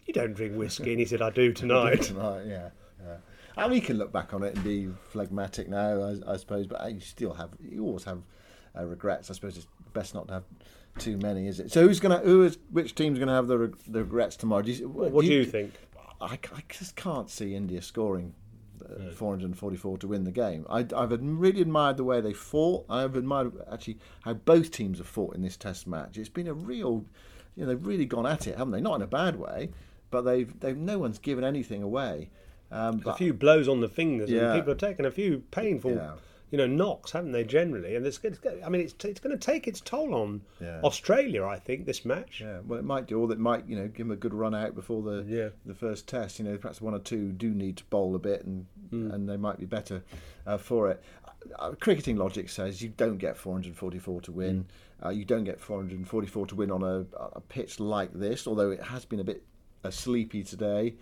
"You 0.07 0.14
don't 0.14 0.33
drink 0.33 0.57
whiskey," 0.57 0.90
and 0.90 0.98
he 0.98 1.05
said, 1.05 1.20
"I 1.20 1.31
do 1.31 1.53
tonight." 1.53 2.03
tonight, 2.03 2.46
yeah. 2.46 2.70
yeah. 3.01 3.16
And 3.57 3.70
we 3.70 3.81
can 3.81 3.98
look 3.98 4.12
back 4.12 4.33
on 4.33 4.42
it 4.42 4.55
and 4.55 4.64
be 4.64 4.88
phlegmatic 5.11 5.68
now, 5.68 6.03
I, 6.03 6.33
I 6.33 6.37
suppose, 6.38 6.66
but 6.66 6.90
you 6.90 7.01
still 7.01 7.35
have, 7.35 7.51
you 7.61 7.85
always 7.85 8.05
have 8.05 8.22
uh, 8.77 8.85
regrets. 8.85 9.31
I 9.31 9.35
suppose 9.35 9.57
it's 9.57 9.67
best 9.93 10.15
not 10.15 10.29
to 10.29 10.35
have 10.35 10.45
too 10.99 11.17
many, 11.19 11.47
is 11.47 11.61
it? 11.61 11.73
So 11.73 11.87
who's 11.87 12.01
gonna 12.01 12.19
who 12.19 12.45
is 12.45 12.59
which 12.71 12.95
team's 12.95 13.19
gonna 13.19 13.35
have 13.35 13.47
the, 13.47 13.73
the 13.87 14.01
regrets 14.01 14.37
tomorrow? 14.37 14.63
Do 14.63 14.73
you, 14.73 14.89
what 14.89 15.23
do 15.23 15.27
you, 15.27 15.41
you 15.41 15.45
think? 15.45 15.73
I, 16.21 16.35
I, 16.35 16.63
just 16.69 16.95
can't 16.95 17.29
see 17.29 17.57
India 17.57 17.83
scoring 17.83 18.35
uh, 18.85 19.11
444 19.11 19.99
to 19.99 20.07
win 20.07 20.23
the 20.23 20.31
game. 20.31 20.65
I, 20.71 20.87
have 20.93 21.19
really 21.21 21.61
admired 21.61 21.97
the 21.97 22.05
way 22.05 22.21
they 22.21 22.33
fought. 22.33 22.87
I've 22.89 23.17
admired 23.17 23.53
actually 23.73 23.99
how 24.23 24.35
both 24.35 24.71
teams 24.71 24.99
have 24.99 25.09
fought 25.09 25.35
in 25.35 25.43
this 25.43 25.57
Test 25.57 25.89
match. 25.89 26.19
It's 26.19 26.29
been 26.29 26.47
a 26.47 26.55
real, 26.55 27.05
you 27.57 27.65
know, 27.65 27.67
they've 27.67 27.87
really 27.87 28.07
gone 28.07 28.27
at 28.27 28.47
it, 28.47 28.57
haven't 28.57 28.73
they? 28.73 28.81
Not 28.81 28.97
in 28.97 29.03
a 29.03 29.07
bad 29.09 29.35
way, 29.37 29.71
but 30.13 30.23
they've 30.23 30.61
they've 30.61 30.77
no 30.77 30.99
one's 30.99 31.19
given 31.19 31.43
anything 31.43 31.83
away. 31.83 32.31
Um, 32.71 32.99
but, 32.99 33.11
a 33.11 33.15
few 33.15 33.35
blows 33.35 33.69
on 33.69 33.81
the 33.81 33.89
fingers, 33.89 34.31
yeah. 34.31 34.53
and 34.53 34.61
people 34.61 34.73
are 34.73 34.77
taking 34.77 35.07
a 35.07 35.11
few 35.11 35.43
painful. 35.51 35.93
Yeah 35.93 36.13
you 36.53 36.59
know, 36.59 36.67
knocks, 36.67 37.12
haven't 37.12 37.33
they? 37.33 37.45
Generally, 37.45 37.97
and 37.97 38.07
it's, 38.07 38.21
it's 38.23 38.38
I 38.62 38.69
mean, 38.69 38.83
it's 38.83 38.95
it's 39.05 39.21
going 39.21 39.37
to 39.37 39.38
take 39.38 39.67
its 39.67 39.81
toll 39.81 40.15
on 40.15 40.43
yeah. 40.61 40.81
Australia. 40.85 41.47
I 41.47 41.59
think 41.59 41.87
this 41.87 42.05
match. 42.05 42.43
Yeah, 42.43 42.59
well, 42.67 42.79
it 42.79 42.85
might 42.85 43.07
do, 43.07 43.19
or 43.19 43.33
it 43.33 43.38
might, 43.38 43.67
you 43.67 43.75
know, 43.75 43.88
give 43.88 44.07
them 44.07 44.11
a 44.11 44.17
good 44.17 44.35
run 44.35 44.55
out 44.55 44.75
before 44.75 45.03
the 45.03 45.25
yeah. 45.27 45.49
the 45.65 45.75
first 45.75 46.07
test. 46.07 46.38
You 46.38 46.45
know, 46.45 46.59
perhaps 46.59 46.83
one 46.83 46.93
or 46.93 46.99
two 46.99 47.33
do 47.33 47.51
need 47.51 47.79
to 47.79 47.85
bowl 47.85 48.15
a 48.15 48.19
bit, 48.19 48.45
and 48.45 48.67
mm. 48.93 49.15
and 49.15 49.27
they 49.27 49.38
might 49.38 49.59
be 49.59 49.65
better 49.65 50.05
uh, 50.47 50.59
for 50.59 50.91
it. 50.91 51.03
Uh, 51.59 51.73
cricketing 51.81 52.17
logic 52.17 52.51
says 52.51 52.83
you 52.83 52.91
don't 52.91 53.17
get 53.17 53.37
444 53.37 54.21
to 54.21 54.33
win. 54.33 54.67
Mm. 55.03 55.07
Uh, 55.07 55.09
you 55.09 55.25
don't 55.25 55.45
get 55.45 55.59
444 55.59 56.47
to 56.49 56.55
win 56.55 56.71
on 56.71 56.83
a, 56.83 57.07
a 57.33 57.41
pitch 57.41 57.81
like 57.81 58.12
this, 58.12 58.47
although 58.47 58.71
it 58.71 58.83
has 58.83 59.07
been 59.07 59.21
a 59.21 59.25
bit 59.25 59.43
uh, 59.85 59.91
sleepy 59.91 60.45
today. 60.45 60.95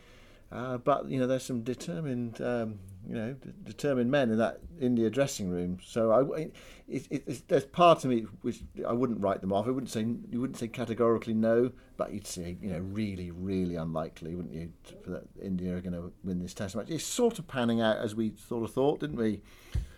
Uh, 0.52 0.78
but 0.78 1.08
you 1.08 1.18
know, 1.20 1.26
there's 1.26 1.44
some 1.44 1.62
determined, 1.62 2.40
um, 2.40 2.80
you 3.08 3.14
know, 3.14 3.34
d- 3.34 3.52
determined 3.62 4.10
men 4.10 4.30
in 4.30 4.38
that 4.38 4.58
India 4.80 5.08
dressing 5.08 5.48
room. 5.48 5.78
So 5.84 6.10
I, 6.10 6.40
it, 6.88 7.06
it, 7.08 7.48
there's 7.48 7.64
part 7.64 8.04
of 8.04 8.10
me 8.10 8.22
which 8.42 8.60
I 8.86 8.92
wouldn't 8.92 9.20
write 9.20 9.42
them 9.42 9.52
off. 9.52 9.68
I 9.68 9.70
wouldn't 9.70 9.90
say 9.90 10.00
you 10.00 10.40
wouldn't 10.40 10.58
say 10.58 10.66
categorically 10.66 11.34
no, 11.34 11.70
but 11.96 12.12
you'd 12.12 12.26
say 12.26 12.56
you 12.60 12.70
know 12.70 12.80
really, 12.80 13.30
really 13.30 13.76
unlikely, 13.76 14.34
wouldn't 14.34 14.52
you, 14.52 14.72
that 15.06 15.22
India 15.40 15.76
are 15.76 15.80
going 15.80 15.92
to 15.92 16.12
win 16.24 16.40
this 16.40 16.52
Test 16.52 16.74
match? 16.74 16.90
It's 16.90 17.04
sort 17.04 17.38
of 17.38 17.46
panning 17.46 17.80
out 17.80 17.98
as 17.98 18.16
we 18.16 18.32
sort 18.48 18.64
of 18.64 18.72
thought, 18.72 18.98
didn't 18.98 19.16
we? 19.16 19.40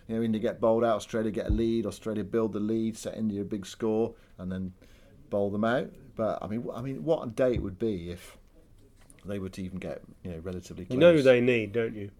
You 0.07 0.17
know, 0.17 0.21
India 0.21 0.39
get 0.39 0.61
bowled 0.61 0.83
out, 0.83 0.97
Australia 0.97 1.31
get 1.31 1.47
a 1.47 1.51
lead, 1.51 1.87
Australia 1.87 2.23
build 2.23 2.53
the 2.53 2.59
lead, 2.59 2.95
set 2.95 3.17
India 3.17 3.41
a 3.41 3.45
big 3.45 3.65
score, 3.65 4.13
and 4.37 4.51
then 4.51 4.73
bowl 5.31 5.49
them 5.49 5.63
out. 5.63 5.89
But 6.15 6.37
I 6.43 6.47
mean, 6.47 6.67
I 6.75 6.81
mean, 6.81 7.03
what 7.03 7.27
a 7.27 7.31
day 7.31 7.53
it 7.53 7.63
would 7.63 7.79
be 7.79 8.11
if 8.11 8.37
they 9.25 9.39
would 9.39 9.57
even 9.59 9.79
get 9.79 10.01
you 10.23 10.31
know 10.31 10.39
relatively 10.39 10.85
close. 10.85 10.93
You 10.93 10.99
know 10.99 11.13
who 11.13 11.21
they 11.21 11.41
need, 11.41 11.71
don't 11.71 11.95
you? 11.95 12.11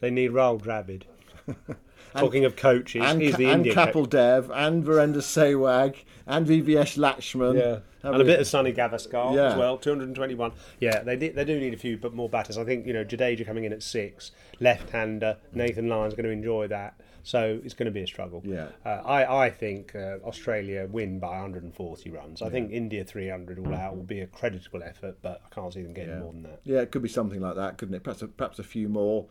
They 0.00 0.10
need 0.10 0.32
Rahul 0.32 0.60
Dravid. 0.60 1.04
Talking 2.14 2.44
of 2.44 2.56
coaches, 2.56 3.02
and, 3.04 3.22
he's 3.22 3.36
the 3.36 3.46
and 3.46 3.66
Indian 3.66 3.74
Kapil 3.74 4.08
Dev, 4.08 4.50
and 4.52 4.84
Virender 4.84 5.22
Sehwag, 5.22 5.96
and 6.26 6.46
VVS 6.46 6.98
Laxman. 6.98 7.58
Yeah, 7.58 7.78
and 8.02 8.20
a 8.20 8.24
bit 8.24 8.38
of 8.38 8.46
Sunny 8.46 8.72
Gavaskar 8.72 9.34
yeah. 9.34 9.52
as 9.52 9.56
well. 9.56 9.78
221. 9.78 10.52
Yeah, 10.78 11.02
they 11.02 11.16
they 11.16 11.44
do 11.44 11.58
need 11.58 11.72
a 11.72 11.78
few, 11.78 11.96
but 11.96 12.12
more 12.12 12.28
batters. 12.28 12.58
I 12.58 12.64
think 12.64 12.86
you 12.86 12.92
know 12.92 13.04
Jadeja 13.04 13.46
coming 13.46 13.64
in 13.64 13.72
at 13.72 13.82
six, 13.82 14.30
left-hander. 14.60 15.38
Nathan 15.54 15.88
Lyon's 15.88 16.14
going 16.14 16.24
to 16.24 16.30
enjoy 16.30 16.68
that. 16.68 17.00
So 17.22 17.60
it's 17.64 17.74
going 17.74 17.86
to 17.86 17.92
be 17.92 18.02
a 18.02 18.06
struggle. 18.06 18.42
Yeah. 18.44 18.68
Uh, 18.84 19.00
I, 19.04 19.46
I 19.46 19.50
think 19.50 19.94
uh, 19.94 20.18
Australia 20.24 20.86
win 20.90 21.18
by 21.18 21.28
140 21.28 22.10
runs. 22.10 22.42
I 22.42 22.46
yeah. 22.46 22.50
think 22.50 22.72
India 22.72 23.04
300 23.04 23.58
all 23.58 23.74
out 23.74 23.96
will 23.96 24.02
be 24.02 24.20
a 24.20 24.26
creditable 24.26 24.82
effort, 24.82 25.18
but 25.22 25.42
I 25.44 25.54
can't 25.54 25.72
see 25.72 25.82
them 25.82 25.94
getting 25.94 26.14
yeah. 26.14 26.20
more 26.20 26.32
than 26.32 26.42
that. 26.42 26.60
Yeah, 26.64 26.80
it 26.80 26.90
could 26.90 27.02
be 27.02 27.08
something 27.08 27.40
like 27.40 27.56
that, 27.56 27.78
couldn't 27.78 27.94
it? 27.94 28.02
Perhaps 28.02 28.22
a, 28.22 28.28
perhaps 28.28 28.58
a 28.58 28.64
few 28.64 28.88
more. 28.88 29.26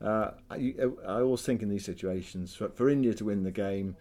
Uh, 0.00 0.32
I, 0.50 0.74
I 1.06 1.20
always 1.20 1.42
think 1.42 1.62
in 1.62 1.68
these 1.68 1.84
situations, 1.84 2.54
for, 2.54 2.68
for 2.70 2.88
India 2.88 3.14
to 3.14 3.24
win 3.24 3.44
the 3.44 3.52
game, 3.52 3.96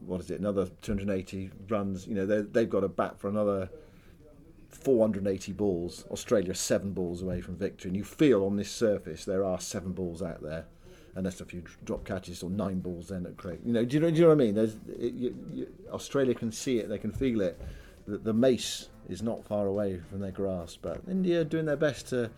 what 0.00 0.20
is 0.20 0.30
it, 0.30 0.38
another 0.38 0.68
280 0.82 1.50
runs, 1.68 2.06
you 2.06 2.14
know, 2.14 2.26
they've 2.26 2.70
got 2.70 2.80
to 2.80 2.88
bat 2.88 3.18
for 3.18 3.28
another 3.28 3.68
480 4.70 5.52
balls. 5.52 6.04
Australia 6.10 6.54
seven 6.54 6.92
balls 6.92 7.22
away 7.22 7.40
from 7.40 7.56
victory. 7.56 7.88
And 7.88 7.96
you 7.96 8.04
feel 8.04 8.44
on 8.44 8.56
this 8.56 8.70
surface 8.70 9.24
there 9.24 9.44
are 9.44 9.58
seven 9.58 9.92
balls 9.92 10.22
out 10.22 10.42
there 10.42 10.66
unless 11.18 11.40
a 11.40 11.44
few 11.44 11.62
drop 11.84 12.04
catches 12.04 12.42
or 12.42 12.50
nine 12.50 12.78
balls 12.78 13.08
then 13.08 13.26
at 13.26 13.36
Craig. 13.36 13.58
You 13.64 13.72
know, 13.72 13.84
do 13.84 13.94
you 13.94 14.00
know, 14.00 14.10
do 14.10 14.16
you 14.16 14.22
know 14.22 14.28
what 14.28 14.34
I 14.34 14.44
mean? 14.44 14.54
There's, 14.54 14.76
it, 14.98 15.12
you, 15.14 15.36
you, 15.52 15.66
Australia 15.90 16.34
can 16.34 16.52
see 16.52 16.78
it, 16.78 16.88
they 16.88 16.98
can 16.98 17.12
feel 17.12 17.40
it. 17.40 17.60
The, 18.06 18.18
the 18.18 18.32
mace 18.32 18.88
is 19.08 19.20
not 19.20 19.44
far 19.44 19.66
away 19.66 20.00
from 20.08 20.20
their 20.20 20.30
grasp, 20.30 20.78
but 20.80 21.02
India 21.10 21.40
are 21.40 21.44
doing 21.44 21.66
their 21.66 21.76
best 21.76 22.08
to 22.10 22.30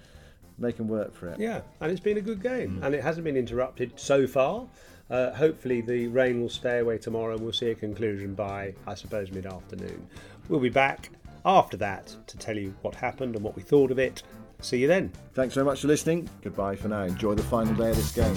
make 0.58 0.78
them 0.78 0.88
work 0.88 1.14
for 1.14 1.28
it. 1.28 1.38
Yeah, 1.38 1.60
and 1.80 1.92
it's 1.92 2.00
been 2.00 2.16
a 2.16 2.22
good 2.22 2.42
game, 2.42 2.78
mm. 2.80 2.86
and 2.86 2.94
it 2.94 3.02
hasn't 3.02 3.24
been 3.24 3.36
interrupted 3.36 3.92
so 3.96 4.26
far. 4.26 4.66
Uh, 5.10 5.32
hopefully, 5.32 5.80
the 5.80 6.06
rain 6.08 6.40
will 6.40 6.48
stay 6.48 6.78
away 6.78 6.96
tomorrow, 6.96 7.34
and 7.34 7.42
we'll 7.42 7.52
see 7.52 7.70
a 7.70 7.74
conclusion 7.74 8.34
by, 8.34 8.74
I 8.86 8.94
suppose, 8.94 9.30
mid 9.30 9.44
afternoon. 9.44 10.06
We'll 10.48 10.60
be 10.60 10.70
back 10.70 11.10
after 11.44 11.76
that 11.78 12.14
to 12.28 12.36
tell 12.38 12.56
you 12.56 12.74
what 12.82 12.94
happened 12.94 13.34
and 13.34 13.44
what 13.44 13.56
we 13.56 13.62
thought 13.62 13.90
of 13.90 13.98
it 13.98 14.22
See 14.62 14.78
you 14.78 14.86
then. 14.86 15.12
Thanks 15.34 15.54
very 15.54 15.64
much 15.64 15.80
for 15.80 15.88
listening. 15.88 16.28
Goodbye 16.42 16.76
for 16.76 16.88
now. 16.88 17.02
Enjoy 17.02 17.34
the 17.34 17.42
final 17.42 17.74
day 17.74 17.90
of 17.90 17.96
this 17.96 18.12
game. 18.12 18.34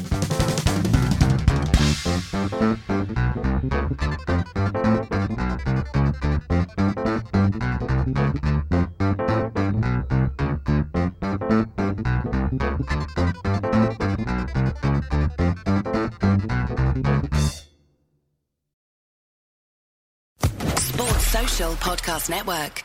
Sports 20.77 21.27
Social 21.27 21.73
Podcast 21.73 22.29
Network. 22.29 22.83